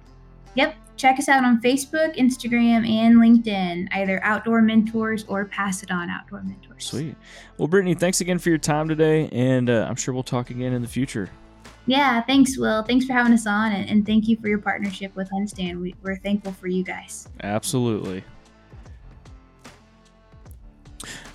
Yep. 0.55 0.75
Check 0.99 1.17
us 1.17 1.29
out 1.29 1.45
on 1.45 1.61
Facebook, 1.61 2.17
Instagram, 2.17 2.85
and 2.85 3.15
LinkedIn, 3.15 3.87
either 3.93 4.21
Outdoor 4.21 4.61
Mentors 4.61 5.23
or 5.29 5.45
Pass 5.45 5.81
It 5.81 5.91
On 5.91 6.09
Outdoor 6.09 6.43
Mentors. 6.43 6.83
Sweet. 6.83 7.15
Well, 7.57 7.69
Brittany, 7.69 7.95
thanks 7.95 8.19
again 8.19 8.37
for 8.37 8.49
your 8.49 8.57
time 8.57 8.89
today, 8.89 9.29
and 9.31 9.69
uh, 9.69 9.87
I'm 9.87 9.95
sure 9.95 10.13
we'll 10.13 10.23
talk 10.23 10.49
again 10.49 10.73
in 10.73 10.81
the 10.81 10.89
future. 10.89 11.29
Yeah, 11.85 12.21
thanks, 12.23 12.57
Will. 12.57 12.83
Thanks 12.83 13.05
for 13.05 13.13
having 13.13 13.31
us 13.31 13.47
on, 13.47 13.71
and, 13.71 13.89
and 13.89 14.05
thank 14.05 14.27
you 14.27 14.35
for 14.41 14.49
your 14.49 14.57
partnership 14.57 15.15
with 15.15 15.29
HuntStand. 15.31 15.79
We, 15.79 15.95
we're 16.03 16.17
thankful 16.17 16.51
for 16.51 16.67
you 16.67 16.83
guys. 16.83 17.29
Absolutely. 17.43 18.21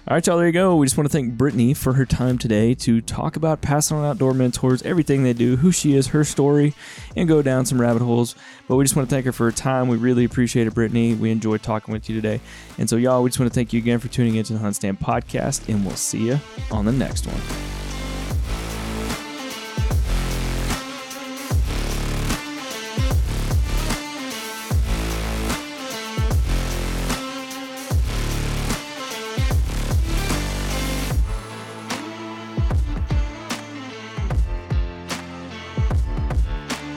All 0.07 0.14
right, 0.14 0.27
y'all, 0.27 0.37
there 0.37 0.47
you 0.47 0.53
go. 0.53 0.77
We 0.77 0.85
just 0.85 0.99
want 0.99 1.11
to 1.11 1.12
thank 1.12 1.33
Brittany 1.33 1.73
for 1.73 1.95
her 1.95 2.05
time 2.05 2.37
today 2.37 2.75
to 2.75 3.01
talk 3.01 3.37
about 3.37 3.62
passing 3.62 3.97
on 3.97 4.05
outdoor 4.05 4.35
mentors, 4.35 4.83
everything 4.83 5.23
they 5.23 5.33
do, 5.33 5.57
who 5.57 5.73
she 5.73 5.97
is, 5.97 6.09
her 6.09 6.25
story, 6.25 6.75
and 7.17 7.27
go 7.27 7.40
down 7.40 7.64
some 7.64 7.81
rabbit 7.81 8.03
holes. 8.03 8.35
But 8.69 8.77
we 8.77 8.85
just 8.85 8.95
want 8.97 9.09
to 9.09 9.14
thank 9.14 9.25
her 9.25 9.33
for 9.33 9.45
her 9.45 9.51
time. 9.51 9.88
We 9.88 9.97
really 9.97 10.27
appreciate 10.27 10.67
it, 10.67 10.75
Brittany. 10.75 11.14
We 11.14 11.31
enjoyed 11.31 11.62
talking 11.62 11.90
with 11.90 12.11
you 12.11 12.17
today. 12.21 12.43
And 12.77 12.87
so, 12.87 12.97
y'all, 12.97 13.23
we 13.23 13.31
just 13.31 13.40
want 13.40 13.51
to 13.51 13.55
thank 13.55 13.73
you 13.73 13.79
again 13.79 13.99
for 13.99 14.09
tuning 14.09 14.35
into 14.35 14.53
the 14.53 14.59
HuntStand 14.59 14.99
podcast, 14.99 15.71
and 15.71 15.87
we'll 15.87 15.97
see 15.97 16.27
you 16.27 16.38
on 16.71 16.85
the 16.85 16.93
next 16.93 17.27
one. 17.27 17.84